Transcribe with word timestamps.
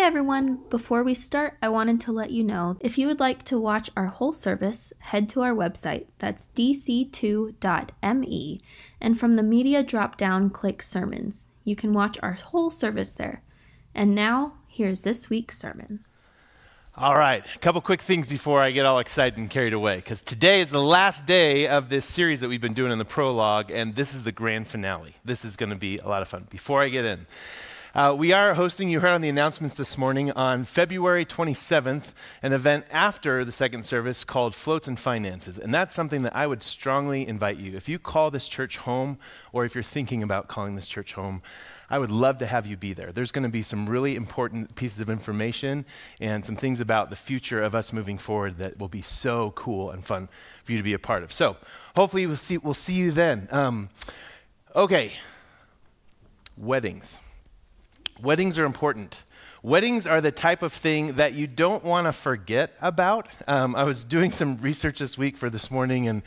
Hey 0.00 0.06
everyone! 0.06 0.60
Before 0.70 1.04
we 1.04 1.12
start, 1.12 1.58
I 1.60 1.68
wanted 1.68 2.00
to 2.00 2.10
let 2.10 2.30
you 2.30 2.42
know 2.42 2.78
if 2.80 2.96
you 2.96 3.06
would 3.06 3.20
like 3.20 3.42
to 3.44 3.60
watch 3.60 3.90
our 3.94 4.06
whole 4.06 4.32
service, 4.32 4.94
head 4.98 5.28
to 5.28 5.42
our 5.42 5.52
website, 5.52 6.06
that's 6.18 6.48
dc2.me, 6.56 7.52
and 8.98 9.20
from 9.20 9.36
the 9.36 9.42
media 9.42 9.82
drop 9.82 10.16
down, 10.16 10.48
click 10.48 10.82
sermons. 10.82 11.48
You 11.64 11.76
can 11.76 11.92
watch 11.92 12.16
our 12.22 12.32
whole 12.32 12.70
service 12.70 13.12
there. 13.12 13.42
And 13.94 14.14
now, 14.14 14.54
here's 14.66 15.02
this 15.02 15.28
week's 15.28 15.58
sermon. 15.58 16.06
All 16.96 17.14
right, 17.14 17.44
a 17.54 17.58
couple 17.58 17.82
quick 17.82 18.00
things 18.00 18.26
before 18.26 18.62
I 18.62 18.70
get 18.70 18.86
all 18.86 19.00
excited 19.00 19.38
and 19.38 19.50
carried 19.50 19.74
away, 19.74 19.96
because 19.96 20.22
today 20.22 20.62
is 20.62 20.70
the 20.70 20.80
last 20.80 21.26
day 21.26 21.68
of 21.68 21.90
this 21.90 22.06
series 22.06 22.40
that 22.40 22.48
we've 22.48 22.58
been 22.58 22.72
doing 22.72 22.90
in 22.90 22.96
the 22.96 23.04
prologue, 23.04 23.70
and 23.70 23.94
this 23.94 24.14
is 24.14 24.22
the 24.22 24.32
grand 24.32 24.66
finale. 24.66 25.14
This 25.26 25.44
is 25.44 25.56
going 25.56 25.68
to 25.68 25.76
be 25.76 25.98
a 25.98 26.08
lot 26.08 26.22
of 26.22 26.28
fun. 26.28 26.46
Before 26.48 26.80
I 26.80 26.88
get 26.88 27.04
in, 27.04 27.26
uh, 27.92 28.14
we 28.16 28.32
are 28.32 28.54
hosting, 28.54 28.88
you 28.88 29.00
heard 29.00 29.10
on 29.10 29.20
the 29.20 29.28
announcements 29.28 29.74
this 29.74 29.98
morning, 29.98 30.30
on 30.32 30.62
February 30.62 31.24
27th, 31.24 32.14
an 32.40 32.52
event 32.52 32.84
after 32.92 33.44
the 33.44 33.50
second 33.50 33.84
service 33.84 34.22
called 34.22 34.54
Floats 34.54 34.86
and 34.86 34.98
Finances. 34.98 35.58
And 35.58 35.74
that's 35.74 35.92
something 35.92 36.22
that 36.22 36.36
I 36.36 36.46
would 36.46 36.62
strongly 36.62 37.26
invite 37.26 37.56
you. 37.56 37.76
If 37.76 37.88
you 37.88 37.98
call 37.98 38.30
this 38.30 38.46
church 38.46 38.76
home, 38.76 39.18
or 39.52 39.64
if 39.64 39.74
you're 39.74 39.82
thinking 39.82 40.22
about 40.22 40.46
calling 40.46 40.76
this 40.76 40.86
church 40.86 41.14
home, 41.14 41.42
I 41.90 41.98
would 41.98 42.12
love 42.12 42.38
to 42.38 42.46
have 42.46 42.64
you 42.64 42.76
be 42.76 42.92
there. 42.92 43.10
There's 43.10 43.32
going 43.32 43.42
to 43.42 43.48
be 43.48 43.64
some 43.64 43.88
really 43.88 44.14
important 44.14 44.72
pieces 44.76 45.00
of 45.00 45.10
information 45.10 45.84
and 46.20 46.46
some 46.46 46.54
things 46.54 46.78
about 46.78 47.10
the 47.10 47.16
future 47.16 47.60
of 47.60 47.74
us 47.74 47.92
moving 47.92 48.18
forward 48.18 48.58
that 48.58 48.78
will 48.78 48.88
be 48.88 49.02
so 49.02 49.50
cool 49.56 49.90
and 49.90 50.04
fun 50.04 50.28
for 50.62 50.70
you 50.70 50.78
to 50.78 50.84
be 50.84 50.92
a 50.92 50.98
part 51.00 51.24
of. 51.24 51.32
So 51.32 51.56
hopefully 51.96 52.28
we'll 52.28 52.36
see, 52.36 52.58
we'll 52.58 52.74
see 52.74 52.94
you 52.94 53.10
then. 53.10 53.48
Um, 53.50 53.88
okay, 54.76 55.14
weddings. 56.56 57.18
Weddings 58.22 58.58
are 58.58 58.66
important. 58.66 59.24
Weddings 59.62 60.06
are 60.06 60.20
the 60.20 60.30
type 60.30 60.62
of 60.62 60.74
thing 60.74 61.14
that 61.14 61.32
you 61.32 61.46
don't 61.46 61.82
want 61.82 62.06
to 62.06 62.12
forget 62.12 62.74
about. 62.82 63.28
Um, 63.48 63.74
I 63.74 63.84
was 63.84 64.04
doing 64.04 64.30
some 64.30 64.58
research 64.58 64.98
this 64.98 65.16
week 65.16 65.38
for 65.38 65.48
this 65.48 65.70
morning, 65.70 66.06
and 66.06 66.22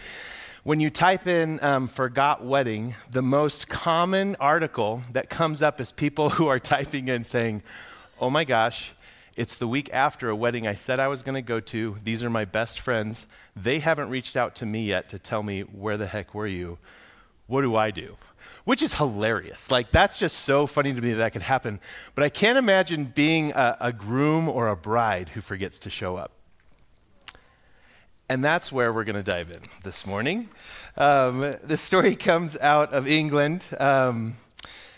when 0.64 0.80
you 0.80 0.90
type 0.90 1.28
in 1.28 1.62
um, 1.62 1.88
forgot 1.88 2.44
wedding, 2.44 2.96
the 3.12 3.22
most 3.22 3.68
common 3.68 4.36
article 4.40 5.04
that 5.12 5.30
comes 5.30 5.62
up 5.62 5.80
is 5.80 5.92
people 5.92 6.30
who 6.32 6.48
are 6.48 6.60
typing 6.60 7.10
in 7.10 7.24
saying, 7.24 7.62
Oh 8.20 8.32
my 8.32 8.44
gosh, 8.44 8.92
it's 9.36 9.56
the 9.56 9.68
week 9.68 9.90
after 9.94 10.30
a 10.30 10.36
wedding 10.36 10.66
I 10.66 10.74
said 10.74 11.00
I 11.00 11.10
was 11.10 11.22
going 11.22 11.36
to 11.36 11.42
go 11.42 11.60
to. 11.60 11.98
These 12.04 12.24
are 12.24 12.30
my 12.30 12.46
best 12.46 12.80
friends. 12.80 13.28
They 13.56 13.80
haven't 13.80 14.10
reached 14.10 14.36
out 14.36 14.56
to 14.56 14.66
me 14.66 14.84
yet 14.84 15.10
to 15.10 15.20
tell 15.20 15.44
me, 15.44 15.62
Where 15.62 15.98
the 15.98 16.08
heck 16.08 16.34
were 16.34 16.48
you? 16.48 16.80
What 17.46 17.62
do 17.62 17.76
I 17.76 17.92
do? 17.92 18.16
Which 18.66 18.82
is 18.82 18.94
hilarious. 18.94 19.70
Like, 19.72 19.92
that's 19.92 20.18
just 20.18 20.40
so 20.40 20.66
funny 20.68 20.94
to 20.94 21.02
me 21.02 21.12
that 21.12 21.18
that 21.18 21.34
could 21.34 21.42
happen. 21.42 21.80
But 22.16 22.24
I 22.24 22.30
can't 22.30 22.58
imagine 22.58 23.06
being 23.06 23.52
a, 23.52 23.78
a 23.80 23.94
groom 23.94 24.48
or 24.48 24.70
a 24.70 24.76
bride 24.76 25.30
who 25.30 25.42
forgets 25.42 25.80
to 25.80 25.90
show 25.90 26.16
up. 26.16 26.32
And 28.30 28.44
that's 28.44 28.72
where 28.72 28.94
we're 28.94 29.04
going 29.04 29.18
to 29.18 29.24
dive 29.24 29.52
in 29.52 29.60
this 29.84 30.08
morning. 30.08 30.50
Um, 30.98 31.58
the 31.64 31.78
story 31.78 32.16
comes 32.16 32.56
out 32.58 32.94
of 32.94 33.08
England. 33.08 33.64
Um, 33.78 34.38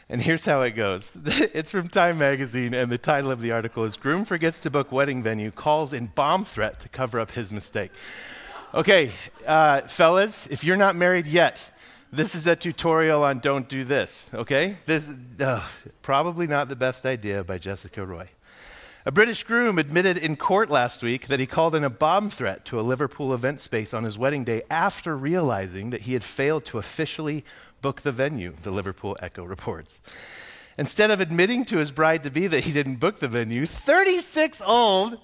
and 0.07 0.21
here's 0.21 0.45
how 0.45 0.61
it 0.61 0.71
goes 0.71 1.11
it's 1.25 1.71
from 1.71 1.87
Time 1.87 2.19
Magazine, 2.19 2.75
and 2.75 2.91
the 2.91 2.97
title 2.97 3.31
of 3.31 3.41
the 3.41 3.51
article 3.51 3.85
is 3.85 3.97
Groom 3.97 4.23
Forgets 4.23 4.59
to 4.61 4.69
Book 4.69 4.91
Wedding 4.91 5.23
Venue, 5.23 5.49
Calls 5.49 5.93
in 5.93 6.07
Bomb 6.07 6.45
Threat 6.45 6.79
to 6.81 6.89
Cover 6.89 7.19
Up 7.19 7.31
His 7.31 7.51
Mistake. 7.51 7.91
Okay, 8.73 9.13
uh, 9.47 9.81
fellas, 9.81 10.47
if 10.51 10.63
you're 10.63 10.77
not 10.77 10.95
married 10.95 11.25
yet, 11.25 11.61
this 12.15 12.35
is 12.35 12.47
a 12.47 12.55
tutorial 12.55 13.23
on 13.23 13.39
don't 13.39 13.67
do 13.67 13.83
this, 13.83 14.29
okay? 14.33 14.77
This 14.85 15.05
uh, 15.39 15.63
probably 16.01 16.47
not 16.47 16.69
the 16.69 16.75
best 16.75 17.05
idea 17.05 17.43
by 17.43 17.57
Jessica 17.57 18.05
Roy. 18.05 18.29
A 19.05 19.11
British 19.11 19.43
groom 19.43 19.77
admitted 19.77 20.17
in 20.17 20.35
court 20.35 20.71
last 20.71 21.03
week 21.03 21.27
that 21.27 21.39
he 21.39 21.45
called 21.45 21.75
in 21.75 21.83
a 21.83 21.89
bomb 21.91 22.29
threat 22.31 22.65
to 22.65 22.79
a 22.79 22.81
Liverpool 22.81 23.33
event 23.33 23.61
space 23.61 23.93
on 23.93 24.03
his 24.03 24.17
wedding 24.17 24.43
day 24.43 24.63
after 24.69 25.15
realizing 25.15 25.91
that 25.91 26.01
he 26.01 26.13
had 26.13 26.23
failed 26.23 26.65
to 26.65 26.79
officially 26.79 27.45
book 27.81 28.01
the 28.01 28.11
venue, 28.11 28.55
the 28.63 28.71
Liverpool 28.71 29.15
Echo 29.21 29.43
reports. 29.43 29.99
Instead 30.77 31.11
of 31.11 31.21
admitting 31.21 31.65
to 31.65 31.77
his 31.77 31.91
bride 31.91 32.23
to 32.23 32.31
be 32.31 32.47
that 32.47 32.63
he 32.63 32.71
didn't 32.71 32.95
book 32.95 33.19
the 33.19 33.27
venue, 33.27 33.65
36 33.65 34.61
old 34.65 35.19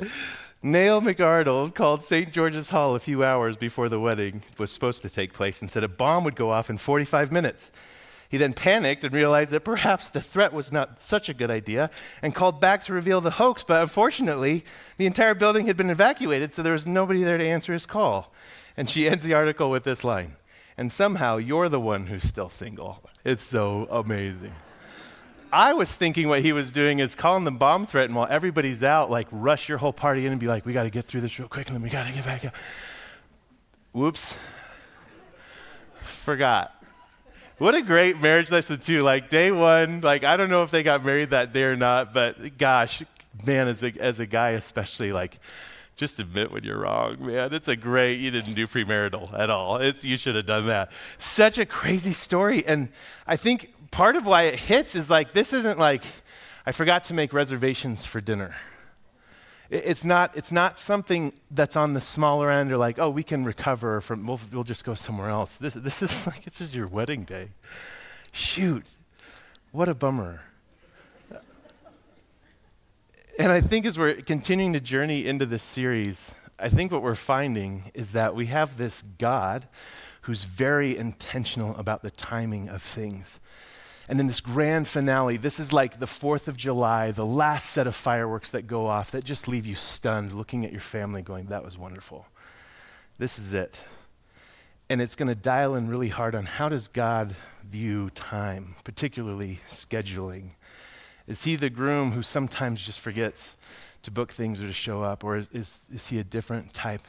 Neil 0.63 1.01
McArdle 1.01 1.73
called 1.73 2.03
St. 2.03 2.31
George's 2.31 2.69
Hall 2.69 2.93
a 2.93 2.99
few 2.99 3.23
hours 3.23 3.57
before 3.57 3.89
the 3.89 3.99
wedding 3.99 4.43
was 4.59 4.71
supposed 4.71 5.01
to 5.01 5.09
take 5.09 5.33
place 5.33 5.59
and 5.59 5.71
said 5.71 5.83
a 5.83 5.87
bomb 5.87 6.23
would 6.23 6.35
go 6.35 6.51
off 6.51 6.69
in 6.69 6.77
45 6.77 7.31
minutes. 7.31 7.71
He 8.29 8.37
then 8.37 8.53
panicked 8.53 9.03
and 9.03 9.11
realized 9.11 9.51
that 9.53 9.65
perhaps 9.65 10.11
the 10.11 10.21
threat 10.21 10.53
was 10.53 10.71
not 10.71 11.01
such 11.01 11.29
a 11.29 11.33
good 11.33 11.49
idea 11.49 11.89
and 12.21 12.35
called 12.35 12.61
back 12.61 12.85
to 12.85 12.93
reveal 12.93 13.21
the 13.21 13.31
hoax, 13.31 13.63
but 13.63 13.81
unfortunately, 13.81 14.63
the 14.97 15.07
entire 15.07 15.33
building 15.33 15.65
had 15.65 15.77
been 15.77 15.89
evacuated, 15.89 16.53
so 16.53 16.61
there 16.61 16.73
was 16.73 16.85
nobody 16.85 17.23
there 17.23 17.39
to 17.39 17.43
answer 17.43 17.73
his 17.73 17.87
call. 17.87 18.31
And 18.77 18.87
she 18.87 19.09
ends 19.09 19.23
the 19.23 19.33
article 19.33 19.71
with 19.71 19.83
this 19.83 20.03
line 20.03 20.35
And 20.77 20.91
somehow 20.91 21.37
you're 21.37 21.69
the 21.69 21.79
one 21.79 22.05
who's 22.05 22.23
still 22.23 22.51
single. 22.51 23.03
It's 23.25 23.43
so 23.43 23.87
amazing. 23.89 24.53
I 25.53 25.73
was 25.73 25.93
thinking 25.93 26.27
what 26.27 26.41
he 26.41 26.53
was 26.53 26.71
doing 26.71 26.99
is 26.99 27.15
calling 27.15 27.43
the 27.43 27.51
bomb 27.51 27.85
threat, 27.85 28.05
and 28.05 28.15
while 28.15 28.27
everybody's 28.29 28.83
out, 28.83 29.11
like 29.11 29.27
rush 29.31 29.67
your 29.67 29.77
whole 29.77 29.93
party 29.93 30.25
in 30.25 30.31
and 30.31 30.39
be 30.39 30.47
like, 30.47 30.65
we 30.65 30.73
got 30.73 30.83
to 30.83 30.89
get 30.89 31.05
through 31.05 31.21
this 31.21 31.37
real 31.37 31.47
quick, 31.47 31.67
and 31.67 31.75
then 31.75 31.83
we 31.83 31.89
got 31.89 32.07
to 32.07 32.13
get 32.13 32.23
back 32.23 32.45
out. 32.45 32.53
Whoops. 33.91 34.35
Forgot. 36.03 36.73
What 37.57 37.75
a 37.75 37.81
great 37.81 38.19
marriage 38.19 38.49
lesson, 38.49 38.79
too. 38.79 39.01
Like, 39.01 39.29
day 39.29 39.51
one, 39.51 40.01
like, 40.01 40.23
I 40.23 40.37
don't 40.37 40.49
know 40.49 40.63
if 40.63 40.71
they 40.71 40.81
got 40.81 41.05
married 41.05 41.29
that 41.29 41.53
day 41.53 41.63
or 41.63 41.75
not, 41.75 42.13
but 42.13 42.57
gosh, 42.57 43.03
man, 43.45 43.67
as 43.67 43.83
a, 43.83 43.93
as 43.99 44.19
a 44.19 44.25
guy, 44.25 44.51
especially, 44.51 45.11
like, 45.11 45.39
just 45.95 46.19
admit 46.19 46.51
when 46.51 46.63
you're 46.63 46.79
wrong, 46.79 47.17
man. 47.23 47.53
It's 47.53 47.67
a 47.67 47.75
great, 47.75 48.19
you 48.19 48.31
didn't 48.31 48.55
do 48.55 48.65
premarital 48.65 49.37
at 49.37 49.51
all. 49.51 49.77
It's, 49.77 50.03
you 50.03 50.17
should 50.17 50.35
have 50.35 50.47
done 50.47 50.67
that. 50.67 50.91
Such 51.19 51.59
a 51.59 51.65
crazy 51.65 52.13
story. 52.13 52.65
And 52.65 52.89
I 53.27 53.35
think 53.35 53.71
part 53.91 54.15
of 54.15 54.25
why 54.25 54.43
it 54.43 54.57
hits 54.57 54.95
is 54.95 55.09
like, 55.09 55.33
this 55.33 55.53
isn't 55.53 55.77
like, 55.77 56.03
I 56.65 56.71
forgot 56.71 57.03
to 57.05 57.13
make 57.13 57.33
reservations 57.33 58.05
for 58.05 58.21
dinner. 58.21 58.55
It's 59.69 60.03
not, 60.03 60.35
it's 60.35 60.51
not 60.51 60.79
something 60.79 61.31
that's 61.51 61.75
on 61.75 61.93
the 61.93 62.01
smaller 62.01 62.51
end 62.51 62.71
or 62.71 62.77
like, 62.77 62.99
oh, 62.99 63.09
we 63.09 63.23
can 63.23 63.45
recover 63.45 64.01
from, 64.01 64.27
we'll, 64.27 64.39
we'll 64.51 64.63
just 64.63 64.83
go 64.83 64.93
somewhere 64.93 65.29
else. 65.29 65.57
This, 65.57 65.75
this 65.75 66.01
is 66.01 66.27
like, 66.27 66.43
this 66.43 66.59
is 66.59 66.75
your 66.75 66.87
wedding 66.87 67.23
day. 67.23 67.49
Shoot, 68.31 68.85
what 69.71 69.87
a 69.87 69.93
bummer. 69.93 70.41
And 73.39 73.51
I 73.51 73.61
think 73.61 73.85
as 73.85 73.97
we're 73.97 74.15
continuing 74.15 74.73
to 74.73 74.79
journey 74.79 75.25
into 75.25 75.45
this 75.45 75.63
series, 75.63 76.31
I 76.59 76.69
think 76.69 76.91
what 76.91 77.01
we're 77.01 77.15
finding 77.15 77.91
is 77.93 78.11
that 78.11 78.35
we 78.35 78.45
have 78.47 78.77
this 78.77 79.03
God 79.17 79.67
who's 80.21 80.43
very 80.43 80.97
intentional 80.97 81.75
about 81.77 82.03
the 82.03 82.11
timing 82.11 82.69
of 82.69 82.83
things. 82.83 83.39
And 84.11 84.19
then 84.19 84.27
this 84.27 84.41
grand 84.41 84.89
finale, 84.89 85.37
this 85.37 85.57
is 85.57 85.71
like 85.71 85.97
the 85.97 86.05
4th 86.05 86.49
of 86.49 86.57
July, 86.57 87.11
the 87.11 87.25
last 87.25 87.69
set 87.69 87.87
of 87.87 87.95
fireworks 87.95 88.49
that 88.49 88.67
go 88.67 88.87
off 88.87 89.11
that 89.11 89.23
just 89.23 89.47
leave 89.47 89.65
you 89.65 89.75
stunned 89.75 90.33
looking 90.33 90.65
at 90.65 90.73
your 90.73 90.81
family 90.81 91.21
going, 91.21 91.45
that 91.45 91.63
was 91.63 91.77
wonderful. 91.77 92.25
This 93.19 93.39
is 93.39 93.53
it. 93.53 93.79
And 94.89 95.01
it's 95.01 95.15
going 95.15 95.29
to 95.29 95.35
dial 95.35 95.75
in 95.75 95.87
really 95.87 96.09
hard 96.09 96.35
on 96.35 96.45
how 96.45 96.67
does 96.67 96.89
God 96.89 97.37
view 97.63 98.09
time, 98.09 98.75
particularly 98.83 99.61
scheduling. 99.69 100.49
Is 101.25 101.45
he 101.45 101.55
the 101.55 101.69
groom 101.69 102.11
who 102.11 102.21
sometimes 102.21 102.85
just 102.85 102.99
forgets 102.99 103.55
to 104.03 104.11
book 104.11 104.33
things 104.33 104.59
or 104.59 104.67
to 104.67 104.73
show 104.73 105.03
up, 105.03 105.23
or 105.23 105.37
is, 105.53 105.79
is 105.89 106.07
he 106.09 106.19
a 106.19 106.25
different 106.25 106.73
type 106.73 107.07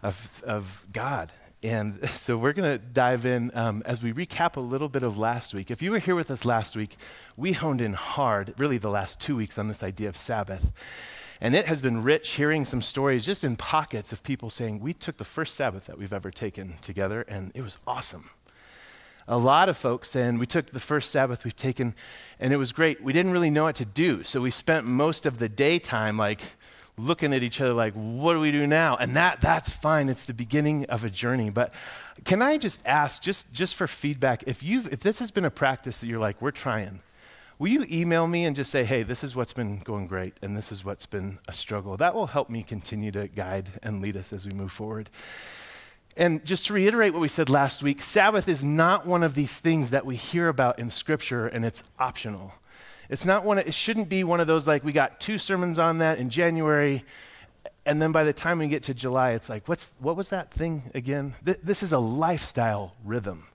of, 0.00 0.44
of 0.46 0.86
God? 0.92 1.32
And 1.62 2.08
so 2.16 2.36
we're 2.36 2.52
going 2.52 2.78
to 2.78 2.78
dive 2.78 3.26
in 3.26 3.50
um, 3.54 3.82
as 3.86 4.02
we 4.02 4.12
recap 4.12 4.56
a 4.56 4.60
little 4.60 4.88
bit 4.88 5.02
of 5.02 5.18
last 5.18 5.54
week. 5.54 5.70
If 5.70 5.82
you 5.82 5.90
were 5.90 5.98
here 5.98 6.14
with 6.14 6.30
us 6.30 6.44
last 6.44 6.76
week, 6.76 6.96
we 7.36 7.52
honed 7.52 7.80
in 7.80 7.92
hard, 7.92 8.54
really 8.58 8.78
the 8.78 8.90
last 8.90 9.20
two 9.20 9.36
weeks, 9.36 9.58
on 9.58 9.68
this 9.68 9.82
idea 9.82 10.08
of 10.08 10.16
Sabbath. 10.16 10.72
And 11.40 11.54
it 11.54 11.66
has 11.66 11.82
been 11.82 12.02
rich 12.02 12.30
hearing 12.30 12.64
some 12.64 12.80
stories 12.80 13.26
just 13.26 13.44
in 13.44 13.56
pockets 13.56 14.12
of 14.12 14.22
people 14.22 14.48
saying, 14.48 14.80
We 14.80 14.94
took 14.94 15.16
the 15.16 15.24
first 15.24 15.54
Sabbath 15.54 15.86
that 15.86 15.98
we've 15.98 16.12
ever 16.12 16.30
taken 16.30 16.76
together, 16.80 17.22
and 17.28 17.52
it 17.54 17.60
was 17.60 17.78
awesome. 17.86 18.30
A 19.28 19.36
lot 19.36 19.68
of 19.68 19.76
folks 19.76 20.10
saying, 20.10 20.38
We 20.38 20.46
took 20.46 20.70
the 20.70 20.80
first 20.80 21.10
Sabbath 21.10 21.44
we've 21.44 21.56
taken, 21.56 21.94
and 22.40 22.52
it 22.52 22.56
was 22.56 22.72
great. 22.72 23.02
We 23.02 23.12
didn't 23.12 23.32
really 23.32 23.50
know 23.50 23.64
what 23.64 23.76
to 23.76 23.84
do, 23.84 24.24
so 24.24 24.40
we 24.40 24.50
spent 24.50 24.86
most 24.86 25.26
of 25.26 25.38
the 25.38 25.48
daytime 25.48 26.16
like, 26.16 26.40
looking 26.98 27.34
at 27.34 27.42
each 27.42 27.60
other 27.60 27.74
like, 27.74 27.92
what 27.94 28.32
do 28.32 28.40
we 28.40 28.50
do 28.50 28.66
now? 28.66 28.96
And 28.96 29.16
that, 29.16 29.40
that's 29.40 29.70
fine. 29.70 30.08
It's 30.08 30.22
the 30.22 30.34
beginning 30.34 30.86
of 30.86 31.04
a 31.04 31.10
journey. 31.10 31.50
But 31.50 31.72
can 32.24 32.40
I 32.40 32.56
just 32.56 32.80
ask, 32.86 33.20
just, 33.20 33.52
just 33.52 33.74
for 33.74 33.86
feedback, 33.86 34.44
if, 34.46 34.62
you've, 34.62 34.92
if 34.92 35.00
this 35.00 35.18
has 35.18 35.30
been 35.30 35.44
a 35.44 35.50
practice 35.50 36.00
that 36.00 36.06
you're 36.06 36.18
like, 36.18 36.40
we're 36.40 36.50
trying, 36.52 37.00
will 37.58 37.68
you 37.68 37.84
email 37.90 38.26
me 38.26 38.44
and 38.44 38.56
just 38.56 38.70
say, 38.70 38.84
hey, 38.84 39.02
this 39.02 39.22
is 39.22 39.36
what's 39.36 39.52
been 39.52 39.80
going 39.80 40.06
great 40.06 40.34
and 40.40 40.56
this 40.56 40.72
is 40.72 40.84
what's 40.84 41.06
been 41.06 41.38
a 41.48 41.52
struggle? 41.52 41.96
That 41.98 42.14
will 42.14 42.28
help 42.28 42.48
me 42.48 42.62
continue 42.62 43.12
to 43.12 43.28
guide 43.28 43.68
and 43.82 44.00
lead 44.00 44.16
us 44.16 44.32
as 44.32 44.46
we 44.46 44.52
move 44.52 44.72
forward. 44.72 45.10
And 46.16 46.42
just 46.46 46.66
to 46.66 46.72
reiterate 46.72 47.12
what 47.12 47.20
we 47.20 47.28
said 47.28 47.50
last 47.50 47.82
week, 47.82 48.00
Sabbath 48.00 48.48
is 48.48 48.64
not 48.64 49.04
one 49.04 49.22
of 49.22 49.34
these 49.34 49.58
things 49.58 49.90
that 49.90 50.06
we 50.06 50.16
hear 50.16 50.48
about 50.48 50.78
in 50.78 50.88
Scripture 50.88 51.46
and 51.46 51.62
it's 51.62 51.82
optional. 51.98 52.54
It's 53.08 53.24
not 53.24 53.44
one, 53.44 53.58
it 53.58 53.74
shouldn't 53.74 54.08
be 54.08 54.24
one 54.24 54.40
of 54.40 54.46
those 54.46 54.66
like 54.66 54.84
we 54.84 54.92
got 54.92 55.20
two 55.20 55.38
sermons 55.38 55.78
on 55.78 55.98
that 55.98 56.18
in 56.18 56.30
January, 56.30 57.04
and 57.84 58.02
then 58.02 58.12
by 58.12 58.24
the 58.24 58.32
time 58.32 58.58
we 58.58 58.68
get 58.68 58.84
to 58.84 58.94
July, 58.94 59.32
it's 59.32 59.48
like, 59.48 59.68
what's, 59.68 59.88
what 60.00 60.16
was 60.16 60.30
that 60.30 60.50
thing 60.50 60.90
again? 60.94 61.34
Th- 61.44 61.58
this 61.62 61.82
is 61.82 61.92
a 61.92 61.98
lifestyle 61.98 62.94
rhythm. 63.04 63.46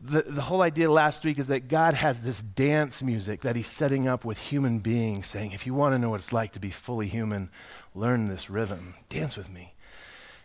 The, 0.00 0.22
the 0.22 0.42
whole 0.42 0.62
idea 0.62 0.90
last 0.90 1.24
week 1.24 1.38
is 1.38 1.48
that 1.48 1.68
God 1.68 1.94
has 1.94 2.20
this 2.20 2.42
dance 2.42 3.02
music 3.02 3.40
that 3.42 3.56
He's 3.56 3.68
setting 3.68 4.06
up 4.06 4.24
with 4.24 4.38
human 4.38 4.78
beings, 4.78 5.26
saying, 5.26 5.52
if 5.52 5.66
you 5.66 5.74
want 5.74 5.94
to 5.94 5.98
know 5.98 6.10
what 6.10 6.20
it's 6.20 6.32
like 6.32 6.52
to 6.52 6.60
be 6.60 6.70
fully 6.70 7.08
human, 7.08 7.50
learn 7.94 8.28
this 8.28 8.48
rhythm. 8.50 8.94
Dance 9.08 9.36
with 9.36 9.50
me. 9.50 9.74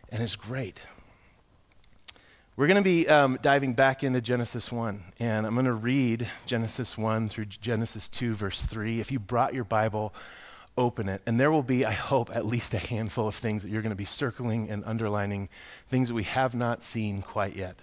And 0.10 0.22
it's 0.22 0.36
great. 0.36 0.80
We're 2.56 2.68
going 2.68 2.76
to 2.76 2.84
be 2.84 3.08
um, 3.08 3.40
diving 3.42 3.74
back 3.74 4.04
into 4.04 4.22
Genesis 4.22 4.72
1, 4.72 5.04
and 5.18 5.48
I'm 5.48 5.56
going 5.56 5.66
to 5.66 5.74
read 5.74 6.30
Genesis 6.46 6.96
1 6.96 7.30
through 7.30 7.46
Genesis 7.46 8.08
2, 8.10 8.36
verse 8.36 8.62
3. 8.62 9.00
If 9.00 9.12
you 9.12 9.18
brought 9.18 9.56
your 9.56 9.64
Bible, 9.64 10.14
open 10.78 11.10
it. 11.10 11.24
And 11.26 11.40
there 11.40 11.50
will 11.50 11.64
be, 11.64 11.84
I 11.84 11.94
hope, 11.94 12.30
at 12.32 12.46
least 12.46 12.76
a 12.76 12.78
handful 12.78 13.28
of 13.28 13.34
things 13.34 13.64
that 13.64 13.72
you're 13.72 13.82
going 13.82 13.90
to 13.90 13.96
be 13.96 14.06
circling 14.06 14.70
and 14.70 14.84
underlining, 14.86 15.50
things 15.88 16.10
that 16.10 16.14
we 16.14 16.26
have 16.26 16.54
not 16.54 16.84
seen 16.84 17.24
quite 17.24 17.56
yet. 17.56 17.76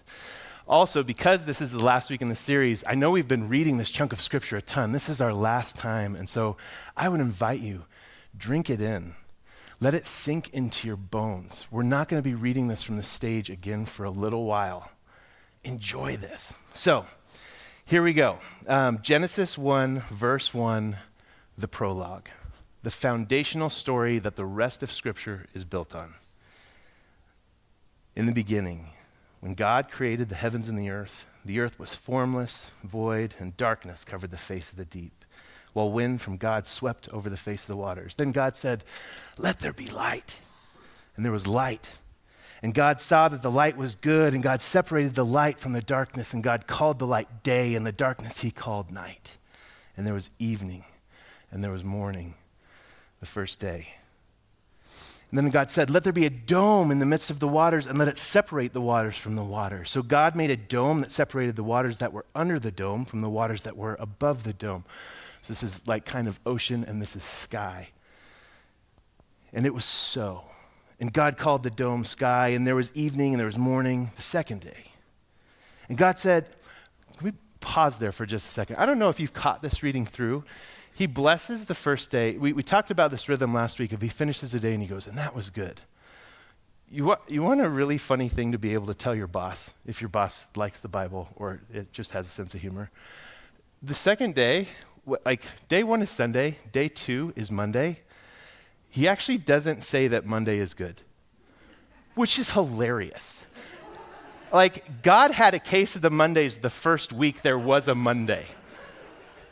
Also, 0.68 1.02
because 1.02 1.44
this 1.44 1.60
is 1.60 1.72
the 1.72 1.80
last 1.80 2.08
week 2.08 2.22
in 2.22 2.28
the 2.28 2.36
series, 2.36 2.84
I 2.86 2.94
know 2.94 3.10
we've 3.10 3.26
been 3.26 3.48
reading 3.48 3.76
this 3.76 3.90
chunk 3.90 4.12
of 4.12 4.20
Scripture 4.20 4.58
a 4.58 4.62
ton. 4.62 4.92
This 4.92 5.08
is 5.08 5.20
our 5.20 5.34
last 5.34 5.78
time, 5.78 6.14
and 6.14 6.28
so 6.28 6.56
I 6.96 7.08
would 7.08 7.18
invite 7.18 7.58
you, 7.58 7.86
drink 8.38 8.70
it 8.70 8.80
in. 8.80 9.14
Let 9.82 9.94
it 9.94 10.06
sink 10.06 10.50
into 10.50 10.86
your 10.86 10.96
bones. 10.96 11.66
We're 11.70 11.82
not 11.82 12.10
going 12.10 12.22
to 12.22 12.28
be 12.28 12.34
reading 12.34 12.68
this 12.68 12.82
from 12.82 12.98
the 12.98 13.02
stage 13.02 13.48
again 13.48 13.86
for 13.86 14.04
a 14.04 14.10
little 14.10 14.44
while. 14.44 14.90
Enjoy 15.64 16.18
this. 16.18 16.52
So, 16.74 17.06
here 17.86 18.02
we 18.02 18.12
go 18.12 18.38
um, 18.66 19.00
Genesis 19.00 19.56
1, 19.56 20.02
verse 20.10 20.52
1, 20.52 20.98
the 21.56 21.66
prologue, 21.66 22.28
the 22.82 22.90
foundational 22.90 23.70
story 23.70 24.18
that 24.18 24.36
the 24.36 24.44
rest 24.44 24.82
of 24.82 24.92
Scripture 24.92 25.46
is 25.54 25.64
built 25.64 25.94
on. 25.94 26.14
In 28.14 28.26
the 28.26 28.32
beginning, 28.32 28.90
when 29.40 29.54
God 29.54 29.90
created 29.90 30.28
the 30.28 30.34
heavens 30.34 30.68
and 30.68 30.78
the 30.78 30.90
earth, 30.90 31.24
the 31.42 31.58
earth 31.58 31.78
was 31.78 31.94
formless, 31.94 32.70
void, 32.84 33.34
and 33.38 33.56
darkness 33.56 34.04
covered 34.04 34.30
the 34.30 34.36
face 34.36 34.70
of 34.70 34.76
the 34.76 34.84
deep 34.84 35.19
while 35.72 35.90
wind 35.90 36.20
from 36.20 36.36
God 36.36 36.66
swept 36.66 37.08
over 37.10 37.30
the 37.30 37.36
face 37.36 37.62
of 37.62 37.68
the 37.68 37.76
waters. 37.76 38.14
Then 38.14 38.32
God 38.32 38.56
said, 38.56 38.84
Let 39.38 39.60
there 39.60 39.72
be 39.72 39.88
light. 39.88 40.38
And 41.16 41.24
there 41.24 41.32
was 41.32 41.46
light. 41.46 41.88
And 42.62 42.74
God 42.74 43.00
saw 43.00 43.28
that 43.28 43.42
the 43.42 43.50
light 43.50 43.76
was 43.76 43.94
good, 43.94 44.34
and 44.34 44.42
God 44.42 44.60
separated 44.60 45.14
the 45.14 45.24
light 45.24 45.58
from 45.58 45.72
the 45.72 45.80
darkness, 45.80 46.34
and 46.34 46.42
God 46.42 46.66
called 46.66 46.98
the 46.98 47.06
light 47.06 47.42
day, 47.42 47.74
and 47.74 47.86
the 47.86 47.92
darkness 47.92 48.40
he 48.40 48.50
called 48.50 48.90
night. 48.90 49.36
And 49.96 50.06
there 50.06 50.14
was 50.14 50.30
evening, 50.38 50.84
and 51.50 51.64
there 51.64 51.70
was 51.70 51.84
morning, 51.84 52.34
the 53.20 53.26
first 53.26 53.58
day. 53.58 53.94
And 55.30 55.38
then 55.38 55.48
God 55.50 55.70
said, 55.70 55.90
Let 55.90 56.04
there 56.04 56.12
be 56.12 56.26
a 56.26 56.30
dome 56.30 56.90
in 56.90 56.98
the 56.98 57.06
midst 57.06 57.30
of 57.30 57.38
the 57.38 57.48
waters, 57.48 57.86
and 57.86 57.96
let 57.96 58.08
it 58.08 58.18
separate 58.18 58.72
the 58.72 58.80
waters 58.80 59.16
from 59.16 59.36
the 59.36 59.44
water. 59.44 59.84
So 59.84 60.02
God 60.02 60.34
made 60.34 60.50
a 60.50 60.56
dome 60.56 61.00
that 61.00 61.12
separated 61.12 61.56
the 61.56 61.62
waters 61.62 61.98
that 61.98 62.12
were 62.12 62.26
under 62.34 62.58
the 62.58 62.72
dome 62.72 63.04
from 63.04 63.20
the 63.20 63.30
waters 63.30 63.62
that 63.62 63.76
were 63.76 63.96
above 64.00 64.42
the 64.42 64.52
dome. 64.52 64.84
So 65.42 65.52
this 65.52 65.62
is 65.62 65.86
like 65.86 66.04
kind 66.04 66.28
of 66.28 66.38
ocean 66.44 66.84
and 66.86 67.00
this 67.00 67.16
is 67.16 67.24
sky. 67.24 67.88
And 69.52 69.66
it 69.66 69.74
was 69.74 69.84
so. 69.84 70.44
And 71.00 71.12
God 71.12 71.38
called 71.38 71.62
the 71.62 71.70
dome 71.70 72.04
sky, 72.04 72.48
and 72.48 72.66
there 72.66 72.74
was 72.74 72.92
evening 72.94 73.32
and 73.32 73.40
there 73.40 73.46
was 73.46 73.56
morning 73.56 74.10
the 74.16 74.22
second 74.22 74.60
day. 74.60 74.92
And 75.88 75.96
God 75.96 76.18
said, 76.18 76.46
Can 77.16 77.24
we 77.24 77.32
pause 77.60 77.98
there 77.98 78.12
for 78.12 78.26
just 78.26 78.46
a 78.46 78.50
second? 78.50 78.76
I 78.76 78.86
don't 78.86 78.98
know 78.98 79.08
if 79.08 79.18
you've 79.18 79.32
caught 79.32 79.62
this 79.62 79.82
reading 79.82 80.04
through. 80.04 80.44
He 80.94 81.06
blesses 81.06 81.64
the 81.64 81.74
first 81.74 82.10
day. 82.10 82.36
We, 82.36 82.52
we 82.52 82.62
talked 82.62 82.90
about 82.90 83.10
this 83.10 83.28
rhythm 83.28 83.54
last 83.54 83.78
week 83.78 83.92
of 83.92 84.02
he 84.02 84.08
finishes 84.08 84.54
a 84.54 84.60
day 84.60 84.74
and 84.74 84.82
he 84.82 84.88
goes, 84.88 85.06
and 85.06 85.16
that 85.16 85.34
was 85.34 85.48
good. 85.48 85.80
You, 86.90 87.16
you 87.26 87.42
want 87.42 87.62
a 87.62 87.68
really 87.68 87.96
funny 87.96 88.28
thing 88.28 88.52
to 88.52 88.58
be 88.58 88.74
able 88.74 88.88
to 88.88 88.94
tell 88.94 89.14
your 89.14 89.28
boss, 89.28 89.72
if 89.86 90.02
your 90.02 90.08
boss 90.08 90.48
likes 90.56 90.80
the 90.80 90.88
Bible 90.88 91.28
or 91.36 91.60
it 91.72 91.90
just 91.92 92.10
has 92.10 92.26
a 92.26 92.30
sense 92.30 92.54
of 92.54 92.60
humor. 92.60 92.90
The 93.82 93.94
second 93.94 94.34
day 94.34 94.68
like 95.06 95.42
day 95.68 95.82
one 95.82 96.02
is 96.02 96.10
Sunday, 96.10 96.58
day 96.72 96.88
two 96.88 97.32
is 97.36 97.50
Monday. 97.50 98.00
He 98.88 99.06
actually 99.06 99.38
doesn't 99.38 99.84
say 99.84 100.08
that 100.08 100.26
Monday 100.26 100.58
is 100.58 100.74
good, 100.74 101.00
which 102.14 102.38
is 102.38 102.50
hilarious. 102.50 103.44
like, 104.52 105.02
God 105.02 105.30
had 105.30 105.54
a 105.54 105.60
case 105.60 105.94
of 105.94 106.02
the 106.02 106.10
Mondays 106.10 106.56
the 106.56 106.70
first 106.70 107.12
week 107.12 107.42
there 107.42 107.58
was 107.58 107.86
a 107.88 107.94
Monday. 107.94 108.46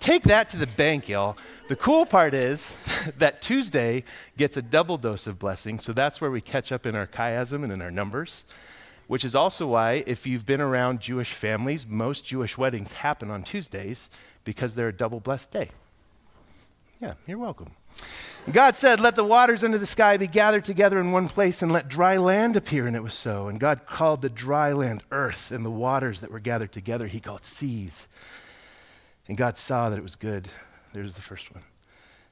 Take 0.00 0.24
that 0.24 0.50
to 0.50 0.56
the 0.56 0.66
bank, 0.66 1.08
y'all. 1.08 1.36
The 1.68 1.76
cool 1.76 2.06
part 2.06 2.34
is 2.34 2.72
that 3.18 3.42
Tuesday 3.42 4.04
gets 4.36 4.56
a 4.56 4.62
double 4.62 4.96
dose 4.96 5.26
of 5.26 5.38
blessing, 5.38 5.78
so 5.78 5.92
that's 5.92 6.20
where 6.20 6.30
we 6.30 6.40
catch 6.40 6.72
up 6.72 6.86
in 6.86 6.94
our 6.94 7.06
chiasm 7.06 7.62
and 7.64 7.72
in 7.72 7.82
our 7.82 7.90
numbers, 7.90 8.44
which 9.06 9.24
is 9.24 9.34
also 9.34 9.66
why, 9.68 10.04
if 10.06 10.26
you've 10.26 10.46
been 10.46 10.60
around 10.60 11.00
Jewish 11.00 11.32
families, 11.32 11.86
most 11.86 12.24
Jewish 12.24 12.58
weddings 12.58 12.92
happen 12.92 13.30
on 13.30 13.42
Tuesdays 13.42 14.08
because 14.48 14.74
they're 14.74 14.88
a 14.88 14.92
double 14.94 15.20
blessed 15.20 15.50
day. 15.50 15.68
Yeah, 17.02 17.12
you're 17.26 17.36
welcome. 17.36 17.72
God 18.50 18.76
said, 18.76 18.98
Let 18.98 19.14
the 19.14 19.22
waters 19.22 19.62
under 19.62 19.76
the 19.76 19.86
sky 19.86 20.16
be 20.16 20.26
gathered 20.26 20.64
together 20.64 20.98
in 20.98 21.12
one 21.12 21.28
place, 21.28 21.60
and 21.60 21.70
let 21.70 21.86
dry 21.86 22.16
land 22.16 22.56
appear. 22.56 22.86
And 22.86 22.96
it 22.96 23.02
was 23.02 23.12
so. 23.12 23.48
And 23.48 23.60
God 23.60 23.84
called 23.84 24.22
the 24.22 24.30
dry 24.30 24.72
land 24.72 25.02
earth, 25.12 25.52
and 25.52 25.66
the 25.66 25.70
waters 25.70 26.20
that 26.20 26.30
were 26.30 26.40
gathered 26.40 26.72
together 26.72 27.08
he 27.08 27.20
called 27.20 27.44
seas. 27.44 28.08
And 29.28 29.36
God 29.36 29.58
saw 29.58 29.90
that 29.90 29.98
it 29.98 30.02
was 30.02 30.16
good. 30.16 30.48
There's 30.94 31.14
the 31.14 31.20
first 31.20 31.52
one. 31.52 31.62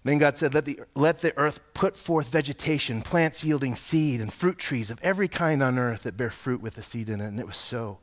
Then 0.02 0.16
God 0.16 0.38
said, 0.38 0.54
let 0.54 0.64
the, 0.64 0.80
let 0.94 1.20
the 1.20 1.36
earth 1.36 1.60
put 1.74 1.98
forth 1.98 2.28
vegetation, 2.28 3.02
plants 3.02 3.44
yielding 3.44 3.76
seed, 3.76 4.22
and 4.22 4.32
fruit 4.32 4.56
trees 4.56 4.90
of 4.90 4.98
every 5.02 5.28
kind 5.28 5.62
on 5.62 5.78
earth 5.78 6.04
that 6.04 6.16
bear 6.16 6.30
fruit 6.30 6.62
with 6.62 6.76
the 6.76 6.82
seed 6.82 7.10
in 7.10 7.20
it. 7.20 7.26
And 7.26 7.38
it 7.38 7.46
was 7.46 7.58
so. 7.58 7.98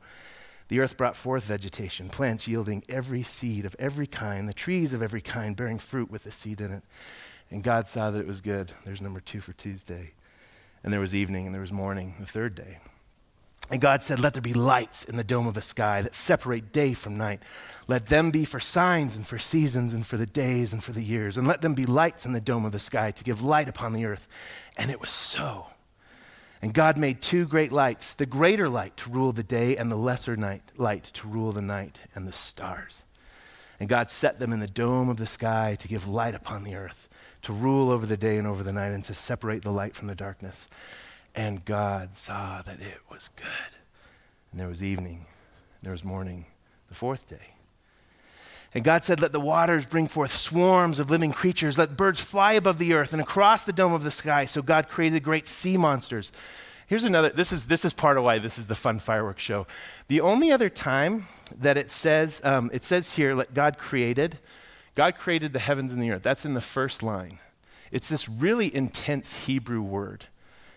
The 0.68 0.80
earth 0.80 0.96
brought 0.96 1.16
forth 1.16 1.44
vegetation, 1.44 2.08
plants 2.08 2.48
yielding 2.48 2.84
every 2.88 3.22
seed 3.22 3.64
of 3.64 3.76
every 3.78 4.06
kind, 4.06 4.48
the 4.48 4.54
trees 4.54 4.92
of 4.92 5.02
every 5.02 5.20
kind 5.20 5.54
bearing 5.54 5.78
fruit 5.78 6.10
with 6.10 6.24
the 6.24 6.30
seed 6.30 6.60
in 6.60 6.72
it. 6.72 6.82
And 7.50 7.62
God 7.62 7.86
saw 7.86 8.10
that 8.10 8.20
it 8.20 8.26
was 8.26 8.40
good. 8.40 8.72
There's 8.84 9.02
number 9.02 9.20
two 9.20 9.40
for 9.40 9.52
Tuesday. 9.52 10.12
And 10.82 10.92
there 10.92 11.00
was 11.00 11.14
evening 11.14 11.46
and 11.46 11.54
there 11.54 11.60
was 11.60 11.72
morning, 11.72 12.14
the 12.18 12.26
third 12.26 12.54
day. 12.54 12.78
And 13.70 13.80
God 13.80 14.02
said, 14.02 14.20
Let 14.20 14.34
there 14.34 14.42
be 14.42 14.52
lights 14.52 15.04
in 15.04 15.16
the 15.16 15.24
dome 15.24 15.46
of 15.46 15.54
the 15.54 15.62
sky 15.62 16.02
that 16.02 16.14
separate 16.14 16.72
day 16.72 16.92
from 16.92 17.16
night. 17.16 17.40
Let 17.86 18.06
them 18.06 18.30
be 18.30 18.44
for 18.44 18.60
signs 18.60 19.16
and 19.16 19.26
for 19.26 19.38
seasons 19.38 19.94
and 19.94 20.06
for 20.06 20.16
the 20.16 20.26
days 20.26 20.72
and 20.72 20.84
for 20.84 20.92
the 20.92 21.02
years. 21.02 21.38
And 21.38 21.46
let 21.46 21.62
them 21.62 21.74
be 21.74 21.86
lights 21.86 22.26
in 22.26 22.32
the 22.32 22.40
dome 22.40 22.64
of 22.64 22.72
the 22.72 22.78
sky 22.78 23.10
to 23.12 23.24
give 23.24 23.42
light 23.42 23.68
upon 23.68 23.94
the 23.94 24.04
earth. 24.04 24.28
And 24.76 24.90
it 24.90 25.00
was 25.00 25.10
so. 25.10 25.66
And 26.64 26.72
God 26.72 26.96
made 26.96 27.20
two 27.20 27.44
great 27.44 27.72
lights 27.72 28.14
the 28.14 28.24
greater 28.24 28.70
light 28.70 28.96
to 28.96 29.10
rule 29.10 29.32
the 29.32 29.42
day, 29.42 29.76
and 29.76 29.92
the 29.92 29.96
lesser 29.96 30.34
night, 30.34 30.62
light 30.78 31.04
to 31.12 31.28
rule 31.28 31.52
the 31.52 31.60
night 31.60 31.98
and 32.14 32.26
the 32.26 32.32
stars. 32.32 33.04
And 33.78 33.86
God 33.86 34.10
set 34.10 34.38
them 34.38 34.50
in 34.50 34.60
the 34.60 34.66
dome 34.66 35.10
of 35.10 35.18
the 35.18 35.26
sky 35.26 35.76
to 35.78 35.88
give 35.88 36.08
light 36.08 36.34
upon 36.34 36.64
the 36.64 36.74
earth, 36.74 37.10
to 37.42 37.52
rule 37.52 37.90
over 37.90 38.06
the 38.06 38.16
day 38.16 38.38
and 38.38 38.46
over 38.46 38.62
the 38.62 38.72
night, 38.72 38.92
and 38.92 39.04
to 39.04 39.12
separate 39.12 39.60
the 39.60 39.70
light 39.72 39.94
from 39.94 40.08
the 40.08 40.14
darkness. 40.14 40.66
And 41.34 41.62
God 41.66 42.16
saw 42.16 42.62
that 42.62 42.80
it 42.80 43.00
was 43.10 43.28
good. 43.36 43.76
And 44.50 44.58
there 44.58 44.68
was 44.68 44.82
evening, 44.82 45.26
and 45.26 45.82
there 45.82 45.92
was 45.92 46.02
morning, 46.02 46.46
the 46.88 46.94
fourth 46.94 47.28
day. 47.28 47.53
And 48.74 48.82
God 48.82 49.04
said, 49.04 49.20
Let 49.20 49.32
the 49.32 49.40
waters 49.40 49.86
bring 49.86 50.08
forth 50.08 50.34
swarms 50.34 50.98
of 50.98 51.08
living 51.08 51.32
creatures. 51.32 51.78
Let 51.78 51.96
birds 51.96 52.20
fly 52.20 52.54
above 52.54 52.78
the 52.78 52.92
earth 52.92 53.12
and 53.12 53.22
across 53.22 53.62
the 53.62 53.72
dome 53.72 53.92
of 53.92 54.02
the 54.02 54.10
sky. 54.10 54.46
So 54.46 54.62
God 54.62 54.88
created 54.88 55.22
great 55.22 55.46
sea 55.46 55.76
monsters. 55.76 56.32
Here's 56.86 57.04
another, 57.04 57.30
this 57.30 57.52
is, 57.52 57.64
this 57.64 57.84
is 57.84 57.92
part 57.94 58.18
of 58.18 58.24
why 58.24 58.38
this 58.38 58.58
is 58.58 58.66
the 58.66 58.74
fun 58.74 58.98
fireworks 58.98 59.42
show. 59.42 59.66
The 60.08 60.20
only 60.20 60.52
other 60.52 60.68
time 60.68 61.28
that 61.60 61.76
it 61.76 61.90
says, 61.90 62.42
um, 62.44 62.70
it 62.74 62.84
says 62.84 63.12
here, 63.12 63.34
let 63.34 63.54
God 63.54 63.78
created, 63.78 64.38
God 64.94 65.16
created 65.16 65.52
the 65.52 65.60
heavens 65.60 65.92
and 65.92 66.02
the 66.02 66.10
earth. 66.10 66.22
That's 66.22 66.44
in 66.44 66.54
the 66.54 66.60
first 66.60 67.02
line. 67.02 67.38
It's 67.90 68.08
this 68.08 68.28
really 68.28 68.74
intense 68.74 69.36
Hebrew 69.36 69.80
word. 69.80 70.26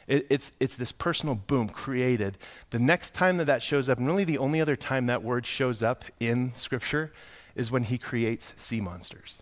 It, 0.08 0.28
it's, 0.30 0.52
it's 0.60 0.76
this 0.76 0.94
personal 0.94 1.36
boom, 1.36 1.68
created. 1.68 2.38
The 2.70 2.80
next 2.80 3.14
time 3.14 3.38
that 3.38 3.46
that 3.46 3.62
shows 3.62 3.90
up, 3.90 3.98
and 3.98 4.08
really 4.08 4.24
the 4.24 4.38
only 4.38 4.62
other 4.62 4.78
time 4.78 5.08
that 5.08 5.24
word 5.24 5.46
shows 5.46 5.84
up 5.84 6.06
in 6.20 6.54
Scripture, 6.56 7.12
is 7.58 7.72
when 7.72 7.84
he 7.84 7.98
creates 7.98 8.54
sea 8.56 8.80
monsters. 8.80 9.42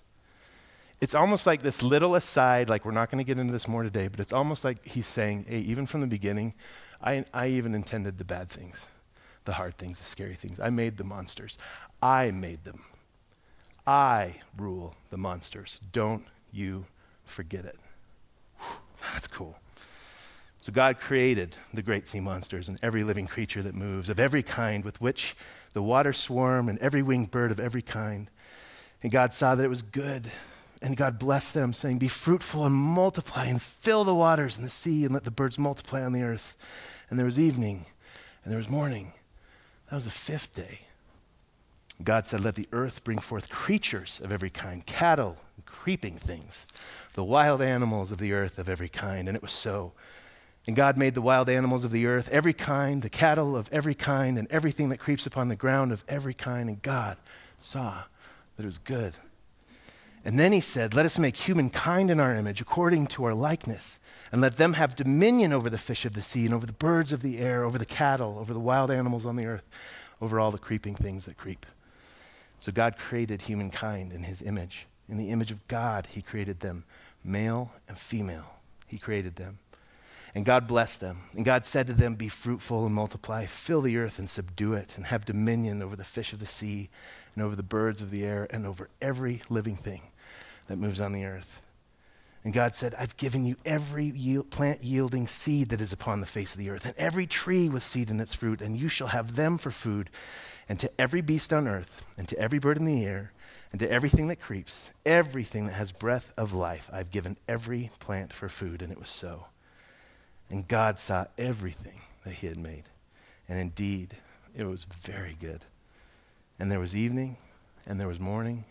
It's 1.02 1.14
almost 1.14 1.46
like 1.46 1.62
this 1.62 1.84
little 1.84 2.16
aside, 2.16 2.70
like 2.70 2.86
we're 2.86 2.92
not 2.92 3.12
going 3.12 3.24
to 3.24 3.28
get 3.28 3.38
into 3.38 3.52
this 3.52 3.68
more 3.68 3.84
today, 3.84 4.08
but 4.08 4.22
it's 4.22 4.34
almost 4.34 4.64
like 4.64 4.84
he's 4.88 5.06
saying, 5.06 5.46
hey, 5.48 5.60
even 5.60 5.86
from 5.86 6.00
the 6.00 6.08
beginning, 6.08 6.54
I, 7.04 7.26
I 7.34 7.48
even 7.48 7.76
intended 7.76 8.18
the 8.18 8.24
bad 8.24 8.50
things, 8.50 8.88
the 9.44 9.54
hard 9.54 9.78
things, 9.78 10.00
the 10.00 10.06
scary 10.06 10.36
things. 10.36 10.60
I 10.60 10.70
made 10.70 10.96
the 10.98 11.04
monsters. 11.04 11.58
I 12.02 12.32
made 12.32 12.64
them. 12.64 12.82
I 13.86 14.36
rule 14.58 14.96
the 15.10 15.18
monsters. 15.18 15.80
Don't 15.92 16.24
you 16.54 16.86
forget 17.26 17.66
it. 17.66 17.78
Whew, 18.60 18.78
that's 19.14 19.28
cool. 19.28 19.58
So 20.66 20.72
God 20.72 21.00
created 21.00 21.56
the 21.76 21.84
great 21.84 22.08
sea 22.08 22.20
monsters 22.20 22.70
and 22.70 22.80
every 22.82 23.04
living 23.04 23.28
creature 23.28 23.62
that 23.62 23.76
moves, 23.76 24.10
of 24.10 24.20
every 24.20 24.42
kind, 24.42 24.84
with 24.84 25.00
which 25.00 25.36
the 25.74 25.84
waters 25.84 26.18
swarm 26.18 26.70
and 26.70 26.80
every 26.80 27.04
winged 27.04 27.30
bird 27.30 27.52
of 27.52 27.60
every 27.60 27.84
kind. 27.84 28.32
And 29.04 29.12
God 29.12 29.32
saw 29.32 29.54
that 29.54 29.64
it 29.64 29.70
was 29.70 29.84
good. 29.84 30.32
And 30.82 30.98
God 30.98 31.20
blessed 31.20 31.54
them, 31.54 31.72
saying, 31.72 32.00
Be 32.00 32.08
fruitful 32.08 32.66
and 32.66 32.74
multiply 32.74 33.46
and 33.46 33.62
fill 33.62 34.04
the 34.06 34.16
waters 34.16 34.56
and 34.56 34.66
the 34.66 34.72
sea 34.72 35.06
and 35.06 35.14
let 35.14 35.24
the 35.24 35.30
birds 35.30 35.60
multiply 35.60 36.04
on 36.04 36.14
the 36.14 36.24
earth. 36.24 36.58
And 37.12 37.20
there 37.20 37.28
was 37.28 37.40
evening 37.40 37.86
and 38.44 38.52
there 38.52 38.58
was 38.58 38.68
morning. 38.68 39.14
That 39.92 39.98
was 39.98 40.06
the 40.06 40.10
fifth 40.10 40.56
day. 40.56 40.80
God 42.04 42.26
said, 42.26 42.44
Let 42.44 42.56
the 42.56 42.68
earth 42.72 43.04
bring 43.04 43.20
forth 43.20 43.50
creatures 43.50 44.20
of 44.24 44.32
every 44.32 44.50
kind, 44.50 44.84
cattle, 44.84 45.38
and 45.58 45.66
creeping 45.68 46.18
things, 46.18 46.66
the 47.14 47.24
wild 47.24 47.62
animals 47.62 48.12
of 48.12 48.18
the 48.18 48.34
earth 48.34 48.58
of 48.58 48.68
every 48.68 48.90
kind. 48.90 49.28
And 49.28 49.36
it 49.36 49.44
was 49.44 49.54
so. 49.54 49.94
And 50.68 50.76
God 50.76 50.98
made 50.98 51.14
the 51.14 51.22
wild 51.22 51.48
animals 51.48 51.86
of 51.86 51.92
the 51.92 52.08
earth, 52.08 52.28
every 52.32 52.54
kind, 52.54 53.02
the 53.02 53.10
cattle 53.10 53.56
of 53.56 53.70
every 53.72 53.94
kind, 53.94 54.40
and 54.40 54.48
everything 54.50 54.90
that 54.90 55.00
creeps 55.00 55.26
upon 55.28 55.50
the 55.50 55.56
ground 55.56 55.92
of 55.92 56.04
every 56.08 56.34
kind. 56.34 56.70
And 56.70 56.82
God 56.82 57.18
saw 57.60 58.04
that 58.56 58.64
it 58.64 58.66
was 58.66 58.80
good. 58.80 59.14
And 60.24 60.40
then 60.40 60.52
he 60.52 60.62
said, 60.62 60.96
Let 60.96 61.06
us 61.06 61.20
make 61.20 61.38
humankind 61.38 62.10
in 62.10 62.20
our 62.20 62.36
image, 62.36 62.62
according 62.62 63.08
to 63.08 63.26
our 63.26 63.36
likeness, 63.36 64.00
and 64.32 64.42
let 64.42 64.58
them 64.58 64.74
have 64.74 64.96
dominion 64.96 65.54
over 65.54 65.70
the 65.70 65.78
fish 65.78 66.04
of 66.04 66.14
the 66.14 66.22
sea, 66.24 66.46
and 66.46 66.54
over 66.54 66.66
the 66.66 66.74
birds 66.74 67.12
of 67.12 67.22
the 67.22 67.38
air, 67.38 67.64
over 67.64 67.78
the 67.78 67.86
cattle, 67.86 68.40
over 68.40 68.52
the 68.52 68.60
wild 68.60 68.90
animals 68.90 69.28
on 69.28 69.36
the 69.36 69.46
earth, 69.46 69.64
over 70.20 70.40
all 70.40 70.50
the 70.50 70.58
creeping 70.58 70.96
things 70.96 71.26
that 71.26 71.38
creep. 71.38 71.68
So 72.60 72.72
God 72.72 72.98
created 72.98 73.44
humankind 73.44 74.12
in 74.12 74.24
his 74.24 74.42
image. 74.42 74.88
In 75.08 75.18
the 75.18 75.30
image 75.30 75.52
of 75.52 75.68
God, 75.68 76.08
he 76.10 76.24
created 76.24 76.60
them, 76.62 76.84
male 77.24 77.72
and 77.88 77.96
female. 77.96 78.56
He 78.88 78.98
created 78.98 79.36
them. 79.36 79.60
And 80.36 80.44
God 80.44 80.68
blessed 80.68 81.00
them. 81.00 81.22
And 81.34 81.46
God 81.46 81.66
said 81.66 81.88
to 81.88 81.94
them, 81.94 82.16
Be 82.16 82.28
fruitful 82.28 82.86
and 82.86 82.94
multiply, 82.94 83.46
fill 83.46 83.82
the 83.82 83.96
earth 83.96 84.20
and 84.20 84.30
subdue 84.30 84.74
it, 84.74 84.92
and 84.98 85.06
have 85.06 85.24
dominion 85.24 85.82
over 85.82 85.96
the 85.96 86.04
fish 86.04 86.34
of 86.34 86.40
the 86.40 86.46
sea, 86.46 86.90
and 87.34 87.44
over 87.44 87.56
the 87.56 87.64
birds 87.64 88.02
of 88.02 88.12
the 88.12 88.26
air, 88.26 88.46
and 88.50 88.68
over 88.68 88.90
every 89.02 89.42
living 89.50 89.78
thing 89.78 90.02
that 90.68 90.78
moves 90.78 91.00
on 91.00 91.14
the 91.14 91.24
earth. 91.24 91.62
And 92.44 92.54
God 92.54 92.76
said, 92.76 92.94
I've 92.96 93.16
given 93.16 93.46
you 93.46 93.56
every 93.66 94.06
yield, 94.06 94.52
plant 94.52 94.84
yielding 94.84 95.26
seed 95.28 95.70
that 95.70 95.82
is 95.82 95.94
upon 95.94 96.20
the 96.20 96.28
face 96.28 96.52
of 96.52 96.60
the 96.60 96.70
earth, 96.70 96.86
and 96.86 96.94
every 96.98 97.26
tree 97.26 97.70
with 97.70 97.84
seed 97.84 98.12
in 98.12 98.20
its 98.20 98.36
fruit, 98.36 98.62
and 98.62 98.78
you 98.78 98.90
shall 98.90 99.08
have 99.08 99.36
them 99.38 99.58
for 99.58 99.72
food. 99.72 100.10
And 100.68 100.80
to 100.80 100.92
every 101.00 101.22
beast 101.22 101.54
on 101.54 101.66
earth, 101.66 102.04
and 102.18 102.28
to 102.28 102.38
every 102.38 102.60
bird 102.60 102.78
in 102.78 102.86
the 102.86 103.06
air, 103.06 103.32
and 103.72 103.80
to 103.80 103.90
everything 103.90 104.28
that 104.28 104.42
creeps, 104.42 104.90
everything 105.06 105.68
that 105.68 105.74
has 105.74 105.92
breath 105.94 106.34
of 106.36 106.52
life, 106.52 106.90
I've 106.92 107.10
given 107.10 107.38
every 107.48 107.90
plant 108.00 108.34
for 108.34 108.50
food. 108.50 108.82
And 108.82 108.92
it 108.92 109.00
was 109.00 109.10
so. 109.10 109.46
And 110.50 110.68
God 110.68 111.00
saw 111.00 111.26
everything 111.38 112.02
that 112.24 112.34
he 112.34 112.48
had 112.48 112.58
made. 112.58 112.84
And 113.50 113.60
indeed, 113.60 114.16
it 114.56 114.66
was 114.66 114.86
very 114.86 115.38
good. 115.40 115.66
And 116.60 116.72
there 116.72 116.80
was 116.80 116.96
evening, 116.96 117.38
and 117.86 118.00
there 118.00 118.08
was 118.08 118.20
morning, 118.20 118.66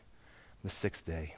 the 0.62 0.70
sixth 0.70 1.04
day. 1.04 1.34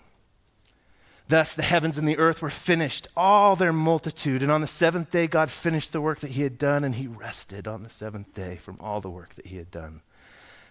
Thus 1.29 1.55
the 1.55 1.63
heavens 1.63 1.99
and 1.99 2.07
the 2.07 2.19
earth 2.19 2.41
were 2.41 2.51
finished, 2.51 3.09
all 3.17 3.57
their 3.57 3.73
multitude. 3.73 4.43
And 4.43 4.53
on 4.53 4.61
the 4.61 4.69
seventh 4.69 5.11
day, 5.11 5.27
God 5.27 5.51
finished 5.51 5.93
the 5.93 6.01
work 6.01 6.21
that 6.21 6.31
he 6.31 6.43
had 6.43 6.59
done, 6.59 6.85
and 6.85 6.95
he 6.95 7.09
rested 7.09 7.67
on 7.67 7.83
the 7.83 7.91
seventh 7.91 8.33
day 8.33 8.57
from 8.57 8.77
all 8.79 9.01
the 9.01 9.11
work 9.11 9.35
that 9.35 9.47
he 9.47 9.57
had 9.57 9.71
done. 9.71 10.03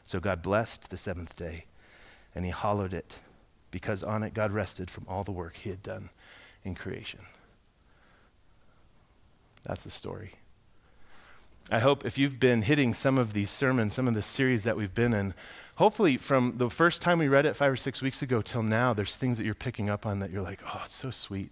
So 0.06 0.20
God 0.20 0.42
blessed 0.42 0.90
the 0.90 0.98
seventh 0.98 1.36
day, 1.36 1.66
and 2.34 2.46
he 2.46 2.52
hallowed 2.52 2.94
it, 2.94 3.20
because 3.72 4.04
on 4.04 4.24
it 4.24 4.34
God 4.34 4.52
rested 4.52 4.90
from 4.90 5.06
all 5.10 5.26
the 5.26 5.32
work 5.32 5.58
he 5.58 5.70
had 5.70 5.84
done 5.84 6.10
in 6.64 6.76
creation. 6.76 7.20
That's 9.66 9.84
the 9.84 9.92
story. 9.92 10.34
I 11.72 11.80
hope 11.80 12.06
if 12.06 12.18
you've 12.18 12.40
been 12.40 12.62
hitting 12.62 12.94
some 12.94 13.18
of 13.18 13.34
these 13.34 13.50
sermons, 13.50 13.94
some 13.94 14.08
of 14.08 14.14
the 14.14 14.22
series 14.22 14.64
that 14.64 14.78
we've 14.78 14.94
been 14.94 15.14
in, 15.14 15.34
hopefully 15.78 16.18
from 16.18 16.54
the 16.58 16.70
first 16.70 17.02
time 17.02 17.18
we 17.18 17.28
read 17.28 17.46
it 17.46 17.56
five 17.56 17.72
or 17.72 17.76
six 17.76 18.02
weeks 18.02 18.22
ago 18.22 18.42
till 18.42 18.62
now, 18.62 18.94
there's 18.94 19.16
things 19.16 19.38
that 19.38 19.46
you're 19.46 19.56
picking 19.56 19.90
up 19.90 20.06
on 20.06 20.20
that 20.20 20.30
you're 20.30 20.44
like, 20.44 20.62
oh, 20.66 20.82
it's 20.86 20.96
so 20.96 21.10
sweet. 21.10 21.52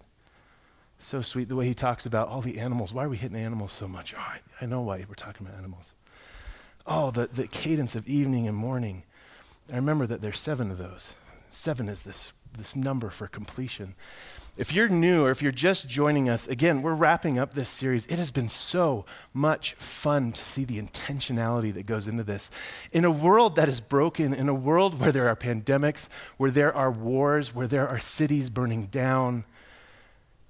So 0.99 1.21
sweet 1.21 1.49
the 1.49 1.55
way 1.55 1.65
he 1.65 1.73
talks 1.73 2.05
about 2.05 2.27
all 2.27 2.41
the 2.41 2.59
animals. 2.59 2.93
Why 2.93 3.05
are 3.05 3.09
we 3.09 3.17
hitting 3.17 3.37
animals 3.37 3.73
so 3.73 3.87
much? 3.87 4.13
Oh, 4.15 4.19
I, 4.19 4.39
I 4.61 4.65
know 4.67 4.81
why 4.81 5.03
we're 5.09 5.15
talking 5.15 5.45
about 5.45 5.57
animals. 5.57 5.95
Oh, 6.85 7.11
the, 7.11 7.27
the 7.27 7.47
cadence 7.47 7.95
of 7.95 8.07
evening 8.07 8.47
and 8.47 8.55
morning. 8.55 9.03
I 9.71 9.75
remember 9.75 10.05
that 10.07 10.21
there's 10.21 10.39
seven 10.39 10.69
of 10.69 10.77
those. 10.77 11.15
Seven 11.49 11.89
is 11.89 12.03
this, 12.03 12.33
this 12.57 12.75
number 12.75 13.09
for 13.09 13.27
completion. 13.27 13.95
If 14.55 14.71
you're 14.71 14.89
new 14.89 15.25
or 15.25 15.31
if 15.31 15.41
you're 15.41 15.51
just 15.51 15.87
joining 15.87 16.29
us, 16.29 16.47
again, 16.47 16.83
we're 16.83 16.93
wrapping 16.93 17.39
up 17.39 17.53
this 17.53 17.69
series. 17.69 18.05
It 18.05 18.19
has 18.19 18.29
been 18.29 18.49
so 18.49 19.05
much 19.33 19.73
fun 19.73 20.31
to 20.31 20.45
see 20.45 20.63
the 20.63 20.79
intentionality 20.79 21.73
that 21.73 21.87
goes 21.87 22.07
into 22.07 22.23
this. 22.23 22.51
In 22.91 23.03
a 23.03 23.09
world 23.11 23.55
that 23.55 23.67
is 23.67 23.81
broken, 23.81 24.33
in 24.33 24.49
a 24.49 24.53
world 24.53 24.99
where 24.99 25.11
there 25.11 25.27
are 25.27 25.35
pandemics, 25.35 26.07
where 26.37 26.51
there 26.51 26.75
are 26.75 26.91
wars, 26.91 27.55
where 27.55 27.67
there 27.67 27.87
are 27.87 27.99
cities 27.99 28.51
burning 28.51 28.85
down, 28.87 29.43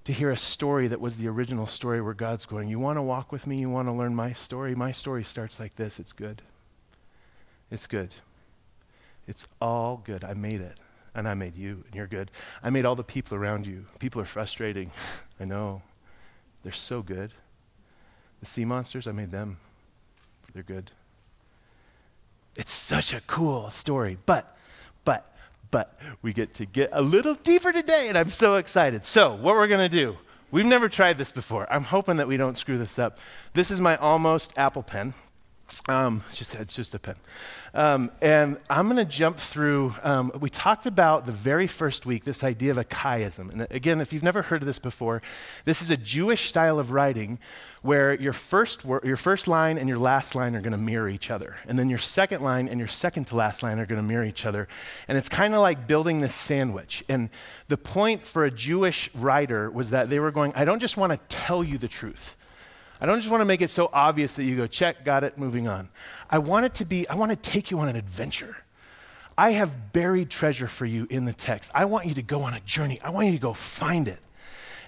to 0.04 0.12
hear 0.12 0.32
a 0.32 0.38
story 0.38 0.90
that 0.90 1.00
was 1.00 1.16
the 1.16 1.28
original 1.28 1.66
story 1.66 2.02
where 2.02 2.14
God's 2.14 2.46
going, 2.46 2.68
You 2.68 2.80
want 2.80 2.98
to 2.98 3.02
walk 3.02 3.32
with 3.32 3.48
me? 3.48 3.60
You 3.60 3.70
want 3.70 3.88
to 3.88 3.94
learn 3.94 4.14
my 4.14 4.34
story? 4.34 4.76
My 4.76 4.92
story 4.92 5.24
starts 5.24 5.60
like 5.60 5.76
this. 5.76 6.00
It's 6.00 6.12
good. 6.12 6.42
It's 7.72 7.88
good. 7.88 8.14
It's 9.28 9.48
all 9.62 10.02
good. 10.04 10.24
I 10.24 10.34
made 10.34 10.60
it. 10.60 10.78
And 11.16 11.28
I 11.28 11.34
made 11.34 11.56
you, 11.56 11.84
and 11.86 11.96
you're 11.96 12.08
good. 12.08 12.32
I 12.64 12.70
made 12.70 12.86
all 12.86 12.96
the 12.96 13.04
people 13.04 13.38
around 13.38 13.68
you. 13.68 13.86
People 14.00 14.22
are 14.22 14.26
frustrating. 14.26 14.92
I 15.40 15.46
know. 15.46 15.82
They're 16.64 16.72
so 16.72 17.02
good. 17.02 17.32
The 18.40 18.46
sea 18.46 18.66
monsters, 18.66 19.08
I 19.08 19.12
made 19.12 19.32
them. 19.32 19.58
They're 20.54 20.64
good. 20.64 20.92
It's 22.58 22.72
such 22.72 23.14
a 23.14 23.22
cool 23.22 23.70
story. 23.72 24.18
But, 24.26 24.58
but, 25.06 25.36
but 25.72 26.00
we 26.22 26.34
get 26.34 26.54
to 26.56 26.66
get 26.66 26.90
a 26.94 27.02
little 27.02 27.36
deeper 27.36 27.72
today, 27.72 28.08
and 28.10 28.18
I'm 28.18 28.30
so 28.30 28.56
excited. 28.56 29.06
So, 29.06 29.34
what 29.34 29.56
we're 29.56 29.68
going 29.68 29.90
to 29.90 29.98
do, 29.98 30.18
we've 30.52 30.66
never 30.66 30.90
tried 30.90 31.18
this 31.18 31.32
before. 31.32 31.72
I'm 31.72 31.84
hoping 31.84 32.18
that 32.18 32.28
we 32.28 32.38
don't 32.38 32.58
screw 32.58 32.78
this 32.78 33.00
up. 33.00 33.18
This 33.54 33.72
is 33.72 33.82
my 33.82 33.96
almost 33.98 34.54
Apple 34.58 34.84
pen. 34.84 35.14
Um, 35.90 36.24
just, 36.32 36.56
it's 36.56 36.76
just 36.76 36.96
a 36.96 37.00
pen. 37.00 37.16
Um, 37.74 38.12
and 38.22 38.58
I'm 38.70 38.86
going 38.86 39.04
to 39.04 39.12
jump 39.12 39.38
through. 39.38 39.96
Um, 40.04 40.32
we 40.40 40.50
talked 40.50 40.86
about 40.86 41.26
the 41.26 41.32
very 41.32 41.68
first 41.68 42.06
week 42.06 42.24
this 42.24 42.44
idea 42.44 42.72
of 42.72 42.78
a 42.78 42.86
chiasm. 42.86 43.52
And 43.52 43.68
again, 43.70 44.00
if 44.00 44.14
you've 44.14 44.24
never 44.24 44.44
heard 44.44 44.62
of 44.62 44.66
this 44.66 44.80
before, 44.80 45.22
this 45.66 45.82
is 45.82 45.90
a 45.90 45.98
Jewish 45.98 46.48
style 46.48 46.80
of 46.80 46.92
writing 46.92 47.40
where 47.82 48.14
your 48.14 48.34
first, 48.34 48.86
wor- 48.86 49.02
your 49.04 49.18
first 49.18 49.48
line 49.48 49.78
and 49.78 49.90
your 49.90 49.98
last 49.98 50.36
line 50.36 50.56
are 50.56 50.62
going 50.62 50.72
to 50.72 50.78
mirror 50.78 51.10
each 51.10 51.32
other. 51.32 51.58
And 51.68 51.78
then 51.78 51.90
your 51.90 52.00
second 52.00 52.44
line 52.44 52.70
and 52.70 52.80
your 52.80 52.88
second 52.88 53.26
to 53.26 53.36
last 53.36 53.64
line 53.64 53.80
are 53.80 53.86
going 53.86 54.02
to 54.02 54.08
mirror 54.08 54.24
each 54.24 54.46
other. 54.46 54.68
And 55.08 55.18
it's 55.18 55.30
kind 55.30 55.54
of 55.54 55.62
like 55.62 55.88
building 55.88 56.20
this 56.20 56.36
sandwich. 56.36 57.04
And 57.10 57.30
the 57.68 57.78
point 57.78 58.26
for 58.26 58.46
a 58.46 58.52
Jewish 58.52 59.10
writer 59.16 59.70
was 59.70 59.90
that 59.90 60.10
they 60.10 60.20
were 60.20 60.32
going, 60.32 60.54
I 60.56 60.66
don't 60.66 60.80
just 60.80 60.96
want 60.96 61.12
to 61.12 61.20
tell 61.36 61.64
you 61.64 61.78
the 61.78 61.90
truth. 61.90 62.38
I 63.02 63.06
don't 63.06 63.20
just 63.20 63.30
want 63.30 63.42
to 63.42 63.46
make 63.46 63.62
it 63.62 63.70
so 63.70 63.90
obvious 63.92 64.34
that 64.34 64.44
you 64.44 64.56
go, 64.56 64.68
check, 64.68 65.04
got 65.04 65.24
it, 65.24 65.38
moving 65.38 65.68
on. 65.68 65.90
I 66.30 66.38
want 66.38 66.66
it 66.66 66.76
to 66.76 66.86
be, 66.86 67.08
I 67.08 67.16
want 67.16 67.32
to 67.32 67.36
take 67.36 67.72
you 67.72 67.80
on 67.80 67.90
an 67.90 67.96
adventure. 67.96 68.56
I 69.38 69.52
have 69.52 69.94
buried 69.94 70.30
treasure 70.30 70.68
for 70.68 70.86
you 70.86 71.08
in 71.10 71.26
the 71.26 71.34
text. 71.34 71.72
I 71.74 71.86
want 71.86 72.06
you 72.06 72.14
to 72.16 72.22
go 72.22 72.44
on 72.44 72.54
a 72.54 72.60
journey. 72.62 73.02
I 73.02 73.10
want 73.10 73.28
you 73.28 73.34
to 73.34 73.40
go 73.40 73.54
find 73.54 74.08
it. 74.08 74.20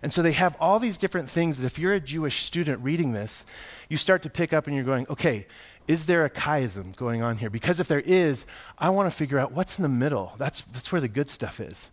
And 0.02 0.14
so 0.14 0.22
they 0.22 0.34
have 0.34 0.56
all 0.60 0.78
these 0.80 0.98
different 0.98 1.30
things 1.30 1.58
that 1.58 1.66
if 1.66 1.80
you're 1.80 1.94
a 1.94 2.00
Jewish 2.00 2.44
student 2.44 2.84
reading 2.84 3.12
this, 3.12 3.44
you 3.90 3.98
start 3.98 4.22
to 4.24 4.30
pick 4.30 4.54
up 4.54 4.68
and 4.68 4.76
you're 4.76 4.86
going, 4.86 5.08
okay, 5.10 5.48
is 5.88 6.06
there 6.06 6.26
a 6.26 6.30
chiasm 6.30 6.96
going 6.96 7.22
on 7.22 7.38
here? 7.38 7.50
Because 7.50 7.80
if 7.80 7.88
there 7.88 8.02
is, 8.02 8.46
I 8.78 8.90
want 8.90 9.10
to 9.10 9.16
figure 9.16 9.40
out 9.40 9.52
what's 9.52 9.78
in 9.78 9.84
the 9.84 9.90
middle. 9.90 10.36
That's, 10.38 10.62
that's 10.74 10.92
where 10.92 11.02
the 11.02 11.08
good 11.08 11.30
stuff 11.30 11.60
is. 11.60 11.90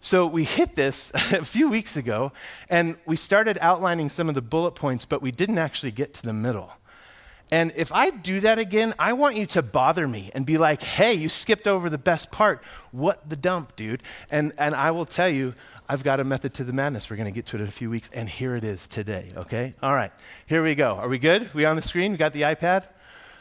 So 0.00 0.26
we 0.26 0.44
hit 0.44 0.76
this 0.76 1.10
a 1.14 1.44
few 1.44 1.68
weeks 1.68 1.96
ago, 1.96 2.32
and 2.68 2.96
we 3.06 3.16
started 3.16 3.58
outlining 3.60 4.08
some 4.10 4.28
of 4.28 4.34
the 4.34 4.42
bullet 4.42 4.72
points, 4.72 5.04
but 5.04 5.22
we 5.22 5.30
didn't 5.30 5.58
actually 5.58 5.92
get 5.92 6.14
to 6.14 6.22
the 6.22 6.32
middle. 6.32 6.70
And 7.50 7.72
if 7.76 7.92
I 7.92 8.10
do 8.10 8.40
that 8.40 8.58
again, 8.58 8.94
I 8.98 9.14
want 9.14 9.36
you 9.36 9.46
to 9.46 9.62
bother 9.62 10.06
me 10.06 10.30
and 10.34 10.44
be 10.44 10.58
like, 10.58 10.82
hey, 10.82 11.14
you 11.14 11.30
skipped 11.30 11.66
over 11.66 11.88
the 11.88 11.98
best 11.98 12.30
part. 12.30 12.62
What 12.92 13.28
the 13.28 13.36
dump, 13.36 13.74
dude? 13.74 14.02
And, 14.30 14.52
and 14.58 14.74
I 14.74 14.90
will 14.90 15.06
tell 15.06 15.30
you, 15.30 15.54
I've 15.88 16.04
got 16.04 16.20
a 16.20 16.24
method 16.24 16.52
to 16.54 16.64
the 16.64 16.74
madness. 16.74 17.08
We're 17.08 17.16
going 17.16 17.32
to 17.32 17.34
get 17.34 17.46
to 17.46 17.56
it 17.56 17.62
in 17.62 17.68
a 17.68 17.70
few 17.70 17.88
weeks, 17.88 18.10
and 18.12 18.28
here 18.28 18.54
it 18.54 18.64
is 18.64 18.86
today, 18.86 19.30
okay? 19.34 19.74
All 19.82 19.94
right, 19.94 20.12
here 20.46 20.62
we 20.62 20.74
go. 20.74 20.96
Are 20.96 21.08
we 21.08 21.18
good? 21.18 21.52
We 21.54 21.64
on 21.64 21.76
the 21.76 21.82
screen? 21.82 22.12
We 22.12 22.18
got 22.18 22.34
the 22.34 22.42
iPad? 22.42 22.84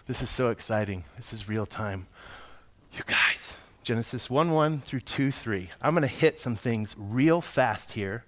This 0.08 0.22
is 0.22 0.30
so 0.30 0.50
exciting. 0.50 1.04
This 1.18 1.34
is 1.34 1.50
real 1.50 1.66
time. 1.66 2.08
You 2.94 3.04
guys. 3.06 3.58
Genesis 3.88 4.30
1 4.30 4.52
1 4.52 4.82
through 4.82 5.00
2 5.00 5.32
3. 5.32 5.70
I'm 5.82 5.94
going 5.94 6.02
to 6.02 6.10
hit 6.10 6.42
some 6.42 6.58
things 6.58 6.94
real 6.98 7.40
fast 7.40 7.94
here. 7.94 8.26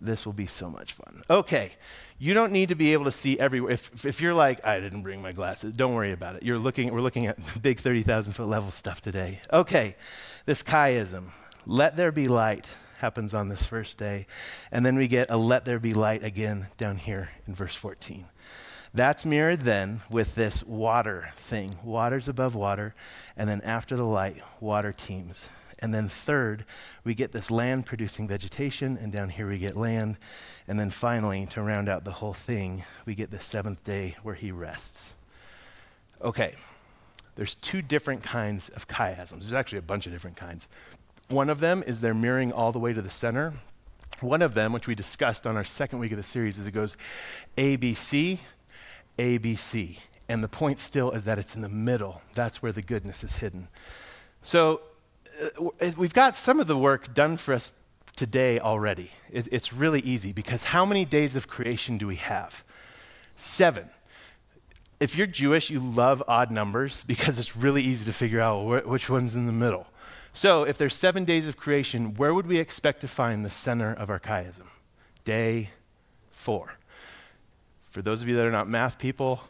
This 0.00 0.24
will 0.24 0.32
be 0.32 0.46
so 0.46 0.70
much 0.70 0.92
fun. 0.92 1.24
Okay, 1.28 1.72
you 2.20 2.34
don't 2.34 2.52
need 2.52 2.68
to 2.68 2.76
be 2.76 2.92
able 2.92 3.06
to 3.06 3.10
see 3.10 3.36
everywhere. 3.36 3.72
If, 3.72 4.06
if 4.06 4.20
you're 4.20 4.32
like, 4.32 4.64
I 4.64 4.78
didn't 4.78 5.02
bring 5.02 5.20
my 5.20 5.32
glasses, 5.32 5.74
don't 5.74 5.92
worry 5.92 6.12
about 6.12 6.36
it. 6.36 6.44
You're 6.44 6.60
looking, 6.60 6.94
we're 6.94 7.00
looking 7.00 7.26
at 7.26 7.36
big 7.62 7.80
30,000 7.80 8.32
foot 8.32 8.46
level 8.46 8.70
stuff 8.70 9.00
today. 9.00 9.40
Okay, 9.52 9.96
this 10.46 10.62
chiasm, 10.62 11.30
let 11.66 11.96
there 11.96 12.12
be 12.12 12.28
light, 12.28 12.66
happens 13.00 13.34
on 13.34 13.48
this 13.48 13.64
first 13.64 13.98
day. 13.98 14.28
And 14.70 14.86
then 14.86 14.94
we 14.94 15.08
get 15.08 15.32
a 15.32 15.36
let 15.36 15.64
there 15.64 15.80
be 15.80 15.94
light 15.94 16.22
again 16.22 16.68
down 16.78 16.94
here 16.94 17.28
in 17.48 17.56
verse 17.56 17.74
14. 17.74 18.26
That's 18.94 19.24
mirrored 19.24 19.62
then 19.62 20.02
with 20.08 20.36
this 20.36 20.62
water 20.62 21.30
thing. 21.36 21.76
Water's 21.82 22.28
above 22.28 22.54
water, 22.54 22.94
and 23.36 23.50
then 23.50 23.60
after 23.62 23.96
the 23.96 24.04
light, 24.04 24.40
water 24.60 24.92
teems. 24.92 25.48
And 25.80 25.92
then 25.92 26.08
third, 26.08 26.64
we 27.02 27.14
get 27.14 27.32
this 27.32 27.50
land 27.50 27.86
producing 27.86 28.28
vegetation, 28.28 28.96
and 28.96 29.12
down 29.12 29.30
here 29.30 29.48
we 29.48 29.58
get 29.58 29.76
land. 29.76 30.16
And 30.68 30.78
then 30.78 30.90
finally, 30.90 31.46
to 31.46 31.62
round 31.62 31.88
out 31.88 32.04
the 32.04 32.12
whole 32.12 32.32
thing, 32.32 32.84
we 33.04 33.16
get 33.16 33.32
the 33.32 33.40
seventh 33.40 33.82
day 33.82 34.16
where 34.22 34.36
he 34.36 34.52
rests. 34.52 35.12
Okay, 36.22 36.54
there's 37.34 37.56
two 37.56 37.82
different 37.82 38.22
kinds 38.22 38.68
of 38.70 38.86
chiasms. 38.86 39.40
There's 39.40 39.52
actually 39.52 39.78
a 39.78 39.82
bunch 39.82 40.06
of 40.06 40.12
different 40.12 40.36
kinds. 40.36 40.68
One 41.28 41.50
of 41.50 41.58
them 41.58 41.82
is 41.84 42.00
they're 42.00 42.14
mirroring 42.14 42.52
all 42.52 42.70
the 42.70 42.78
way 42.78 42.92
to 42.92 43.02
the 43.02 43.10
center. 43.10 43.54
One 44.20 44.40
of 44.40 44.54
them, 44.54 44.72
which 44.72 44.86
we 44.86 44.94
discussed 44.94 45.46
on 45.48 45.56
our 45.56 45.64
second 45.64 45.98
week 45.98 46.12
of 46.12 46.16
the 46.16 46.22
series, 46.22 46.58
is 46.58 46.66
it 46.68 46.70
goes 46.70 46.96
ABC, 49.18 49.40
ABC. 49.40 49.98
And 50.28 50.42
the 50.42 50.48
point 50.48 50.80
still 50.80 51.10
is 51.10 51.24
that 51.24 51.38
it's 51.38 51.54
in 51.54 51.60
the 51.60 51.68
middle. 51.68 52.22
That's 52.34 52.62
where 52.62 52.72
the 52.72 52.80
goodness 52.80 53.22
is 53.22 53.34
hidden. 53.34 53.68
So 54.42 54.80
uh, 55.60 55.90
we've 55.98 56.14
got 56.14 56.34
some 56.34 56.60
of 56.60 56.66
the 56.66 56.78
work 56.78 57.12
done 57.12 57.36
for 57.36 57.52
us 57.52 57.74
today 58.16 58.58
already. 58.58 59.10
It, 59.30 59.48
it's 59.52 59.72
really 59.72 60.00
easy 60.00 60.32
because 60.32 60.62
how 60.62 60.86
many 60.86 61.04
days 61.04 61.36
of 61.36 61.46
creation 61.46 61.98
do 61.98 62.06
we 62.06 62.16
have? 62.16 62.64
Seven 63.36 63.90
if 65.00 65.16
you're 65.16 65.26
Jewish, 65.26 65.70
you 65.70 65.80
love 65.80 66.22
odd 66.26 66.50
numbers 66.50 67.04
because 67.06 67.38
it's 67.38 67.56
really 67.56 67.82
easy 67.82 68.04
to 68.06 68.12
figure 68.12 68.40
out 68.40 68.62
wh- 68.62 68.88
which 68.88 69.10
one's 69.10 69.34
in 69.34 69.46
the 69.46 69.52
middle. 69.52 69.86
So, 70.32 70.64
if 70.64 70.78
there's 70.78 70.94
seven 70.94 71.24
days 71.24 71.46
of 71.46 71.56
creation, 71.56 72.14
where 72.14 72.34
would 72.34 72.46
we 72.46 72.58
expect 72.58 73.02
to 73.02 73.08
find 73.08 73.44
the 73.44 73.50
center 73.50 73.92
of 73.92 74.10
our 74.10 74.18
chiasm? 74.18 74.66
Day 75.24 75.70
four. 76.32 76.74
For 77.94 78.02
those 78.02 78.22
of 78.22 78.28
you 78.28 78.34
that 78.38 78.44
are 78.44 78.50
not 78.50 78.68
math 78.68 78.98
people, 78.98 79.40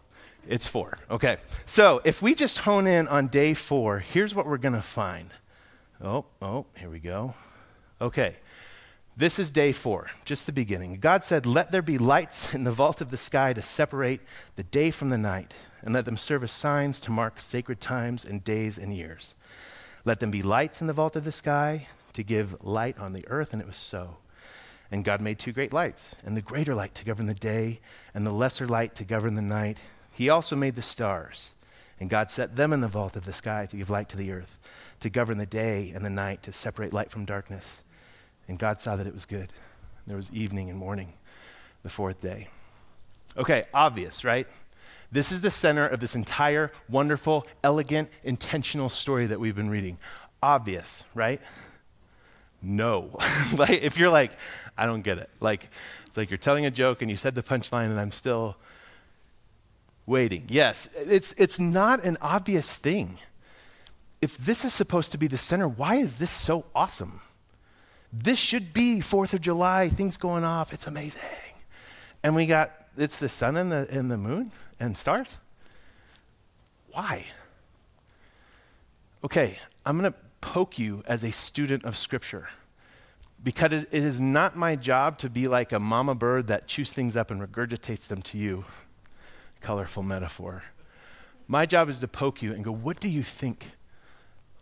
it's 0.46 0.66
four. 0.66 0.98
Okay. 1.10 1.38
So, 1.64 2.02
if 2.04 2.20
we 2.20 2.34
just 2.34 2.58
hone 2.58 2.86
in 2.86 3.08
on 3.08 3.28
day 3.28 3.54
four, 3.54 4.00
here's 4.00 4.34
what 4.34 4.44
we're 4.44 4.58
going 4.58 4.74
to 4.74 4.82
find. 4.82 5.30
Oh, 6.02 6.26
oh, 6.42 6.66
here 6.76 6.90
we 6.90 6.98
go. 6.98 7.32
Okay. 8.02 8.36
This 9.16 9.38
is 9.38 9.50
day 9.50 9.72
four, 9.72 10.10
just 10.26 10.44
the 10.44 10.52
beginning. 10.52 10.98
God 11.00 11.24
said, 11.24 11.46
Let 11.46 11.72
there 11.72 11.80
be 11.80 11.96
lights 11.96 12.52
in 12.52 12.64
the 12.64 12.70
vault 12.70 13.00
of 13.00 13.10
the 13.10 13.16
sky 13.16 13.54
to 13.54 13.62
separate 13.62 14.20
the 14.56 14.62
day 14.62 14.90
from 14.90 15.08
the 15.08 15.16
night, 15.16 15.54
and 15.80 15.94
let 15.94 16.04
them 16.04 16.18
serve 16.18 16.44
as 16.44 16.52
signs 16.52 17.00
to 17.00 17.10
mark 17.10 17.40
sacred 17.40 17.80
times 17.80 18.26
and 18.26 18.44
days 18.44 18.76
and 18.76 18.94
years. 18.94 19.36
Let 20.04 20.20
them 20.20 20.30
be 20.30 20.42
lights 20.42 20.82
in 20.82 20.86
the 20.86 20.92
vault 20.92 21.16
of 21.16 21.24
the 21.24 21.32
sky 21.32 21.88
to 22.12 22.22
give 22.22 22.62
light 22.62 22.98
on 22.98 23.14
the 23.14 23.26
earth, 23.28 23.54
and 23.54 23.62
it 23.62 23.66
was 23.66 23.78
so. 23.78 24.18
And 24.90 25.04
God 25.04 25.20
made 25.20 25.38
two 25.38 25.52
great 25.52 25.72
lights, 25.72 26.14
and 26.24 26.36
the 26.36 26.42
greater 26.42 26.74
light 26.74 26.94
to 26.96 27.04
govern 27.04 27.26
the 27.26 27.34
day, 27.34 27.80
and 28.12 28.24
the 28.24 28.32
lesser 28.32 28.66
light 28.66 28.94
to 28.96 29.04
govern 29.04 29.34
the 29.34 29.42
night. 29.42 29.78
He 30.12 30.28
also 30.28 30.54
made 30.54 30.76
the 30.76 30.82
stars, 30.82 31.50
and 31.98 32.10
God 32.10 32.30
set 32.30 32.56
them 32.56 32.72
in 32.72 32.80
the 32.80 32.88
vault 32.88 33.16
of 33.16 33.24
the 33.24 33.32
sky 33.32 33.66
to 33.66 33.76
give 33.76 33.90
light 33.90 34.08
to 34.10 34.16
the 34.16 34.30
earth, 34.30 34.58
to 35.00 35.10
govern 35.10 35.38
the 35.38 35.46
day 35.46 35.92
and 35.94 36.04
the 36.04 36.10
night, 36.10 36.42
to 36.44 36.52
separate 36.52 36.92
light 36.92 37.10
from 37.10 37.24
darkness. 37.24 37.82
And 38.46 38.58
God 38.58 38.80
saw 38.80 38.94
that 38.96 39.06
it 39.06 39.14
was 39.14 39.24
good. 39.24 39.52
There 40.06 40.16
was 40.16 40.30
evening 40.32 40.70
and 40.70 40.78
morning, 40.78 41.14
the 41.82 41.88
fourth 41.88 42.20
day. 42.20 42.48
Okay, 43.36 43.64
obvious, 43.72 44.22
right? 44.22 44.46
This 45.10 45.32
is 45.32 45.40
the 45.40 45.50
center 45.50 45.86
of 45.86 46.00
this 46.00 46.14
entire 46.14 46.72
wonderful, 46.88 47.46
elegant, 47.62 48.10
intentional 48.22 48.88
story 48.88 49.26
that 49.28 49.40
we've 49.40 49.56
been 49.56 49.70
reading. 49.70 49.98
Obvious, 50.42 51.04
right? 51.14 51.40
No. 52.64 53.18
like 53.56 53.82
if 53.82 53.96
you're 53.96 54.10
like, 54.10 54.32
I 54.76 54.86
don't 54.86 55.02
get 55.02 55.18
it. 55.18 55.30
Like 55.40 55.68
it's 56.06 56.16
like 56.16 56.30
you're 56.30 56.38
telling 56.38 56.66
a 56.66 56.70
joke 56.70 57.02
and 57.02 57.10
you 57.10 57.16
said 57.16 57.34
the 57.34 57.42
punchline 57.42 57.86
and 57.86 58.00
I'm 58.00 58.12
still 58.12 58.56
waiting. 60.06 60.46
Yes, 60.48 60.88
it's 60.96 61.34
it's 61.36 61.60
not 61.60 62.04
an 62.04 62.16
obvious 62.20 62.72
thing. 62.72 63.18
If 64.20 64.38
this 64.38 64.64
is 64.64 64.72
supposed 64.72 65.12
to 65.12 65.18
be 65.18 65.26
the 65.26 65.38
center, 65.38 65.68
why 65.68 65.96
is 65.96 66.16
this 66.16 66.30
so 66.30 66.64
awesome? 66.74 67.20
This 68.10 68.38
should 68.38 68.72
be 68.72 69.00
4th 69.00 69.34
of 69.34 69.40
July, 69.40 69.88
things 69.88 70.16
going 70.16 70.44
off. 70.44 70.72
It's 70.72 70.86
amazing. 70.86 71.20
And 72.22 72.34
we 72.34 72.46
got, 72.46 72.70
it's 72.96 73.16
the 73.16 73.28
sun 73.28 73.56
and 73.56 73.72
the, 73.72 73.86
and 73.90 74.10
the 74.10 74.16
moon 74.16 74.52
and 74.78 74.96
stars. 74.96 75.36
Why? 76.92 77.24
Okay, 79.24 79.58
I'm 79.84 79.98
going 79.98 80.12
to 80.12 80.18
poke 80.44 80.78
you 80.78 81.02
as 81.06 81.24
a 81.24 81.32
student 81.32 81.84
of 81.84 81.96
Scripture 81.96 82.50
because 83.42 83.72
it, 83.72 83.88
is 83.90 84.20
not 84.20 84.54
my 84.54 84.76
job 84.76 85.16
to 85.18 85.30
be 85.30 85.48
like 85.48 85.72
a 85.72 85.80
mama 85.80 86.14
bird 86.14 86.48
that 86.48 86.66
chews 86.66 86.92
things 86.92 87.16
up 87.16 87.30
and 87.30 87.40
regurgitates 87.40 88.08
them 88.08 88.20
to 88.20 88.36
you. 88.36 88.66
Colorful 89.62 90.02
metaphor. 90.02 90.62
My 91.48 91.64
job 91.64 91.88
is 91.88 92.00
to 92.00 92.08
poke 92.08 92.42
you 92.42 92.52
and 92.52 92.62
go, 92.62 92.72
what 92.72 93.00
do 93.00 93.08
you 93.08 93.22
think? 93.22 93.70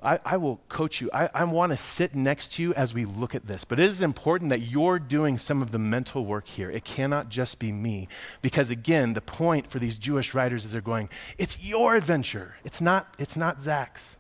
I, 0.01 0.21
I 0.25 0.37
will 0.37 0.61
coach 0.69 1.01
you. 1.01 1.11
I, 1.13 1.29
I 1.35 1.43
want 1.45 1.73
to 1.73 1.77
sit 1.77 2.15
next 2.15 2.53
to 2.53 2.63
you 2.63 2.75
as 2.75 2.95
we 2.95 3.05
look 3.05 3.35
at 3.35 3.49
this. 3.49 3.65
But 3.65 3.81
it 3.81 3.87
is 3.87 4.03
important 4.03 4.51
that 4.51 4.63
you're 4.63 5.01
doing 5.01 5.37
some 5.37 5.63
of 5.63 5.73
the 5.73 5.81
mental 5.81 6.25
work 6.25 6.47
here. 6.47 6.71
It 6.71 6.85
cannot 6.85 7.29
just 7.29 7.59
be 7.59 7.73
me. 7.73 8.07
Because 8.41 8.71
again, 8.71 9.15
the 9.15 9.21
point 9.21 9.69
for 9.69 9.81
these 9.81 9.99
Jewish 9.99 10.33
writers 10.33 10.65
is 10.65 10.71
they're 10.71 10.81
going, 10.81 11.09
it's 11.39 11.59
your 11.61 11.97
adventure. 11.97 12.55
It's 12.63 12.81
not, 12.81 13.13
it's 13.19 13.37
not 13.37 13.61
Zach's. 13.61 14.17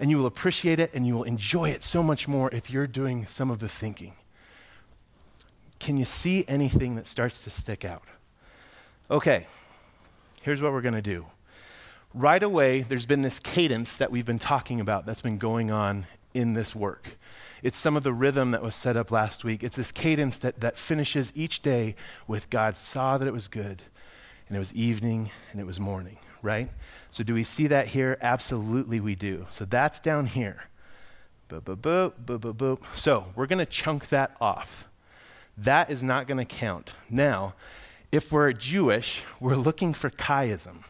And 0.00 0.10
you 0.10 0.18
will 0.18 0.26
appreciate 0.26 0.78
it 0.78 0.90
and 0.94 1.06
you 1.06 1.14
will 1.14 1.24
enjoy 1.24 1.70
it 1.70 1.82
so 1.82 2.02
much 2.02 2.28
more 2.28 2.50
if 2.54 2.70
you're 2.70 2.86
doing 2.86 3.26
some 3.26 3.50
of 3.50 3.58
the 3.58 3.68
thinking. 3.68 4.14
Can 5.78 5.96
you 5.96 6.04
see 6.04 6.44
anything 6.48 6.96
that 6.96 7.06
starts 7.06 7.42
to 7.44 7.50
stick 7.50 7.84
out? 7.84 8.02
Okay, 9.10 9.46
here's 10.42 10.60
what 10.60 10.72
we're 10.72 10.82
going 10.82 10.94
to 10.94 11.02
do 11.02 11.26
right 12.14 12.42
away, 12.42 12.82
there's 12.82 13.06
been 13.06 13.22
this 13.22 13.38
cadence 13.38 13.96
that 13.96 14.10
we've 14.10 14.26
been 14.26 14.38
talking 14.38 14.80
about 14.80 15.06
that's 15.06 15.22
been 15.22 15.38
going 15.38 15.70
on 15.70 16.06
in 16.34 16.54
this 16.54 16.74
work. 16.74 17.10
It's 17.62 17.78
some 17.78 17.96
of 17.96 18.02
the 18.02 18.12
rhythm 18.12 18.52
that 18.52 18.62
was 18.62 18.74
set 18.74 18.96
up 18.96 19.10
last 19.10 19.44
week. 19.44 19.62
It's 19.62 19.76
this 19.76 19.92
cadence 19.92 20.38
that, 20.38 20.60
that 20.60 20.76
finishes 20.76 21.32
each 21.34 21.62
day 21.62 21.96
with 22.26 22.50
God 22.50 22.76
saw 22.76 23.18
that 23.18 23.26
it 23.26 23.32
was 23.32 23.48
good, 23.48 23.82
and 24.48 24.56
it 24.56 24.58
was 24.58 24.72
evening, 24.74 25.30
and 25.52 25.60
it 25.60 25.64
was 25.64 25.80
morning, 25.80 26.18
right? 26.42 26.70
So, 27.10 27.24
do 27.24 27.34
we 27.34 27.44
see 27.44 27.66
that 27.68 27.88
here? 27.88 28.18
Absolutely, 28.20 29.00
we 29.00 29.14
do. 29.14 29.46
So, 29.50 29.64
that's 29.64 30.00
down 30.00 30.26
here. 30.26 30.64
Boop, 31.48 31.62
boop, 31.62 31.76
boop, 31.76 32.12
boop, 32.24 32.38
boop, 32.38 32.54
boop. 32.54 32.78
So, 32.96 33.26
we're 33.34 33.46
going 33.46 33.58
to 33.58 33.66
chunk 33.66 34.08
that 34.08 34.36
off. 34.40 34.84
That 35.56 35.90
is 35.90 36.04
not 36.04 36.26
going 36.26 36.38
to 36.38 36.44
count. 36.44 36.92
Now, 37.10 37.54
if 38.12 38.30
we're 38.32 38.52
Jewish, 38.52 39.22
we're 39.40 39.56
looking 39.56 39.92
for 39.92 40.10
chiasm. 40.10 40.84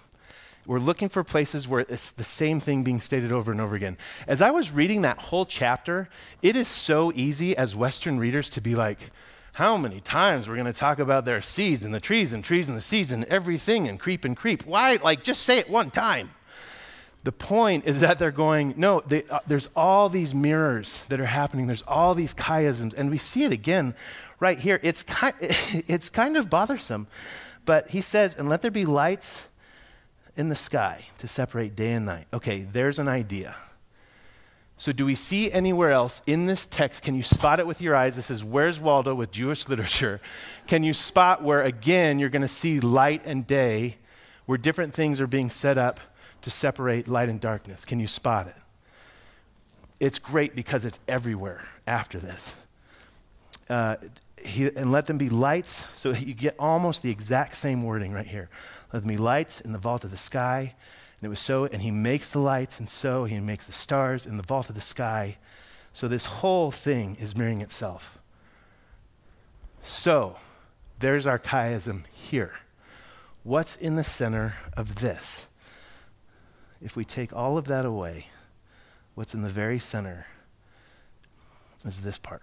We're 0.66 0.78
looking 0.78 1.08
for 1.08 1.24
places 1.24 1.66
where 1.66 1.80
it's 1.80 2.10
the 2.10 2.24
same 2.24 2.60
thing 2.60 2.84
being 2.84 3.00
stated 3.00 3.32
over 3.32 3.50
and 3.50 3.60
over 3.60 3.74
again. 3.74 3.96
As 4.26 4.42
I 4.42 4.50
was 4.50 4.70
reading 4.70 5.00
that 5.02 5.18
whole 5.18 5.46
chapter, 5.46 6.10
it 6.42 6.56
is 6.56 6.68
so 6.68 7.10
easy 7.14 7.56
as 7.56 7.74
Western 7.74 8.18
readers 8.18 8.50
to 8.50 8.60
be 8.60 8.74
like, 8.74 8.98
how 9.58 9.76
many 9.76 10.00
times 10.00 10.46
we're 10.46 10.54
going 10.54 10.72
to 10.72 10.72
talk 10.72 11.00
about 11.00 11.24
their 11.24 11.42
seeds 11.42 11.84
and 11.84 11.92
the 11.92 11.98
trees 11.98 12.32
and 12.32 12.44
trees 12.44 12.68
and 12.68 12.78
the 12.78 12.80
seeds 12.80 13.10
and 13.10 13.24
everything 13.24 13.88
and 13.88 13.98
creep 13.98 14.24
and 14.24 14.36
creep? 14.36 14.64
Why? 14.64 15.00
Like, 15.02 15.24
just 15.24 15.42
say 15.42 15.58
it 15.58 15.68
one 15.68 15.90
time. 15.90 16.30
The 17.24 17.32
point 17.32 17.84
is 17.84 18.00
that 18.02 18.20
they're 18.20 18.30
going, 18.30 18.74
no, 18.76 19.02
they, 19.04 19.24
uh, 19.24 19.40
there's 19.48 19.68
all 19.74 20.10
these 20.10 20.32
mirrors 20.32 21.02
that 21.08 21.18
are 21.18 21.26
happening. 21.26 21.66
There's 21.66 21.82
all 21.88 22.14
these 22.14 22.34
chiasms. 22.34 22.94
And 22.94 23.10
we 23.10 23.18
see 23.18 23.42
it 23.42 23.50
again 23.50 23.96
right 24.38 24.60
here. 24.60 24.78
It's 24.80 25.02
kind, 25.02 25.34
it's 25.40 26.08
kind 26.08 26.36
of 26.36 26.48
bothersome. 26.48 27.08
But 27.64 27.90
he 27.90 28.00
says, 28.00 28.36
and 28.36 28.48
let 28.48 28.62
there 28.62 28.70
be 28.70 28.86
lights 28.86 29.48
in 30.36 30.50
the 30.50 30.56
sky 30.56 31.04
to 31.18 31.26
separate 31.26 31.74
day 31.74 31.94
and 31.94 32.06
night. 32.06 32.28
Okay, 32.32 32.64
there's 32.72 33.00
an 33.00 33.08
idea. 33.08 33.56
So, 34.80 34.92
do 34.92 35.04
we 35.04 35.16
see 35.16 35.50
anywhere 35.50 35.90
else 35.90 36.22
in 36.24 36.46
this 36.46 36.64
text? 36.64 37.02
Can 37.02 37.16
you 37.16 37.22
spot 37.24 37.58
it 37.58 37.66
with 37.66 37.80
your 37.80 37.96
eyes? 37.96 38.14
This 38.14 38.30
is 38.30 38.44
Where's 38.44 38.78
Waldo 38.78 39.12
with 39.12 39.32
Jewish 39.32 39.68
literature. 39.68 40.20
Can 40.68 40.84
you 40.84 40.94
spot 40.94 41.42
where, 41.42 41.62
again, 41.62 42.20
you're 42.20 42.28
going 42.28 42.42
to 42.42 42.48
see 42.48 42.78
light 42.78 43.22
and 43.24 43.44
day, 43.44 43.96
where 44.46 44.56
different 44.56 44.94
things 44.94 45.20
are 45.20 45.26
being 45.26 45.50
set 45.50 45.78
up 45.78 45.98
to 46.42 46.50
separate 46.50 47.08
light 47.08 47.28
and 47.28 47.40
darkness? 47.40 47.84
Can 47.84 47.98
you 47.98 48.06
spot 48.06 48.46
it? 48.46 48.54
It's 49.98 50.20
great 50.20 50.54
because 50.54 50.84
it's 50.84 51.00
everywhere 51.08 51.66
after 51.88 52.20
this. 52.20 52.54
Uh, 53.68 53.96
he, 54.40 54.68
and 54.76 54.92
let 54.92 55.06
them 55.06 55.18
be 55.18 55.28
lights. 55.28 55.86
So, 55.96 56.12
you 56.12 56.34
get 56.34 56.54
almost 56.56 57.02
the 57.02 57.10
exact 57.10 57.56
same 57.56 57.82
wording 57.82 58.12
right 58.12 58.26
here. 58.28 58.48
Let 58.92 59.02
there 59.02 59.08
be 59.08 59.16
lights 59.16 59.60
in 59.60 59.72
the 59.72 59.78
vault 59.78 60.04
of 60.04 60.12
the 60.12 60.16
sky. 60.16 60.76
And 61.18 61.26
it 61.26 61.28
was 61.28 61.40
so, 61.40 61.64
and 61.64 61.82
he 61.82 61.90
makes 61.90 62.30
the 62.30 62.38
lights, 62.38 62.78
and 62.78 62.88
so 62.88 63.24
he 63.24 63.40
makes 63.40 63.66
the 63.66 63.72
stars 63.72 64.24
in 64.24 64.36
the 64.36 64.42
vault 64.42 64.68
of 64.68 64.74
the 64.74 64.80
sky. 64.80 65.36
So 65.92 66.06
this 66.06 66.26
whole 66.26 66.70
thing 66.70 67.16
is 67.20 67.34
mirroring 67.34 67.60
itself. 67.60 68.18
So 69.82 70.36
there's 71.00 71.26
our 71.26 71.38
chiasm 71.38 72.04
here. 72.12 72.54
What's 73.42 73.76
in 73.76 73.96
the 73.96 74.04
center 74.04 74.54
of 74.76 74.96
this? 74.96 75.46
If 76.80 76.94
we 76.94 77.04
take 77.04 77.32
all 77.32 77.58
of 77.58 77.64
that 77.66 77.84
away, 77.84 78.26
what's 79.14 79.34
in 79.34 79.42
the 79.42 79.48
very 79.48 79.80
center 79.80 80.26
is 81.84 82.00
this 82.00 82.18
part. 82.18 82.42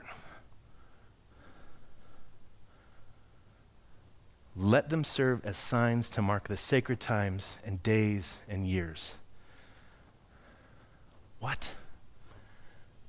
Let 4.56 4.90
them 4.90 5.04
serve 5.04 5.46
as 5.46 5.58
signs 5.58 6.10
to 6.12 6.22
mark 6.22 6.48
the 6.48 6.58
sacred 6.58 7.00
times 7.00 7.58
and 7.66 7.84
days 7.84 8.36
and 8.48 8.66
years. 8.66 9.16
What? 11.40 11.68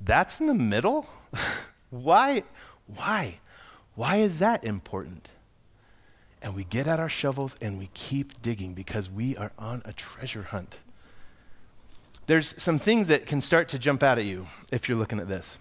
That's 0.01 0.41
in 0.41 0.47
the 0.47 0.55
middle? 0.55 1.07
why? 1.91 2.43
Why? 2.87 3.39
Why 3.95 4.17
is 4.17 4.41
that 4.41 4.65
important? 4.65 5.31
And 6.43 6.55
we 6.55 6.65
get 6.65 6.89
out 6.89 7.01
our 7.01 7.09
shovels 7.09 7.57
and 7.61 7.79
we 7.79 7.91
keep 7.95 8.43
digging 8.43 8.75
because 8.75 9.09
we 9.09 9.37
are 9.37 9.53
on 9.59 9.83
a 9.85 9.93
treasure 9.93 10.43
hunt. 10.43 10.79
There's 12.27 12.61
some 12.61 12.79
things 12.79 13.07
that 13.09 13.27
can 13.27 13.41
start 13.41 13.69
to 13.69 13.79
jump 13.79 14.03
out 14.03 14.19
at 14.19 14.25
you 14.25 14.49
if 14.73 14.89
you're 14.89 14.99
looking 14.99 15.21
at 15.21 15.29
this. 15.29 15.59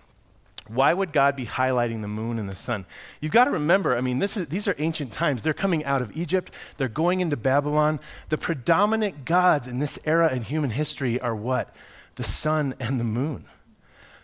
Why 0.67 0.93
would 0.93 1.13
God 1.13 1.36
be 1.36 1.45
highlighting 1.45 2.01
the 2.01 2.08
moon 2.08 2.39
and 2.39 2.49
the 2.49 2.56
sun? 2.56 2.86
You've 3.21 3.32
got 3.32 3.45
to 3.45 3.51
remember, 3.51 3.95
I 3.95 4.01
mean, 4.01 4.21
is, 4.21 4.34
these 4.34 4.67
are 4.67 4.75
ancient 4.80 5.13
times. 5.13 5.43
They're 5.43 5.54
coming 5.54 5.86
out 5.86 6.01
of 6.01 6.15
Egypt, 6.17 6.51
they're 6.78 6.88
going 6.88 7.19
into 7.19 7.38
Babylon. 7.38 7.99
The 8.30 8.38
predominant 8.38 9.25
gods 9.25 9.67
in 9.67 9.80
this 9.80 9.99
era 10.06 10.34
in 10.34 10.41
human 10.41 10.71
history 10.71 11.19
are 11.19 11.36
what? 11.36 11.75
The 12.15 12.23
sun 12.23 12.73
and 12.80 12.99
the 12.99 13.04
moon. 13.04 13.45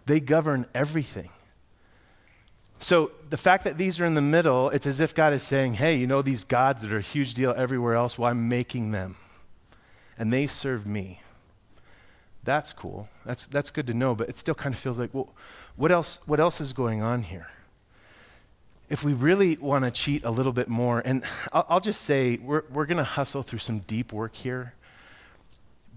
They 0.07 0.19
govern 0.19 0.65
everything. 0.73 1.29
So 2.79 3.11
the 3.29 3.37
fact 3.37 3.65
that 3.65 3.77
these 3.77 4.01
are 4.01 4.05
in 4.05 4.15
the 4.15 4.21
middle, 4.21 4.69
it's 4.71 4.87
as 4.87 4.99
if 4.99 5.13
God 5.13 5.33
is 5.33 5.43
saying, 5.43 5.75
hey, 5.75 5.95
you 5.95 6.07
know 6.07 6.23
these 6.23 6.43
gods 6.43 6.81
that 6.81 6.91
are 6.91 6.97
a 6.97 7.01
huge 7.01 7.35
deal 7.35 7.53
everywhere 7.55 7.93
else? 7.93 8.17
Well, 8.17 8.31
I'm 8.31 8.49
making 8.49 8.91
them. 8.91 9.17
And 10.17 10.33
they 10.33 10.47
serve 10.47 10.87
me. 10.87 11.21
That's 12.43 12.73
cool. 12.73 13.07
That's, 13.23 13.45
that's 13.45 13.69
good 13.69 13.85
to 13.85 13.93
know, 13.93 14.15
but 14.15 14.29
it 14.29 14.37
still 14.37 14.55
kind 14.55 14.73
of 14.73 14.81
feels 14.81 14.97
like, 14.97 15.13
well, 15.13 15.29
what 15.81 15.91
else, 15.91 16.19
what 16.27 16.39
else 16.39 16.61
is 16.61 16.73
going 16.73 17.01
on 17.01 17.23
here? 17.23 17.47
If 18.87 19.03
we 19.03 19.13
really 19.13 19.57
want 19.57 19.83
to 19.83 19.89
cheat 19.89 20.23
a 20.23 20.29
little 20.29 20.51
bit 20.53 20.67
more, 20.67 21.01
and 21.03 21.23
I'll, 21.51 21.65
I'll 21.67 21.79
just 21.79 22.03
say 22.03 22.37
we're, 22.37 22.61
we're 22.71 22.85
going 22.85 22.99
to 22.99 23.03
hustle 23.03 23.41
through 23.41 23.59
some 23.59 23.79
deep 23.79 24.13
work 24.13 24.35
here, 24.35 24.75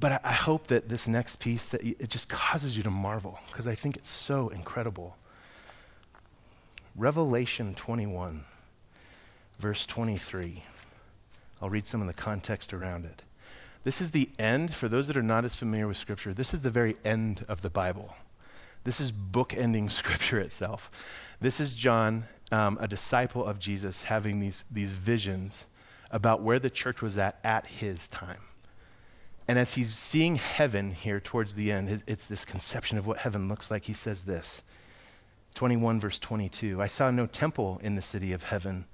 but 0.01 0.13
I, 0.13 0.21
I 0.25 0.33
hope 0.33 0.69
that 0.69 0.89
this 0.89 1.07
next 1.07 1.39
piece, 1.39 1.69
that 1.69 1.83
it 1.85 2.09
just 2.09 2.31
causes 2.31 2.79
you 2.79 2.83
to 2.85 2.91
marvel, 2.91 3.39
because 3.49 3.69
I 3.69 3.75
think 3.75 3.99
it's 3.99 4.11
so 4.11 4.49
incredible. 4.49 5.19
Revelation 6.97 7.75
21, 7.75 8.43
verse 9.59 9.85
23. 9.85 10.63
I'll 11.61 11.69
read 11.69 11.87
some 11.87 12.01
of 12.01 12.07
the 12.07 12.15
context 12.15 12.73
around 12.73 13.05
it. 13.05 13.23
This 13.83 14.01
is 14.01 14.13
the 14.13 14.31
end, 14.39 14.75
for 14.75 14.89
those 14.89 15.09
that 15.09 15.17
are 15.19 15.23
not 15.23 15.45
as 15.45 15.57
familiar 15.57 15.87
with 15.87 15.99
Scripture, 15.99 16.33
this 16.33 16.55
is 16.55 16.63
the 16.63 16.71
very 16.71 16.97
end 17.05 17.45
of 17.49 17.61
the 17.61 17.69
Bible. 17.69 18.15
This 18.85 19.01
is 19.01 19.11
book-ending 19.11 19.89
Scripture 19.91 20.39
itself. 20.39 20.91
This 21.41 21.61
is 21.61 21.73
John, 21.73 22.25
um, 22.53 22.79
a 22.81 22.87
disciple 22.87 23.45
of 23.45 23.59
Jesus, 23.59 24.05
having 24.05 24.41
these, 24.41 24.65
these 24.71 24.93
visions 24.93 25.67
about 26.11 26.43
where 26.43 26.59
the 26.59 26.71
church 26.71 27.03
was 27.03 27.19
at 27.19 27.39
at 27.43 27.67
his 27.67 28.09
time. 28.09 28.41
And 29.47 29.59
as 29.59 29.75
he's 29.75 29.95
seeing 29.95 30.37
heaven 30.37 30.93
here 30.93 31.21
towards 31.21 31.55
the 31.55 31.71
end, 31.71 32.03
it's 32.07 32.27
this 32.27 32.45
conception 32.45 32.97
of 32.97 33.07
what 33.07 33.19
heaven 33.19 33.49
looks 33.49 33.71
like. 33.71 33.85
He 33.85 33.93
says 33.93 34.25
this 34.25 34.63
21, 35.55 36.01
verse 36.01 36.19
22 36.19 36.81
I 36.81 36.87
saw 36.87 37.11
no 37.11 37.27
temple 37.27 37.81
in 37.83 37.95
the 37.95 38.03
city 38.03 38.33
of 38.33 38.45
heaven, 38.45 38.87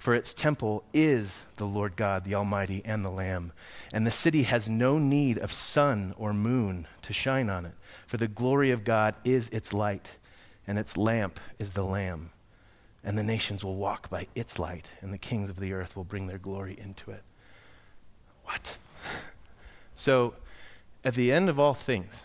for 0.00 0.14
its 0.14 0.32
temple 0.32 0.82
is 0.94 1.42
the 1.56 1.66
Lord 1.66 1.94
God, 1.94 2.24
the 2.24 2.34
Almighty, 2.34 2.80
and 2.86 3.04
the 3.04 3.10
Lamb. 3.10 3.52
And 3.92 4.06
the 4.06 4.10
city 4.10 4.44
has 4.44 4.66
no 4.66 4.96
need 4.98 5.36
of 5.36 5.52
sun 5.52 6.14
or 6.16 6.32
moon 6.32 6.86
to 7.02 7.12
shine 7.12 7.50
on 7.50 7.66
it, 7.66 7.74
for 8.06 8.16
the 8.16 8.26
glory 8.26 8.70
of 8.70 8.82
God 8.82 9.14
is 9.24 9.50
its 9.50 9.74
light, 9.74 10.08
and 10.66 10.78
its 10.78 10.96
lamp 10.96 11.38
is 11.58 11.74
the 11.74 11.84
Lamb. 11.84 12.30
And 13.04 13.18
the 13.18 13.22
nations 13.22 13.62
will 13.62 13.76
walk 13.76 14.08
by 14.08 14.26
its 14.34 14.58
light, 14.58 14.88
and 15.02 15.12
the 15.12 15.18
kings 15.18 15.50
of 15.50 15.60
the 15.60 15.74
earth 15.74 15.94
will 15.94 16.04
bring 16.04 16.28
their 16.28 16.38
glory 16.38 16.78
into 16.80 17.10
it. 17.10 17.22
What? 18.44 18.78
So, 19.96 20.32
at 21.04 21.12
the 21.12 21.30
end 21.30 21.50
of 21.50 21.60
all 21.60 21.74
things, 21.74 22.22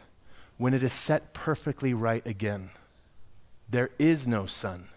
when 0.57 0.73
it 0.73 0.81
is 0.81 0.93
set 0.93 1.33
perfectly 1.33 1.93
right 1.93 2.25
again, 2.25 2.69
there 3.69 3.89
is 3.99 4.25
no 4.25 4.45
sun, 4.45 4.87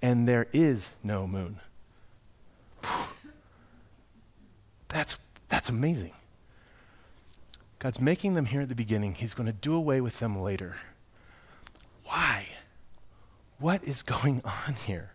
and 0.00 0.28
there 0.28 0.46
is 0.52 0.92
no 1.02 1.26
moon. 1.26 1.58
That's, 4.94 5.16
that's 5.48 5.68
amazing. 5.68 6.12
God's 7.80 8.00
making 8.00 8.34
them 8.34 8.46
here 8.46 8.60
at 8.60 8.68
the 8.68 8.76
beginning. 8.76 9.16
He's 9.16 9.34
going 9.34 9.48
to 9.48 9.52
do 9.52 9.74
away 9.74 10.00
with 10.00 10.20
them 10.20 10.40
later. 10.40 10.76
Why? 12.04 12.46
What 13.58 13.82
is 13.82 14.04
going 14.04 14.40
on 14.68 14.74
here? 14.86 15.10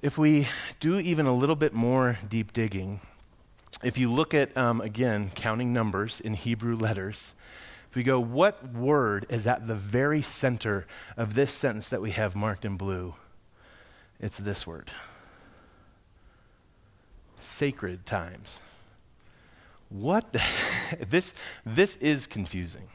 If 0.00 0.16
we 0.16 0.46
do 0.78 1.00
even 1.00 1.26
a 1.26 1.34
little 1.34 1.56
bit 1.56 1.74
more 1.74 2.20
deep 2.28 2.52
digging, 2.52 3.00
if 3.82 3.98
you 3.98 4.08
look 4.08 4.32
at, 4.32 4.56
um, 4.56 4.80
again, 4.80 5.32
counting 5.34 5.72
numbers 5.72 6.20
in 6.20 6.34
Hebrew 6.34 6.76
letters, 6.76 7.32
if 7.90 7.96
we 7.96 8.04
go, 8.04 8.20
what 8.20 8.72
word 8.72 9.26
is 9.28 9.48
at 9.48 9.66
the 9.66 9.74
very 9.74 10.22
center 10.22 10.86
of 11.16 11.34
this 11.34 11.52
sentence 11.52 11.88
that 11.88 12.00
we 12.00 12.12
have 12.12 12.36
marked 12.36 12.64
in 12.64 12.76
blue? 12.76 13.16
It's 14.20 14.38
this 14.38 14.68
word 14.68 14.92
sacred 17.48 18.06
times. 18.06 18.60
What? 19.88 20.34
this, 21.08 21.34
this 21.64 21.96
is 21.96 22.26
confusing. 22.26 22.88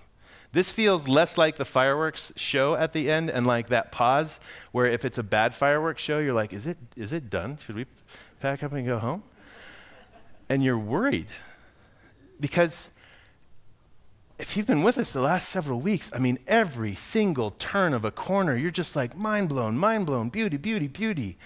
This 0.52 0.72
feels 0.72 1.08
less 1.08 1.38
like 1.38 1.56
the 1.56 1.66
fireworks 1.66 2.32
show 2.36 2.76
at 2.76 2.94
the 2.94 3.10
end 3.10 3.32
and 3.32 3.48
like 3.48 3.70
that 3.70 3.92
pause 3.92 4.39
where 4.72 4.86
if 4.86 5.04
it's 5.04 5.18
a 5.18 5.24
bad 5.24 5.56
fireworks 5.56 6.02
show, 6.02 6.20
you're 6.20 6.34
like, 6.34 6.54
is 6.54 6.68
it, 6.68 6.78
is 6.96 7.12
it 7.12 7.30
done? 7.32 7.58
Should 7.66 7.76
we 7.76 7.88
pack 8.39 8.62
up 8.62 8.72
and 8.74 8.86
go 8.86 9.00
home? 9.00 9.24
And 10.50 10.63
you're 10.63 10.78
worried 10.78 11.28
because 12.39 12.89
if 14.38 14.58
you've 14.58 14.68
been 14.68 14.84
with 14.84 14.98
us 14.98 15.13
the 15.13 15.22
last 15.22 15.50
several 15.50 15.80
weeks, 15.80 16.12
I 16.13 16.20
mean, 16.20 16.38
every 16.48 16.96
single 16.96 17.52
turn 17.52 17.94
of 17.94 18.04
a 18.06 18.12
corner, 18.12 18.56
you're 18.56 18.72
just 18.72 18.96
like 18.96 19.18
mind 19.18 19.50
blown, 19.50 19.78
mind 19.78 20.06
blown, 20.06 20.30
beauty, 20.30 20.58
beauty, 20.58 20.88
beauty. 20.88 21.38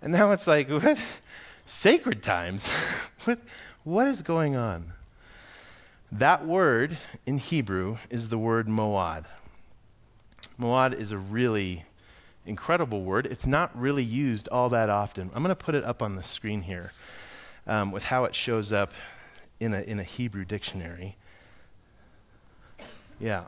And 0.00 0.12
now 0.12 0.30
it's 0.32 0.46
like, 0.46 0.68
what? 0.70 0.98
Sacred 1.68 2.22
times? 2.22 2.66
what, 3.24 3.38
what 3.84 4.08
is 4.08 4.22
going 4.22 4.56
on? 4.56 4.94
That 6.10 6.46
word 6.46 6.96
in 7.26 7.36
Hebrew 7.36 7.98
is 8.08 8.30
the 8.30 8.38
word 8.38 8.68
moad. 8.68 9.26
Moad 10.58 10.94
is 10.94 11.12
a 11.12 11.18
really 11.18 11.84
incredible 12.46 13.02
word. 13.02 13.26
It's 13.26 13.46
not 13.46 13.78
really 13.78 14.02
used 14.02 14.48
all 14.48 14.70
that 14.70 14.88
often. 14.88 15.30
I'm 15.34 15.42
going 15.42 15.54
to 15.54 15.64
put 15.64 15.74
it 15.74 15.84
up 15.84 16.02
on 16.02 16.16
the 16.16 16.22
screen 16.22 16.62
here 16.62 16.92
um, 17.66 17.92
with 17.92 18.04
how 18.04 18.24
it 18.24 18.34
shows 18.34 18.72
up 18.72 18.92
in 19.60 19.74
a, 19.74 19.82
in 19.82 20.00
a 20.00 20.04
Hebrew 20.04 20.46
dictionary. 20.46 21.16
Yeah. 23.20 23.44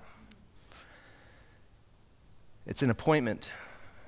It's 2.67 2.83
an 2.83 2.91
appointment, 2.91 3.51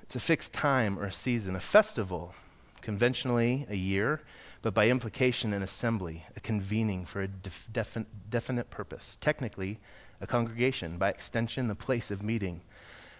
it's 0.03 0.15
a 0.15 0.19
fixed 0.19 0.53
time 0.53 0.99
or 0.99 1.05
a 1.05 1.11
season, 1.11 1.55
a 1.55 1.59
festival, 1.59 2.35
conventionally 2.83 3.65
a 3.69 3.75
year, 3.75 4.21
but 4.61 4.73
by 4.73 4.89
implication 4.89 5.53
an 5.53 5.63
assembly, 5.63 6.23
a 6.35 6.39
convening 6.39 7.05
for 7.05 7.21
a 7.21 7.27
def- 7.27 7.67
defin- 7.73 8.05
definite 8.29 8.69
purpose. 8.69 9.17
Technically, 9.19 9.79
a 10.21 10.27
congregation, 10.27 10.97
by 10.97 11.09
extension, 11.09 11.67
the 11.67 11.75
place 11.75 12.11
of 12.11 12.21
meeting. 12.21 12.61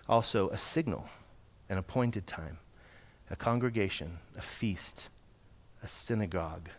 Also, 0.07 0.49
a 0.49 0.57
signal, 0.57 1.09
an 1.69 1.77
appointed 1.77 2.27
time, 2.27 2.59
a 3.31 3.35
congregation, 3.35 4.19
a 4.37 4.41
feast, 4.41 5.09
a 5.81 5.87
synagogue. 5.87 6.69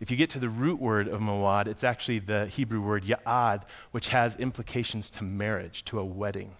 If 0.00 0.10
you 0.10 0.16
get 0.16 0.30
to 0.30 0.38
the 0.38 0.48
root 0.48 0.80
word 0.80 1.08
of 1.08 1.20
mawad, 1.20 1.66
it's 1.66 1.82
actually 1.82 2.20
the 2.20 2.46
Hebrew 2.46 2.80
word 2.80 3.04
ya'ad, 3.04 3.62
which 3.90 4.08
has 4.08 4.36
implications 4.36 5.10
to 5.10 5.24
marriage, 5.24 5.84
to 5.86 5.98
a 5.98 6.04
wedding. 6.04 6.52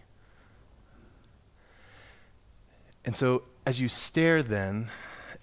And 3.05 3.15
so, 3.17 3.43
as 3.69 3.79
you 3.79 3.87
stare 3.87 4.43
then 4.43 4.89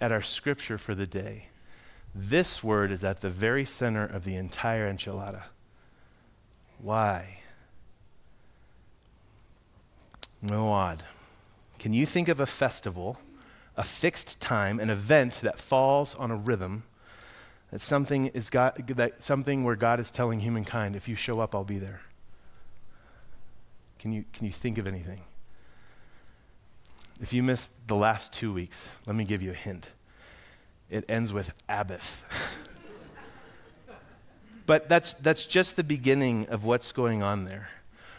at 0.00 0.10
our 0.10 0.20
scripture 0.20 0.78
for 0.78 0.96
the 0.96 1.06
day, 1.06 1.46
this 2.12 2.60
word 2.60 2.90
is 2.90 3.04
at 3.04 3.20
the 3.20 3.30
very 3.30 3.64
center 3.64 4.04
of 4.04 4.24
the 4.24 4.34
entire 4.34 4.92
enchilada. 4.92 5.44
Why? 6.80 7.38
Moad. 10.42 11.02
Can 11.78 11.92
you 11.92 12.04
think 12.04 12.26
of 12.26 12.40
a 12.40 12.46
festival, 12.46 13.16
a 13.76 13.84
fixed 13.84 14.40
time, 14.40 14.80
an 14.80 14.90
event 14.90 15.38
that 15.44 15.60
falls 15.60 16.16
on 16.16 16.32
a 16.32 16.36
rhythm? 16.36 16.82
That 17.70 17.80
something 17.80 18.26
is 18.26 18.50
God, 18.50 18.88
that 18.96 19.22
something 19.22 19.62
where 19.62 19.76
God 19.76 20.00
is 20.00 20.10
telling 20.10 20.40
humankind, 20.40 20.96
if 20.96 21.06
you 21.06 21.14
show 21.14 21.38
up, 21.38 21.54
I'll 21.54 21.62
be 21.62 21.78
there. 21.78 22.00
Can 24.00 24.10
you, 24.10 24.24
can 24.32 24.46
you 24.46 24.52
think 24.52 24.78
of 24.78 24.88
anything? 24.88 25.20
If 27.20 27.32
you 27.32 27.42
missed 27.42 27.70
the 27.86 27.96
last 27.96 28.32
two 28.32 28.52
weeks, 28.52 28.88
let 29.06 29.16
me 29.16 29.24
give 29.24 29.42
you 29.42 29.50
a 29.50 29.54
hint. 29.54 29.88
It 30.90 31.04
ends 31.08 31.32
with 31.32 31.52
Abbott. 31.68 32.02
but 34.66 34.88
that's, 34.88 35.14
that's 35.14 35.46
just 35.46 35.76
the 35.76 35.84
beginning 35.84 36.46
of 36.48 36.64
what's 36.64 36.92
going 36.92 37.22
on 37.22 37.44
there. 37.44 37.70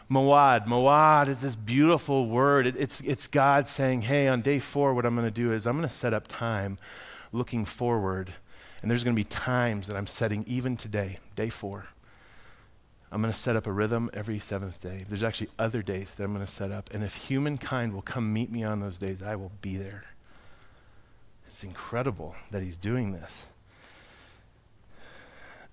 Moad. 0.10 0.66
Moad 0.68 1.28
is 1.28 1.42
this 1.42 1.56
beautiful 1.56 2.28
word. 2.28 2.66
It, 2.66 2.76
it's, 2.78 3.02
it's 3.02 3.28
God 3.28 3.68
saying, 3.68 4.04
hey, 4.04 4.28
on 4.28 4.42
day 4.42 4.60
four, 4.60 4.94
what 4.94 5.06
I'm 5.06 5.16
going 5.16 5.28
to 5.28 5.32
do 5.32 5.54
is 5.54 5.68
I'm 5.68 5.78
going 5.78 5.88
to 5.88 5.94
set 5.94 6.14
up 6.14 6.28
time 6.28 6.78
looking 7.32 7.66
forward. 7.66 8.34
And 8.82 8.90
there's 8.90 9.04
going 9.04 9.16
to 9.16 9.20
be 9.20 9.26
times 9.26 9.88
that 9.88 9.98
I'm 9.98 10.08
setting 10.08 10.44
even 10.48 10.78
today, 10.78 11.20
day 11.36 11.50
four. 11.50 11.88
I'm 13.12 13.22
going 13.22 13.34
to 13.34 13.40
set 13.40 13.56
up 13.56 13.68
a 13.68 13.72
rhythm 13.72 14.10
every 14.14 14.40
seventh 14.40 14.82
day. 14.82 15.06
There's 15.08 15.24
actually 15.24 15.50
other 15.58 15.82
days 15.82 16.14
that 16.14 16.24
I'm 16.24 16.34
going 16.34 16.46
to 16.46 16.52
set 16.52 16.72
up. 16.72 16.94
And 16.94 17.04
if 17.04 17.16
humankind 17.16 17.94
will 17.94 18.02
come 18.02 18.34
meet 18.34 18.52
me 18.52 18.64
on 18.64 18.80
those 18.80 18.98
days, 18.98 19.24
I 19.24 19.36
will 19.36 19.52
be 19.62 19.78
there. 19.78 20.04
It's 21.48 21.64
incredible 21.64 22.36
that 22.52 22.62
he's 22.62 22.78
doing 22.78 23.14
this. 23.14 23.46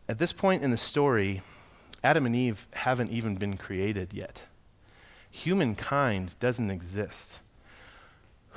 At 0.08 0.18
this 0.18 0.32
point 0.32 0.62
in 0.62 0.70
the 0.70 0.76
story, 0.76 1.42
Adam 2.04 2.26
and 2.26 2.36
Eve 2.36 2.66
haven't 2.74 3.10
even 3.10 3.34
been 3.34 3.56
created 3.56 4.12
yet. 4.12 4.42
Humankind 5.30 6.32
doesn't 6.38 6.70
exist. 6.70 7.40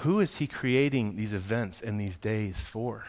Who 0.01 0.19
is 0.19 0.35
he 0.35 0.45
creating 0.45 1.15
these 1.15 1.33
events 1.33 1.81
and 1.81 1.99
these 1.99 2.19
days 2.19 2.63
for? 2.63 3.07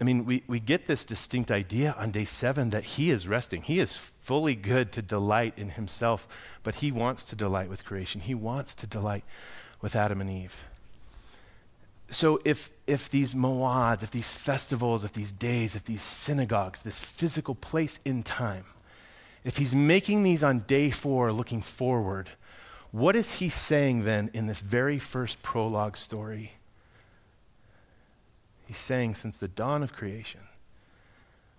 I 0.00 0.04
mean, 0.04 0.24
we, 0.24 0.44
we 0.46 0.60
get 0.60 0.86
this 0.86 1.04
distinct 1.04 1.50
idea 1.50 1.94
on 1.98 2.12
day 2.12 2.24
seven 2.24 2.70
that 2.70 2.84
he 2.84 3.10
is 3.10 3.26
resting. 3.26 3.62
He 3.62 3.80
is 3.80 3.96
fully 3.96 4.54
good 4.54 4.92
to 4.92 5.02
delight 5.02 5.54
in 5.56 5.70
himself, 5.70 6.28
but 6.62 6.76
he 6.76 6.92
wants 6.92 7.24
to 7.24 7.36
delight 7.36 7.68
with 7.68 7.84
creation. 7.84 8.20
He 8.20 8.34
wants 8.34 8.74
to 8.76 8.86
delight 8.86 9.24
with 9.80 9.96
Adam 9.96 10.20
and 10.20 10.30
Eve. 10.30 10.56
So 12.10 12.40
if, 12.44 12.70
if 12.86 13.10
these 13.10 13.34
moads, 13.34 14.02
if 14.02 14.10
these 14.10 14.32
festivals, 14.32 15.04
if 15.04 15.12
these 15.12 15.32
days, 15.32 15.74
if 15.74 15.84
these 15.84 16.02
synagogues, 16.02 16.82
this 16.82 17.00
physical 17.00 17.54
place 17.54 17.98
in 18.04 18.22
time, 18.22 18.64
if 19.44 19.56
he's 19.56 19.74
making 19.74 20.22
these 20.22 20.42
on 20.44 20.60
day 20.60 20.90
four 20.90 21.32
looking 21.32 21.60
forward, 21.60 22.30
what 22.92 23.16
is 23.16 23.32
he 23.32 23.50
saying 23.50 24.04
then 24.04 24.30
in 24.32 24.46
this 24.46 24.60
very 24.60 24.98
first 24.98 25.42
prologue 25.42 25.96
story? 25.96 26.52
He's 28.68 28.76
saying, 28.76 29.14
since 29.14 29.34
the 29.38 29.48
dawn 29.48 29.82
of 29.82 29.94
creation, 29.94 30.42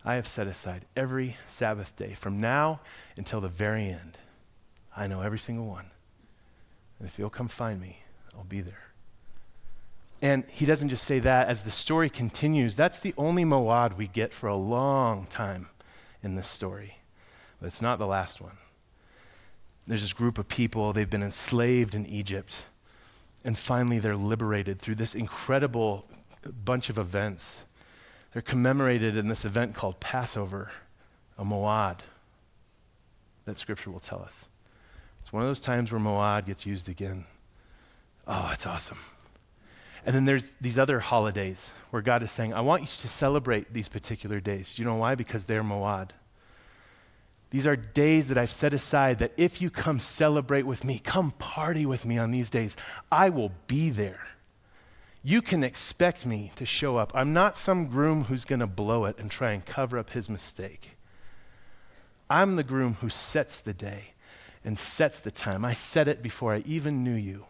I 0.05 0.13
have 0.13 0.27
set 0.27 0.45
aside 0.45 0.85
every 0.95 1.37
Sabbath 1.47 1.95
day 1.95 2.13
from 2.13 2.39
now 2.39 2.81
until 3.17 3.41
the 3.41 3.47
very 3.47 3.89
end. 3.89 4.19
I 4.95 5.07
know 5.07 5.21
every 5.21 5.39
single 5.39 5.65
one. 5.65 5.87
And 6.99 7.07
if 7.07 7.17
you'll 7.17 7.31
come 7.31 7.47
find 7.47 7.81
me, 7.81 8.03
I'll 8.37 8.43
be 8.43 8.61
there. 8.61 8.91
And 10.21 10.43
he 10.49 10.67
doesn't 10.67 10.89
just 10.89 11.03
say 11.03 11.17
that. 11.17 11.47
As 11.47 11.63
the 11.63 11.71
story 11.71 12.11
continues, 12.11 12.75
that's 12.75 12.99
the 12.99 13.15
only 13.17 13.43
moad 13.43 13.97
we 13.97 14.05
get 14.05 14.31
for 14.31 14.45
a 14.45 14.55
long 14.55 15.25
time 15.31 15.67
in 16.21 16.35
this 16.35 16.47
story. 16.47 16.99
But 17.59 17.65
it's 17.65 17.81
not 17.81 17.97
the 17.97 18.05
last 18.05 18.39
one. 18.39 18.57
There's 19.87 20.03
this 20.03 20.13
group 20.13 20.37
of 20.37 20.47
people, 20.47 20.93
they've 20.93 21.09
been 21.09 21.23
enslaved 21.23 21.95
in 21.95 22.05
Egypt. 22.05 22.65
And 23.43 23.57
finally, 23.57 23.97
they're 23.97 24.15
liberated 24.15 24.77
through 24.79 24.95
this 24.95 25.15
incredible 25.15 26.05
bunch 26.43 26.89
of 26.89 26.97
events. 26.97 27.59
They're 28.33 28.41
commemorated 28.41 29.17
in 29.17 29.27
this 29.27 29.45
event 29.45 29.75
called 29.75 29.99
Passover, 29.99 30.71
a 31.37 31.43
Moad, 31.43 31.99
that 33.45 33.57
scripture 33.57 33.89
will 33.89 33.99
tell 33.99 34.21
us. 34.21 34.45
It's 35.19 35.33
one 35.33 35.41
of 35.41 35.49
those 35.49 35.59
times 35.59 35.91
where 35.91 35.99
Moad 35.99 36.45
gets 36.45 36.65
used 36.65 36.87
again. 36.87 37.25
Oh, 38.27 38.47
that's 38.49 38.65
awesome. 38.65 38.99
And 40.05 40.15
then 40.15 40.25
there's 40.25 40.51
these 40.61 40.79
other 40.79 40.99
holidays 40.99 41.71
where 41.89 42.01
God 42.01 42.23
is 42.23 42.31
saying, 42.31 42.53
I 42.53 42.61
want 42.61 42.83
you 42.83 42.87
to 42.87 43.07
celebrate 43.07 43.73
these 43.73 43.89
particular 43.89 44.39
days. 44.39 44.73
Do 44.73 44.81
you 44.81 44.87
know 44.87 44.95
why? 44.95 45.15
Because 45.15 45.45
they're 45.45 45.63
Moad. 45.63 46.11
These 47.49 47.65
are 47.65 47.75
days 47.75 48.27
that 48.27 48.37
I've 48.37 48.51
set 48.51 48.73
aside 48.73 49.19
that 49.19 49.33
if 49.35 49.59
you 49.59 49.71
come 49.71 49.99
celebrate 49.99 50.67
with 50.67 50.83
me, 50.83 50.99
come 50.99 51.31
party 51.31 51.85
with 51.85 52.05
me 52.05 52.19
on 52.19 52.29
these 52.29 52.51
days, 52.51 52.77
I 53.11 53.29
will 53.29 53.51
be 53.65 53.89
there 53.89 54.21
you 55.23 55.41
can 55.41 55.63
expect 55.63 56.25
me 56.25 56.51
to 56.55 56.65
show 56.65 56.97
up. 56.97 57.11
I'm 57.13 57.33
not 57.33 57.57
some 57.57 57.87
groom 57.87 58.25
who's 58.25 58.45
going 58.45 58.59
to 58.59 58.67
blow 58.67 59.05
it 59.05 59.17
and 59.17 59.29
try 59.29 59.51
and 59.51 59.65
cover 59.65 59.97
up 59.97 60.11
his 60.11 60.29
mistake. 60.29 60.91
I'm 62.29 62.55
the 62.55 62.63
groom 62.63 62.95
who 62.95 63.09
sets 63.09 63.59
the 63.59 63.73
day 63.73 64.13
and 64.63 64.77
sets 64.77 65.19
the 65.19 65.31
time. 65.31 65.65
I 65.65 65.73
set 65.73 66.07
it 66.07 66.21
before 66.21 66.53
I 66.53 66.63
even 66.65 67.03
knew 67.03 67.15
you. 67.15 67.45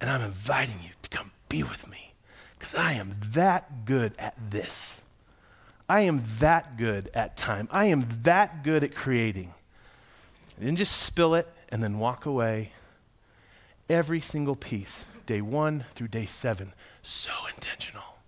And 0.00 0.10
I'm 0.10 0.22
inviting 0.22 0.80
you 0.82 0.90
to 1.02 1.08
come 1.08 1.30
be 1.48 1.62
with 1.62 1.88
me 1.88 2.14
because 2.58 2.74
I 2.74 2.94
am 2.94 3.16
that 3.32 3.84
good 3.84 4.12
at 4.18 4.34
this. 4.50 5.00
I 5.88 6.02
am 6.02 6.22
that 6.38 6.76
good 6.76 7.10
at 7.14 7.36
time. 7.36 7.68
I 7.70 7.86
am 7.86 8.06
that 8.22 8.62
good 8.62 8.84
at 8.84 8.94
creating. 8.94 9.52
I 10.56 10.64
didn't 10.64 10.78
just 10.78 10.96
spill 10.96 11.34
it 11.34 11.48
and 11.70 11.82
then 11.82 11.98
walk 11.98 12.26
away. 12.26 12.72
Every 13.88 14.20
single 14.20 14.56
piece 14.56 15.04
day 15.26 15.40
one 15.40 15.84
through 15.94 16.08
day 16.08 16.26
seven. 16.26 16.72
So 17.02 17.30
intentional. 17.54 18.18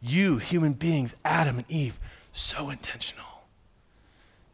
You, 0.00 0.38
human 0.38 0.74
beings, 0.74 1.14
Adam 1.24 1.58
and 1.58 1.70
Eve, 1.70 1.98
so 2.32 2.70
intentional. 2.70 3.24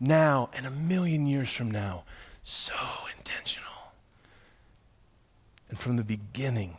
Now 0.01 0.51
and 0.55 0.67
a 0.67 0.71
million 0.71 1.27
years 1.27 1.53
from 1.53 1.71
now, 1.71 2.05
so 2.43 2.75
intentional. 3.19 3.69
And 5.69 5.79
from 5.79 5.97
the 5.97 6.05
beginning, 6.05 6.77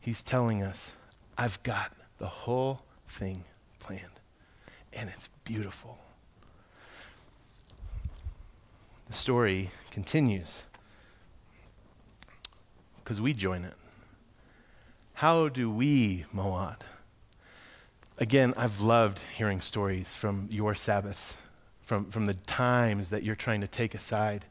he's 0.00 0.22
telling 0.22 0.62
us, 0.62 0.92
I've 1.36 1.62
got 1.62 1.92
the 2.18 2.26
whole 2.26 2.80
thing 3.08 3.44
planned. 3.78 4.20
And 4.92 5.10
it's 5.14 5.28
beautiful. 5.44 5.98
The 9.08 9.14
story 9.14 9.70
continues 9.90 10.62
because 12.96 13.20
we 13.20 13.34
join 13.34 13.64
it. 13.64 13.74
How 15.24 15.48
do 15.48 15.70
we, 15.70 16.26
Moad? 16.34 16.76
Again, 18.18 18.52
I've 18.58 18.82
loved 18.82 19.20
hearing 19.34 19.62
stories 19.62 20.14
from 20.14 20.48
your 20.50 20.74
Sabbaths, 20.74 21.32
from, 21.80 22.10
from 22.10 22.26
the 22.26 22.34
times 22.34 23.08
that 23.08 23.22
you're 23.22 23.34
trying 23.34 23.62
to 23.62 23.66
take 23.66 23.94
aside. 23.94 24.44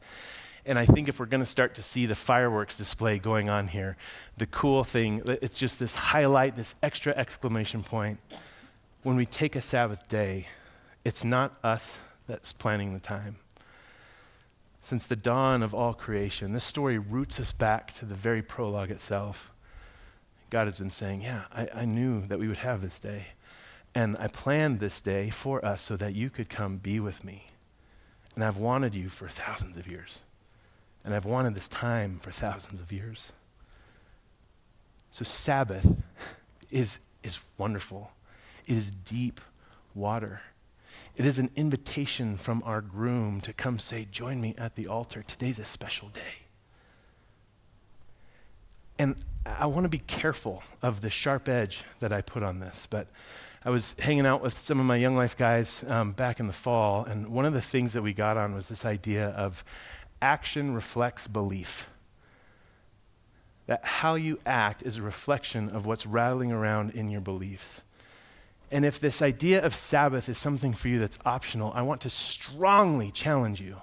And 0.66 0.76
I 0.76 0.84
think 0.84 1.06
if 1.06 1.20
we're 1.20 1.26
going 1.26 1.44
to 1.44 1.46
start 1.46 1.76
to 1.76 1.82
see 1.84 2.06
the 2.06 2.16
fireworks 2.16 2.76
display 2.76 3.20
going 3.20 3.48
on 3.48 3.68
here, 3.68 3.96
the 4.36 4.46
cool 4.46 4.82
thing, 4.82 5.22
it's 5.28 5.60
just 5.60 5.78
this 5.78 5.94
highlight, 5.94 6.56
this 6.56 6.74
extra 6.82 7.14
exclamation 7.16 7.84
point. 7.84 8.18
When 9.04 9.14
we 9.14 9.26
take 9.26 9.54
a 9.54 9.62
Sabbath 9.62 10.08
day, 10.08 10.48
it's 11.04 11.22
not 11.22 11.56
us 11.62 12.00
that's 12.26 12.52
planning 12.52 12.94
the 12.94 12.98
time. 12.98 13.36
Since 14.80 15.06
the 15.06 15.14
dawn 15.14 15.62
of 15.62 15.72
all 15.72 15.94
creation, 15.94 16.52
this 16.52 16.64
story 16.64 16.98
roots 16.98 17.38
us 17.38 17.52
back 17.52 17.94
to 17.94 18.04
the 18.04 18.16
very 18.16 18.42
prologue 18.42 18.90
itself. 18.90 19.52
God 20.50 20.66
has 20.66 20.78
been 20.78 20.90
saying, 20.90 21.22
Yeah, 21.22 21.44
I, 21.52 21.68
I 21.74 21.84
knew 21.84 22.22
that 22.26 22.38
we 22.38 22.48
would 22.48 22.58
have 22.58 22.80
this 22.80 23.00
day. 23.00 23.26
And 23.94 24.16
I 24.18 24.28
planned 24.28 24.80
this 24.80 25.00
day 25.00 25.30
for 25.30 25.64
us 25.64 25.80
so 25.80 25.96
that 25.96 26.14
you 26.14 26.28
could 26.28 26.48
come 26.48 26.78
be 26.78 26.98
with 26.98 27.22
me. 27.22 27.46
And 28.34 28.44
I've 28.44 28.56
wanted 28.56 28.94
you 28.94 29.08
for 29.08 29.28
thousands 29.28 29.76
of 29.76 29.86
years. 29.86 30.20
And 31.04 31.14
I've 31.14 31.24
wanted 31.24 31.54
this 31.54 31.68
time 31.68 32.18
for 32.20 32.32
thousands 32.32 32.80
of 32.80 32.90
years. 32.90 33.30
So, 35.10 35.24
Sabbath 35.24 35.86
is, 36.70 36.98
is 37.22 37.38
wonderful. 37.56 38.10
It 38.66 38.76
is 38.76 38.90
deep 38.90 39.40
water. 39.94 40.40
It 41.16 41.26
is 41.26 41.38
an 41.38 41.50
invitation 41.54 42.36
from 42.36 42.62
our 42.64 42.80
groom 42.80 43.40
to 43.42 43.52
come 43.52 43.78
say, 43.78 44.08
Join 44.10 44.40
me 44.40 44.54
at 44.58 44.74
the 44.74 44.88
altar. 44.88 45.22
Today's 45.22 45.60
a 45.60 45.64
special 45.64 46.08
day. 46.08 46.42
And 48.98 49.16
I 49.46 49.66
want 49.66 49.84
to 49.84 49.90
be 49.90 49.98
careful 49.98 50.62
of 50.82 51.00
the 51.00 51.10
sharp 51.10 51.48
edge 51.48 51.84
that 51.98 52.12
I 52.12 52.22
put 52.22 52.42
on 52.42 52.60
this, 52.60 52.86
but 52.88 53.08
I 53.64 53.70
was 53.70 53.94
hanging 53.98 54.26
out 54.26 54.42
with 54.42 54.58
some 54.58 54.80
of 54.80 54.86
my 54.86 54.96
Young 54.96 55.16
Life 55.16 55.36
guys 55.36 55.84
um, 55.86 56.12
back 56.12 56.40
in 56.40 56.46
the 56.46 56.52
fall, 56.52 57.04
and 57.04 57.28
one 57.28 57.44
of 57.44 57.52
the 57.52 57.60
things 57.60 57.92
that 57.92 58.02
we 58.02 58.14
got 58.14 58.36
on 58.36 58.54
was 58.54 58.68
this 58.68 58.84
idea 58.84 59.28
of 59.28 59.62
action 60.22 60.74
reflects 60.74 61.26
belief. 61.26 61.88
That 63.66 63.84
how 63.84 64.14
you 64.14 64.38
act 64.46 64.82
is 64.82 64.96
a 64.96 65.02
reflection 65.02 65.70
of 65.70 65.86
what's 65.86 66.06
rattling 66.06 66.52
around 66.52 66.92
in 66.92 67.10
your 67.10 67.20
beliefs. 67.20 67.82
And 68.70 68.84
if 68.84 68.98
this 68.98 69.22
idea 69.22 69.64
of 69.64 69.74
Sabbath 69.74 70.28
is 70.28 70.38
something 70.38 70.72
for 70.74 70.88
you 70.88 70.98
that's 70.98 71.18
optional, 71.24 71.72
I 71.74 71.82
want 71.82 72.00
to 72.02 72.10
strongly 72.10 73.10
challenge 73.10 73.60
you 73.60 73.76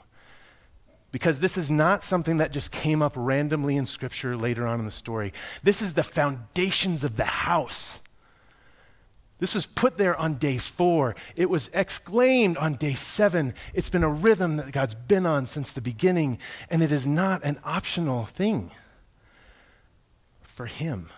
because 1.11 1.39
this 1.39 1.57
is 1.57 1.69
not 1.69 2.03
something 2.03 2.37
that 2.37 2.51
just 2.51 2.71
came 2.71 3.01
up 3.01 3.13
randomly 3.15 3.75
in 3.75 3.85
Scripture 3.85 4.37
later 4.37 4.65
on 4.65 4.79
in 4.79 4.85
the 4.85 4.91
story. 4.91 5.33
This 5.63 5.81
is 5.81 5.93
the 5.93 6.03
foundations 6.03 7.03
of 7.03 7.17
the 7.17 7.25
house. 7.25 7.99
This 9.39 9.55
was 9.55 9.65
put 9.65 9.97
there 9.97 10.15
on 10.15 10.35
day 10.35 10.57
four. 10.59 11.15
It 11.35 11.49
was 11.49 11.69
exclaimed 11.73 12.57
on 12.57 12.75
day 12.75 12.93
seven. 12.93 13.55
It's 13.73 13.89
been 13.89 14.03
a 14.03 14.09
rhythm 14.09 14.57
that 14.57 14.71
God's 14.71 14.93
been 14.93 15.25
on 15.25 15.47
since 15.47 15.71
the 15.71 15.81
beginning, 15.81 16.37
and 16.69 16.83
it 16.83 16.91
is 16.91 17.07
not 17.07 17.43
an 17.43 17.59
optional 17.63 18.25
thing 18.25 18.71
for 20.43 20.67
Him. 20.67 21.09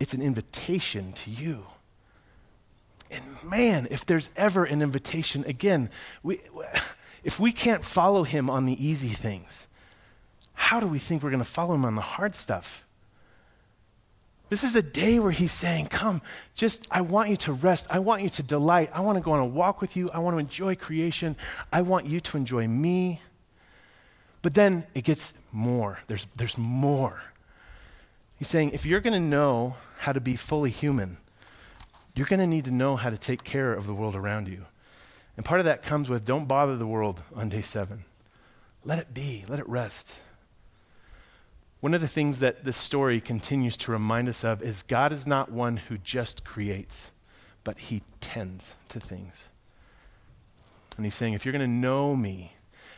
It's 0.00 0.12
an 0.12 0.22
invitation 0.22 1.12
to 1.12 1.30
you. 1.30 1.66
And 3.10 3.22
man, 3.44 3.86
if 3.90 4.04
there's 4.04 4.30
ever 4.36 4.64
an 4.64 4.82
invitation, 4.82 5.44
again, 5.46 5.88
we 6.22 6.40
if 7.24 7.38
we 7.38 7.52
can't 7.52 7.84
follow 7.84 8.22
him 8.22 8.48
on 8.48 8.66
the 8.66 8.84
easy 8.84 9.10
things, 9.10 9.66
how 10.54 10.80
do 10.80 10.86
we 10.86 10.98
think 10.98 11.22
we're 11.22 11.30
going 11.30 11.42
to 11.42 11.48
follow 11.48 11.74
him 11.74 11.84
on 11.84 11.94
the 11.94 12.00
hard 12.00 12.34
stuff? 12.34 12.84
This 14.50 14.64
is 14.64 14.74
a 14.74 14.82
day 14.82 15.20
where 15.20 15.30
he's 15.30 15.52
saying, 15.52 15.86
Come, 15.86 16.22
just, 16.54 16.86
I 16.90 17.02
want 17.02 17.30
you 17.30 17.36
to 17.38 17.52
rest. 17.52 17.86
I 17.88 18.00
want 18.00 18.22
you 18.22 18.30
to 18.30 18.42
delight. 18.42 18.90
I 18.92 19.00
want 19.00 19.16
to 19.16 19.22
go 19.22 19.30
on 19.30 19.40
a 19.40 19.46
walk 19.46 19.80
with 19.80 19.96
you. 19.96 20.10
I 20.10 20.18
want 20.18 20.34
to 20.34 20.38
enjoy 20.38 20.74
creation. 20.74 21.36
I 21.72 21.82
want 21.82 22.06
you 22.06 22.18
to 22.20 22.36
enjoy 22.36 22.66
me. 22.66 23.22
But 24.42 24.54
then 24.54 24.84
it 24.94 25.04
gets 25.04 25.34
more. 25.52 26.00
There's, 26.08 26.26
there's 26.34 26.58
more. 26.58 27.22
He's 28.38 28.48
saying, 28.48 28.70
if 28.70 28.84
you're 28.84 29.00
going 29.00 29.14
to 29.14 29.28
know 29.28 29.76
how 29.98 30.12
to 30.12 30.20
be 30.20 30.34
fully 30.34 30.70
human, 30.70 31.18
you're 32.14 32.26
going 32.26 32.40
to 32.40 32.46
need 32.46 32.64
to 32.64 32.70
know 32.70 32.96
how 32.96 33.10
to 33.10 33.18
take 33.18 33.44
care 33.44 33.72
of 33.72 33.86
the 33.86 33.94
world 33.94 34.16
around 34.16 34.48
you. 34.48 34.64
And 35.40 35.44
part 35.46 35.60
of 35.60 35.64
that 35.64 35.82
comes 35.82 36.10
with 36.10 36.26
don't 36.26 36.46
bother 36.46 36.76
the 36.76 36.86
world 36.86 37.22
on 37.34 37.48
day 37.48 37.62
seven. 37.62 38.04
Let 38.84 38.98
it 38.98 39.14
be, 39.14 39.46
let 39.48 39.58
it 39.58 39.66
rest. 39.66 40.12
One 41.80 41.94
of 41.94 42.02
the 42.02 42.08
things 42.08 42.40
that 42.40 42.62
this 42.62 42.76
story 42.76 43.22
continues 43.22 43.78
to 43.78 43.90
remind 43.90 44.28
us 44.28 44.44
of 44.44 44.62
is 44.62 44.82
God 44.82 45.14
is 45.14 45.26
not 45.26 45.50
one 45.50 45.78
who 45.78 45.96
just 45.96 46.44
creates, 46.44 47.10
but 47.64 47.78
he 47.78 48.02
tends 48.20 48.74
to 48.90 49.00
things. 49.00 49.48
And 50.98 51.06
he's 51.06 51.14
saying, 51.14 51.32
if 51.32 51.46
you're 51.46 51.54
going 51.54 51.62
to 51.62 51.66
know 51.66 52.14
me, 52.14 52.52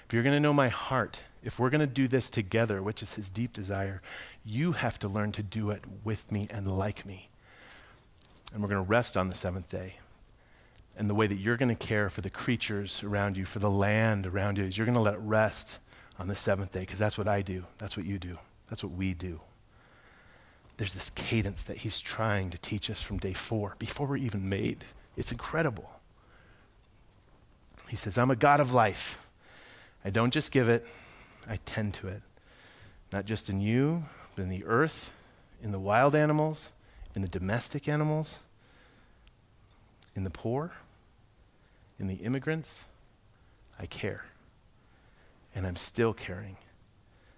if 0.05 0.13
you're 0.13 0.25
going 0.25 0.35
to 0.35 0.41
know 0.41 0.53
my 0.53 0.69
heart, 0.69 1.21
if 1.45 1.61
we're 1.61 1.71
going 1.71 1.81
to 1.81 1.87
do 1.87 2.09
this 2.09 2.29
together, 2.29 2.83
which 2.83 3.05
is 3.05 3.15
his 3.15 3.31
deep 3.31 3.53
desire, 3.53 4.03
you 4.45 4.73
have 4.73 4.99
to 4.99 5.07
learn 5.07 5.31
to 5.31 5.45
do 5.45 5.71
it 5.71 5.85
with 6.03 6.33
me 6.33 6.49
and 6.51 6.67
like 6.77 7.07
me. 7.07 7.29
And 8.53 8.61
we're 8.61 8.69
going 8.69 8.85
to 8.85 8.91
rest 8.91 9.17
on 9.17 9.29
the 9.29 9.37
seventh 9.37 9.69
day. 9.69 9.95
And 10.97 11.09
the 11.09 11.15
way 11.15 11.27
that 11.27 11.39
you're 11.39 11.57
going 11.57 11.75
to 11.75 11.87
care 11.87 12.11
for 12.11 12.21
the 12.21 12.31
creatures 12.31 13.03
around 13.03 13.37
you, 13.37 13.45
for 13.45 13.59
the 13.59 13.71
land 13.71 14.27
around 14.27 14.59
you, 14.59 14.65
is 14.65 14.77
you're 14.77 14.87
going 14.87 14.95
to 14.95 15.01
let 15.01 15.15
it 15.15 15.21
rest 15.21 15.79
on 16.19 16.29
the 16.29 16.37
seventh 16.37 16.73
day, 16.73 16.81
because 16.81 16.99
that's 16.99 17.17
what 17.17 17.27
I 17.27 17.43
do. 17.43 17.65
That's 17.79 17.97
what 17.97 18.05
you 18.05 18.19
do. 18.19 18.39
That's 18.69 18.85
what 18.85 18.93
we 18.93 19.15
do. 19.15 19.41
There's 20.77 20.93
this 20.93 21.11
cadence 21.15 21.63
that 21.65 21.79
he's 21.79 22.01
trying 22.01 22.51
to 22.51 22.59
teach 22.59 22.91
us 22.91 23.01
from 23.01 23.19
day 23.19 23.33
four, 23.33 23.75
before 23.79 24.07
we're 24.07 24.17
even 24.17 24.49
made. 24.49 24.85
It's 25.17 25.33
incredible. 25.33 25.91
He 27.89 27.97
says, 27.97 28.19
I'm 28.19 28.31
a 28.31 28.37
God 28.37 28.61
of 28.61 28.73
life. 28.73 29.19
I 30.05 30.11
don't 30.11 30.33
just 30.33 30.51
give 30.51 30.69
it, 30.69 30.87
I 31.49 31.59
tend 31.65 31.95
to 31.95 32.09
it. 32.09 32.23
Not 33.13 33.27
just 33.27 33.51
in 33.51 33.61
you, 33.61 34.05
but 34.35 34.43
in 34.43 34.49
the 34.49 34.65
earth, 34.65 35.11
in 35.63 35.73
the 35.73 35.79
wild 35.79 36.15
animals, 36.15 36.73
in 37.15 37.23
the 37.23 37.29
domestic 37.29 37.89
animals, 37.89 38.41
in 40.15 40.25
the 40.25 40.31
poor, 40.31 40.73
in 41.99 42.07
the 42.07 42.17
immigrants. 42.17 42.85
I 43.79 43.87
care. 43.87 44.25
And 45.55 45.67
I'm 45.67 45.77
still 45.77 46.13
caring 46.13 46.57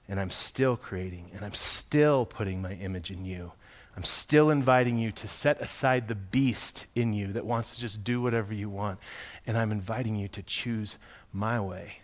and 0.09 0.21
I'm 0.21 0.31
still 0.31 0.77
creating, 0.77 1.31
and 1.35 1.45
I'm 1.45 1.55
still 1.55 2.27
putting 2.27 2.61
my 2.61 2.73
image 2.73 3.11
in 3.11 3.25
you. 3.25 3.53
I'm 3.97 4.03
still 4.03 4.51
inviting 4.51 4.99
you 4.99 5.13
to 5.13 5.29
set 5.29 5.61
aside 5.61 6.09
the 6.09 6.15
beast 6.15 6.87
in 6.95 7.13
you 7.13 7.33
that 7.33 7.47
wants 7.47 7.75
to 7.75 7.81
just 7.81 8.05
do 8.05 8.21
whatever 8.21 8.53
you 8.53 8.69
want, 8.69 8.99
and 9.47 9.57
I'm 9.57 9.73
inviting 9.73 10.17
you 10.17 10.29
to 10.29 10.43
choose 10.43 10.99
my 11.33 11.61
way. 11.61 11.99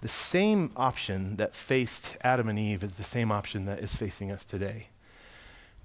The 0.00 0.08
same 0.08 0.70
option 0.76 1.36
that 1.36 1.56
faced 1.56 2.16
Adam 2.20 2.48
and 2.48 2.58
Eve 2.58 2.84
is 2.84 2.94
the 2.94 3.04
same 3.04 3.32
option 3.32 3.64
that 3.64 3.80
is 3.80 3.96
facing 3.96 4.30
us 4.30 4.46
today. 4.46 4.88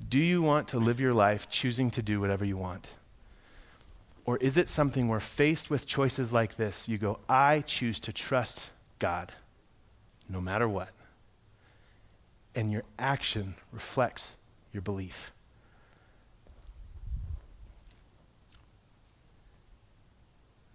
Do 0.10 0.20
you 0.20 0.42
want 0.42 0.70
to 0.70 0.80
live 0.80 1.00
your 1.00 1.14
life 1.14 1.50
choosing 1.50 1.92
to 1.92 2.02
do 2.02 2.20
whatever 2.20 2.46
you 2.46 2.58
want? 2.58 2.88
Or 4.26 4.38
is 4.38 4.58
it 4.58 4.70
something 4.70 5.08
where 5.08 5.20
faced 5.20 5.70
with 5.70 5.86
choices 5.86 6.32
like 6.32 6.56
this, 6.56 6.88
you 6.88 6.98
go, 6.98 7.20
I 7.28 7.62
choose 7.62 8.00
to 8.02 8.14
trust 8.14 8.70
God? 9.00 9.34
no 10.30 10.42
matter 10.42 10.68
what. 10.68 10.90
And 12.56 12.72
your 12.72 12.84
action 13.00 13.56
reflects 13.72 14.36
your 14.72 14.82
belief. 14.82 15.32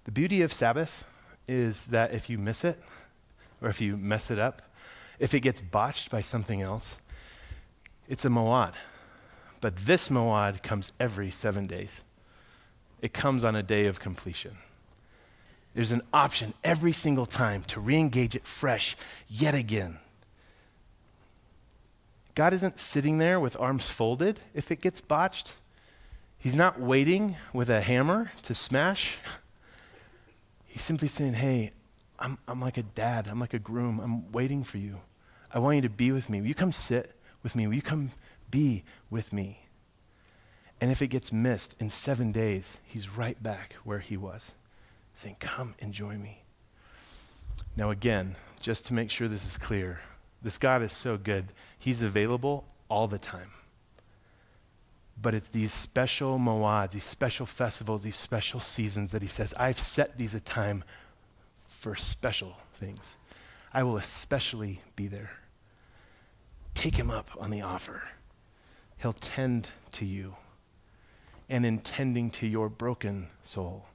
The 0.04 0.10
beauty 0.10 0.42
of 0.42 0.52
Sabbath 0.52 1.04
is 1.46 1.84
that 1.86 2.14
if 2.14 2.30
you 2.30 2.38
miss 2.38 2.64
it, 2.64 2.80
or 3.60 3.68
if 3.68 3.80
you 3.80 3.96
mess 3.96 4.30
it 4.30 4.38
up, 4.38 4.62
if 5.18 5.34
it 5.34 5.40
gets 5.40 5.60
botched 5.60 6.10
by 6.10 6.22
something 6.22 6.62
else, 6.62 6.96
it's 8.08 8.24
a 8.24 8.28
moad. 8.28 8.74
But 9.60 9.76
this 9.76 10.08
moad 10.08 10.62
comes 10.62 10.92
every 11.00 11.30
seven 11.30 11.66
days. 11.66 12.04
It 13.00 13.12
comes 13.12 13.44
on 13.44 13.56
a 13.56 13.62
day 13.62 13.86
of 13.86 14.00
completion. 14.00 14.58
There's 15.74 15.92
an 15.92 16.02
option 16.12 16.54
every 16.64 16.92
single 16.92 17.26
time 17.26 17.62
to 17.64 17.80
re 17.80 17.96
engage 17.96 18.34
it 18.34 18.46
fresh 18.46 18.96
yet 19.28 19.54
again. 19.54 19.98
God 22.34 22.52
isn't 22.52 22.78
sitting 22.78 23.18
there 23.18 23.40
with 23.40 23.58
arms 23.58 23.88
folded 23.88 24.40
if 24.54 24.70
it 24.70 24.80
gets 24.80 25.00
botched. 25.00 25.54
He's 26.38 26.56
not 26.56 26.80
waiting 26.80 27.36
with 27.52 27.68
a 27.68 27.80
hammer 27.80 28.30
to 28.44 28.54
smash. 28.54 29.18
He's 30.66 30.82
simply 30.82 31.08
saying, 31.08 31.34
Hey, 31.34 31.72
I'm, 32.18 32.38
I'm 32.46 32.60
like 32.60 32.76
a 32.76 32.82
dad. 32.82 33.26
I'm 33.28 33.40
like 33.40 33.54
a 33.54 33.58
groom. 33.58 34.00
I'm 34.00 34.30
waiting 34.32 34.62
for 34.64 34.78
you. 34.78 35.00
I 35.52 35.58
want 35.58 35.76
you 35.76 35.82
to 35.82 35.88
be 35.88 36.12
with 36.12 36.28
me. 36.28 36.40
Will 36.40 36.48
you 36.48 36.54
come 36.54 36.72
sit 36.72 37.12
with 37.42 37.56
me? 37.56 37.66
Will 37.66 37.74
you 37.74 37.82
come 37.82 38.10
be 38.50 38.84
with 39.10 39.32
me? 39.32 39.60
And 40.80 40.90
if 40.90 41.02
it 41.02 41.08
gets 41.08 41.32
missed 41.32 41.74
in 41.80 41.90
seven 41.90 42.32
days, 42.32 42.78
he's 42.84 43.08
right 43.08 43.42
back 43.42 43.74
where 43.84 43.98
he 43.98 44.16
was 44.16 44.52
saying, 45.18 45.36
Come, 45.40 45.74
and 45.80 45.92
join 45.92 46.22
me. 46.22 46.42
Now, 47.76 47.90
again, 47.90 48.36
just 48.60 48.86
to 48.86 48.94
make 48.94 49.10
sure 49.10 49.28
this 49.28 49.44
is 49.44 49.56
clear, 49.56 50.00
this 50.42 50.58
God 50.58 50.82
is 50.82 50.92
so 50.92 51.16
good, 51.16 51.46
He's 51.78 52.02
available 52.02 52.64
all 52.88 53.08
the 53.08 53.18
time. 53.18 53.50
But 55.20 55.34
it's 55.34 55.48
these 55.48 55.72
special 55.72 56.38
moads, 56.38 56.92
these 56.92 57.04
special 57.04 57.46
festivals, 57.46 58.04
these 58.04 58.16
special 58.16 58.60
seasons 58.60 59.10
that 59.10 59.22
He 59.22 59.28
says, 59.28 59.52
I've 59.56 59.80
set 59.80 60.18
these 60.18 60.34
a 60.34 60.40
time 60.40 60.84
for 61.66 61.96
special 61.96 62.56
things. 62.74 63.16
I 63.72 63.82
will 63.82 63.96
especially 63.96 64.80
be 64.96 65.08
there. 65.08 65.32
Take 66.74 66.96
Him 66.96 67.10
up 67.10 67.30
on 67.38 67.50
the 67.50 67.62
offer. 67.62 68.02
He'll 68.98 69.12
tend 69.12 69.68
to 69.92 70.04
you 70.04 70.36
and 71.48 71.64
in 71.64 71.78
tending 71.78 72.30
to 72.32 72.46
your 72.46 72.68
broken 72.68 73.28
soul 73.42 73.86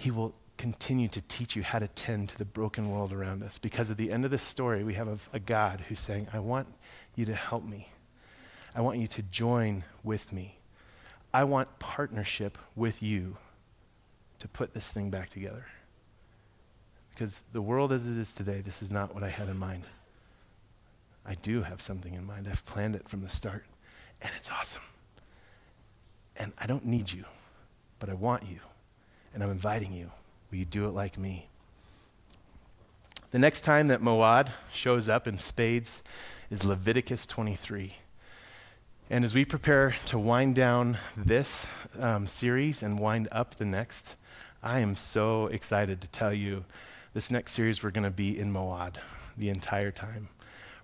he 0.00 0.10
will 0.10 0.32
continue 0.56 1.08
to 1.08 1.20
teach 1.22 1.54
you 1.54 1.62
how 1.62 1.78
to 1.78 1.86
tend 1.88 2.30
to 2.30 2.38
the 2.38 2.44
broken 2.44 2.90
world 2.90 3.12
around 3.12 3.42
us. 3.42 3.58
Because 3.58 3.90
at 3.90 3.98
the 3.98 4.10
end 4.10 4.24
of 4.24 4.30
this 4.30 4.42
story, 4.42 4.82
we 4.82 4.94
have 4.94 5.08
a, 5.08 5.18
a, 5.34 5.38
God 5.38 5.84
who's 5.86 6.00
saying, 6.00 6.26
I 6.32 6.38
want 6.38 6.66
you 7.16 7.26
to 7.26 7.34
help 7.34 7.64
me. 7.64 7.90
I 8.74 8.80
want 8.80 8.98
you 8.98 9.06
to 9.08 9.22
join 9.24 9.84
with 10.02 10.32
me. 10.32 10.56
I 11.34 11.44
want 11.44 11.78
partnership 11.78 12.56
with 12.76 13.02
you 13.02 13.36
to 14.38 14.48
put 14.48 14.72
this 14.72 14.88
thing 14.88 15.10
back 15.10 15.28
together. 15.28 15.66
Because 17.10 17.42
the 17.52 17.60
world 17.60 17.92
as 17.92 18.06
it 18.06 18.16
is 18.16 18.32
today, 18.32 18.62
this 18.62 18.80
is 18.80 18.90
not 18.90 19.14
what 19.14 19.22
I 19.22 19.28
had 19.28 19.50
in 19.50 19.58
mind. 19.58 19.84
I 21.26 21.34
do 21.34 21.62
have 21.62 21.82
something 21.82 22.14
in 22.14 22.24
mind. 22.24 22.48
I've 22.50 22.64
planned 22.64 22.96
it 22.96 23.06
from 23.06 23.20
the 23.20 23.28
start, 23.28 23.66
and 24.22 24.30
it's 24.36 24.50
awesome. 24.50 24.82
And 26.36 26.52
I 26.58 26.66
don't 26.66 26.86
need 26.86 27.10
you, 27.10 27.24
but 27.98 28.08
I 28.08 28.14
want 28.14 28.44
you 28.48 28.60
and 29.34 29.42
I'm 29.42 29.50
inviting 29.50 29.92
you. 29.92 30.10
Will 30.50 30.58
you 30.58 30.64
do 30.64 30.86
it 30.86 30.90
like 30.90 31.18
me? 31.18 31.46
The 33.30 33.38
next 33.38 33.60
time 33.60 33.88
that 33.88 34.02
Moad 34.02 34.50
shows 34.72 35.08
up 35.08 35.28
in 35.28 35.38
spades 35.38 36.02
is 36.50 36.64
Leviticus 36.64 37.26
23. 37.26 37.94
And 39.08 39.24
as 39.24 39.34
we 39.34 39.44
prepare 39.44 39.96
to 40.06 40.18
wind 40.18 40.54
down 40.54 40.98
this 41.16 41.66
um, 41.98 42.26
series 42.26 42.82
and 42.82 42.98
wind 42.98 43.28
up 43.30 43.54
the 43.54 43.64
next, 43.64 44.16
I 44.62 44.80
am 44.80 44.96
so 44.96 45.46
excited 45.46 46.00
to 46.00 46.08
tell 46.08 46.32
you 46.32 46.64
this 47.14 47.30
next 47.30 47.52
series 47.52 47.82
we're 47.82 47.90
going 47.90 48.04
to 48.04 48.10
be 48.10 48.38
in 48.38 48.52
Moad 48.52 48.98
the 49.36 49.48
entire 49.48 49.90
time. 49.90 50.28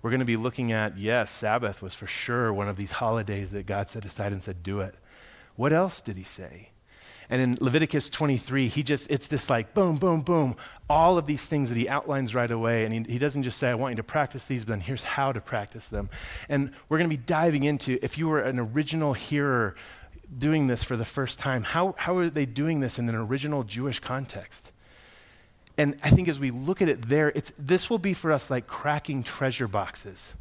We're 0.02 0.10
going 0.10 0.20
to 0.20 0.26
be 0.26 0.36
looking 0.36 0.72
at, 0.72 0.98
yes, 0.98 1.30
Sabbath 1.30 1.82
was 1.82 1.94
for 1.94 2.06
sure 2.06 2.52
one 2.52 2.68
of 2.68 2.76
these 2.76 2.92
holidays 2.92 3.50
that 3.52 3.66
God 3.66 3.88
set 3.88 4.04
aside 4.04 4.32
and 4.32 4.42
said, 4.42 4.62
do 4.62 4.80
it. 4.80 4.94
What 5.56 5.72
else 5.72 6.00
did 6.00 6.16
he 6.16 6.24
say? 6.24 6.70
And 7.28 7.42
in 7.42 7.58
Leviticus 7.60 8.08
23, 8.10 8.68
he 8.68 8.82
just, 8.82 9.10
it's 9.10 9.26
this 9.26 9.50
like 9.50 9.74
boom, 9.74 9.96
boom, 9.96 10.20
boom, 10.20 10.56
all 10.88 11.18
of 11.18 11.26
these 11.26 11.44
things 11.46 11.70
that 11.70 11.76
he 11.76 11.88
outlines 11.88 12.34
right 12.34 12.50
away. 12.50 12.84
And 12.84 12.94
he, 12.94 13.14
he 13.14 13.18
doesn't 13.18 13.42
just 13.42 13.58
say, 13.58 13.68
I 13.68 13.74
want 13.74 13.92
you 13.92 13.96
to 13.96 14.04
practice 14.04 14.44
these, 14.44 14.64
but 14.64 14.72
then 14.72 14.80
here's 14.80 15.02
how 15.02 15.32
to 15.32 15.40
practice 15.40 15.88
them. 15.88 16.08
And 16.48 16.70
we're 16.88 16.98
going 16.98 17.10
to 17.10 17.16
be 17.16 17.22
diving 17.22 17.64
into, 17.64 17.98
if 18.02 18.16
you 18.16 18.28
were 18.28 18.40
an 18.40 18.60
original 18.60 19.12
hearer 19.12 19.74
doing 20.38 20.66
this 20.66 20.84
for 20.84 20.96
the 20.96 21.04
first 21.04 21.38
time, 21.38 21.64
how, 21.64 21.94
how 21.98 22.16
are 22.18 22.30
they 22.30 22.46
doing 22.46 22.80
this 22.80 22.98
in 22.98 23.08
an 23.08 23.14
original 23.14 23.64
Jewish 23.64 23.98
context? 23.98 24.70
And 25.78 25.96
I 26.02 26.10
think 26.10 26.28
as 26.28 26.40
we 26.40 26.50
look 26.50 26.80
at 26.80 26.88
it 26.88 27.08
there, 27.08 27.30
it's, 27.34 27.52
this 27.58 27.90
will 27.90 27.98
be 27.98 28.14
for 28.14 28.32
us 28.32 28.50
like 28.50 28.66
cracking 28.66 29.22
treasure 29.22 29.68
boxes 29.68 30.32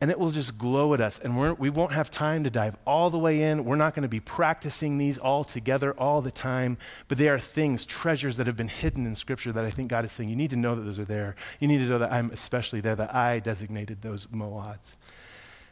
and 0.00 0.10
it 0.10 0.18
will 0.18 0.30
just 0.30 0.58
glow 0.58 0.92
at 0.92 1.00
us. 1.00 1.18
And 1.18 1.38
we're, 1.38 1.54
we 1.54 1.70
won't 1.70 1.92
have 1.92 2.10
time 2.10 2.44
to 2.44 2.50
dive 2.50 2.76
all 2.86 3.08
the 3.08 3.18
way 3.18 3.42
in. 3.42 3.64
We're 3.64 3.76
not 3.76 3.94
going 3.94 4.02
to 4.02 4.08
be 4.08 4.20
practicing 4.20 4.98
these 4.98 5.16
all 5.16 5.42
together 5.42 5.92
all 5.92 6.20
the 6.20 6.30
time. 6.30 6.76
But 7.08 7.16
they 7.16 7.28
are 7.28 7.40
things, 7.40 7.86
treasures 7.86 8.36
that 8.36 8.46
have 8.46 8.56
been 8.56 8.68
hidden 8.68 9.06
in 9.06 9.14
Scripture 9.14 9.52
that 9.52 9.64
I 9.64 9.70
think 9.70 9.88
God 9.88 10.04
is 10.04 10.12
saying, 10.12 10.28
you 10.28 10.36
need 10.36 10.50
to 10.50 10.56
know 10.56 10.74
that 10.74 10.82
those 10.82 10.98
are 10.98 11.06
there. 11.06 11.34
You 11.60 11.68
need 11.68 11.78
to 11.78 11.84
know 11.84 11.98
that 11.98 12.12
I'm 12.12 12.30
especially 12.30 12.82
there, 12.82 12.94
that 12.94 13.14
I 13.14 13.38
designated 13.38 14.02
those 14.02 14.28
moads. 14.30 14.96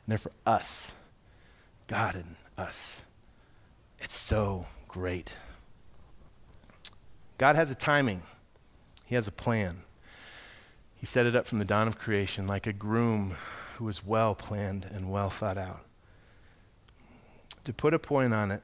And 0.07 0.12
they're 0.12 0.18
for 0.18 0.32
us, 0.47 0.91
God 1.87 2.14
and 2.14 2.37
us. 2.57 3.03
It's 4.01 4.16
so 4.16 4.66
great. 4.89 5.32
God 7.37 7.57
has 7.57 7.70
a 7.70 7.74
timing, 7.74 8.22
He 9.05 9.14
has 9.14 9.28
a 9.28 9.32
plan. 9.32 9.82
He 10.96 11.07
set 11.07 11.26
it 11.26 11.36
up 11.36 11.46
from 11.46 11.59
the 11.59 11.64
dawn 11.64 11.86
of 11.86 11.98
creation 11.98 12.46
like 12.46 12.66
a 12.66 12.72
groom 12.72 13.36
who 13.76 13.84
was 13.84 14.05
well 14.05 14.34
planned 14.34 14.86
and 14.90 15.11
well 15.11 15.30
thought 15.30 15.59
out. 15.59 15.84
To 17.64 17.72
put 17.72 17.94
a 17.94 17.98
point 17.98 18.32
on 18.32 18.50
it, 18.50 18.62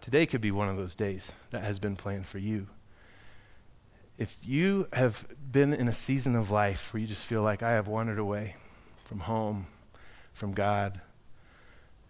today 0.00 0.26
could 0.26 0.40
be 0.40 0.50
one 0.50 0.68
of 0.68 0.76
those 0.76 0.94
days 0.94 1.32
that 1.50 1.62
has 1.62 1.78
been 1.78 1.96
planned 1.96 2.26
for 2.26 2.38
you. 2.38 2.66
If 4.18 4.36
you 4.42 4.86
have 4.92 5.26
been 5.50 5.72
in 5.72 5.88
a 5.88 5.94
season 5.94 6.36
of 6.36 6.50
life 6.50 6.92
where 6.92 7.00
you 7.00 7.06
just 7.06 7.24
feel 7.24 7.42
like 7.42 7.62
I 7.62 7.72
have 7.72 7.88
wandered 7.88 8.18
away 8.18 8.56
from 9.04 9.20
home, 9.20 9.66
from 10.32 10.52
God, 10.52 11.00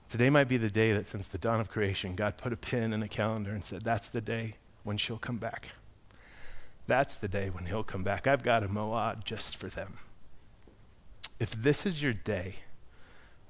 today 0.08 0.28
might 0.28 0.48
be 0.48 0.56
the 0.56 0.70
day 0.70 0.92
that 0.92 1.08
since 1.08 1.28
the 1.28 1.38
dawn 1.38 1.60
of 1.60 1.70
creation, 1.70 2.16
God 2.16 2.36
put 2.36 2.52
a 2.52 2.56
pin 2.56 2.92
in 2.92 3.02
a 3.02 3.08
calendar 3.08 3.52
and 3.52 3.64
said, 3.64 3.82
That's 3.82 4.08
the 4.08 4.20
day 4.20 4.56
when 4.82 4.96
she'll 4.96 5.18
come 5.18 5.38
back. 5.38 5.68
That's 6.86 7.16
the 7.16 7.28
day 7.28 7.50
when 7.50 7.66
he'll 7.66 7.84
come 7.84 8.02
back. 8.02 8.26
I've 8.26 8.42
got 8.42 8.64
a 8.64 8.68
moad 8.68 9.24
just 9.24 9.56
for 9.56 9.68
them. 9.68 9.98
If 11.38 11.52
this 11.52 11.86
is 11.86 12.02
your 12.02 12.12
day, 12.12 12.56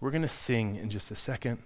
we're 0.01 0.11
going 0.11 0.23
to 0.23 0.29
sing 0.29 0.77
in 0.77 0.91
just 0.91 1.11
a 1.11 1.17
second. 1.17 1.59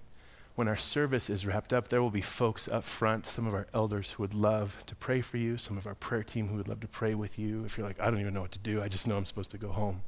When 0.55 0.69
our 0.69 0.77
service 0.77 1.29
is 1.29 1.45
wrapped 1.45 1.73
up, 1.73 1.89
there 1.89 2.01
will 2.01 2.11
be 2.11 2.21
folks 2.21 2.69
up 2.69 2.85
front, 2.85 3.27
some 3.27 3.47
of 3.47 3.55
our 3.55 3.67
elders 3.75 4.11
who 4.11 4.23
would 4.23 4.35
love 4.35 4.77
to 4.87 4.95
pray 4.95 5.21
for 5.21 5.37
you, 5.37 5.59
some 5.59 5.77
of 5.77 5.87
our 5.87 5.97
prayer 5.97 6.23
team 6.23 6.47
who 6.49 6.57
would 6.57 6.69
love 6.69 6.81
to 6.81 6.87
pray 6.87 7.17
with 7.17 7.39
you. 7.41 7.65
If 7.65 7.77
you're 7.77 7.87
like, 7.87 7.99
I 7.99 8.09
don't 8.09 8.21
even 8.21 8.35
know 8.35 8.43
what 8.43 8.53
to 8.53 8.61
do, 8.61 8.81
I 8.81 8.89
just 8.89 9.09
know 9.09 9.17
I'm 9.17 9.25
supposed 9.25 9.51
to 9.51 9.59
go 9.59 9.71
home, 9.71 10.03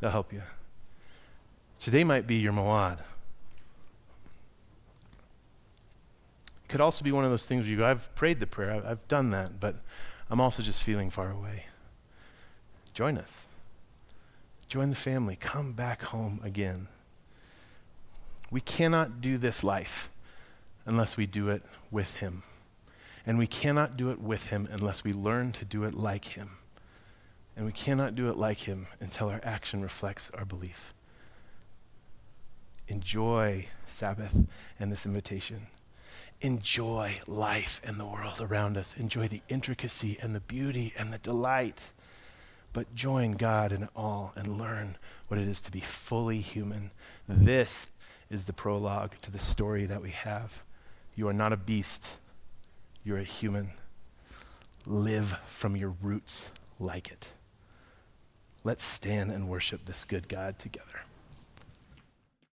they'll 0.00 0.10
help 0.10 0.30
you. 0.30 0.42
Today 1.80 2.04
might 2.04 2.26
be 2.26 2.34
your 2.36 2.52
moad. 2.52 2.98
It 6.64 6.68
could 6.68 6.82
also 6.82 7.02
be 7.02 7.12
one 7.12 7.24
of 7.24 7.30
those 7.30 7.46
things 7.46 7.62
where 7.62 7.70
you 7.70 7.78
go, 7.78 7.86
I've 7.86 8.14
prayed 8.14 8.40
the 8.40 8.46
prayer, 8.46 8.72
I've, 8.72 8.84
I've 8.84 9.08
done 9.08 9.30
that, 9.30 9.58
but 9.58 9.76
I'm 10.32 10.40
also 10.40 10.62
just 10.62 10.82
feeling 10.82 11.10
far 11.10 11.30
away. 11.30 11.66
Join 12.94 13.18
us. 13.18 13.44
Join 14.66 14.88
the 14.88 14.96
family. 14.96 15.36
Come 15.36 15.72
back 15.72 16.04
home 16.04 16.40
again. 16.42 16.88
We 18.50 18.62
cannot 18.62 19.20
do 19.20 19.36
this 19.36 19.62
life 19.62 20.08
unless 20.86 21.18
we 21.18 21.26
do 21.26 21.50
it 21.50 21.62
with 21.90 22.16
Him. 22.16 22.44
And 23.26 23.36
we 23.36 23.46
cannot 23.46 23.98
do 23.98 24.10
it 24.10 24.22
with 24.22 24.46
Him 24.46 24.66
unless 24.72 25.04
we 25.04 25.12
learn 25.12 25.52
to 25.52 25.66
do 25.66 25.84
it 25.84 25.92
like 25.92 26.24
Him. 26.24 26.52
And 27.54 27.66
we 27.66 27.72
cannot 27.72 28.14
do 28.14 28.30
it 28.30 28.38
like 28.38 28.60
Him 28.60 28.86
until 29.00 29.28
our 29.28 29.40
action 29.42 29.82
reflects 29.82 30.30
our 30.32 30.46
belief. 30.46 30.94
Enjoy 32.88 33.66
Sabbath 33.86 34.46
and 34.80 34.90
this 34.90 35.04
invitation 35.04 35.66
enjoy 36.42 37.20
life 37.26 37.80
and 37.84 37.98
the 37.98 38.04
world 38.04 38.40
around 38.40 38.76
us. 38.76 38.94
Enjoy 38.98 39.28
the 39.28 39.40
intricacy 39.48 40.18
and 40.20 40.34
the 40.34 40.40
beauty 40.40 40.92
and 40.98 41.12
the 41.12 41.18
delight. 41.18 41.80
But 42.72 42.94
join 42.94 43.32
God 43.32 43.72
in 43.72 43.88
all 43.94 44.32
and 44.36 44.58
learn 44.58 44.96
what 45.28 45.38
it 45.38 45.48
is 45.48 45.60
to 45.62 45.70
be 45.70 45.80
fully 45.80 46.40
human. 46.40 46.90
This 47.28 47.86
is 48.28 48.44
the 48.44 48.52
prologue 48.52 49.12
to 49.22 49.30
the 49.30 49.38
story 49.38 49.86
that 49.86 50.02
we 50.02 50.10
have. 50.10 50.62
You 51.14 51.28
are 51.28 51.34
not 51.34 51.52
a 51.52 51.56
beast, 51.56 52.08
you're 53.04 53.18
a 53.18 53.24
human. 53.24 53.70
Live 54.84 55.36
from 55.46 55.76
your 55.76 55.94
roots 56.02 56.50
like 56.80 57.10
it. 57.10 57.28
Let's 58.64 58.84
stand 58.84 59.30
and 59.30 59.48
worship 59.48 59.84
this 59.84 60.04
good 60.04 60.28
God 60.28 60.58
together. 60.58 61.02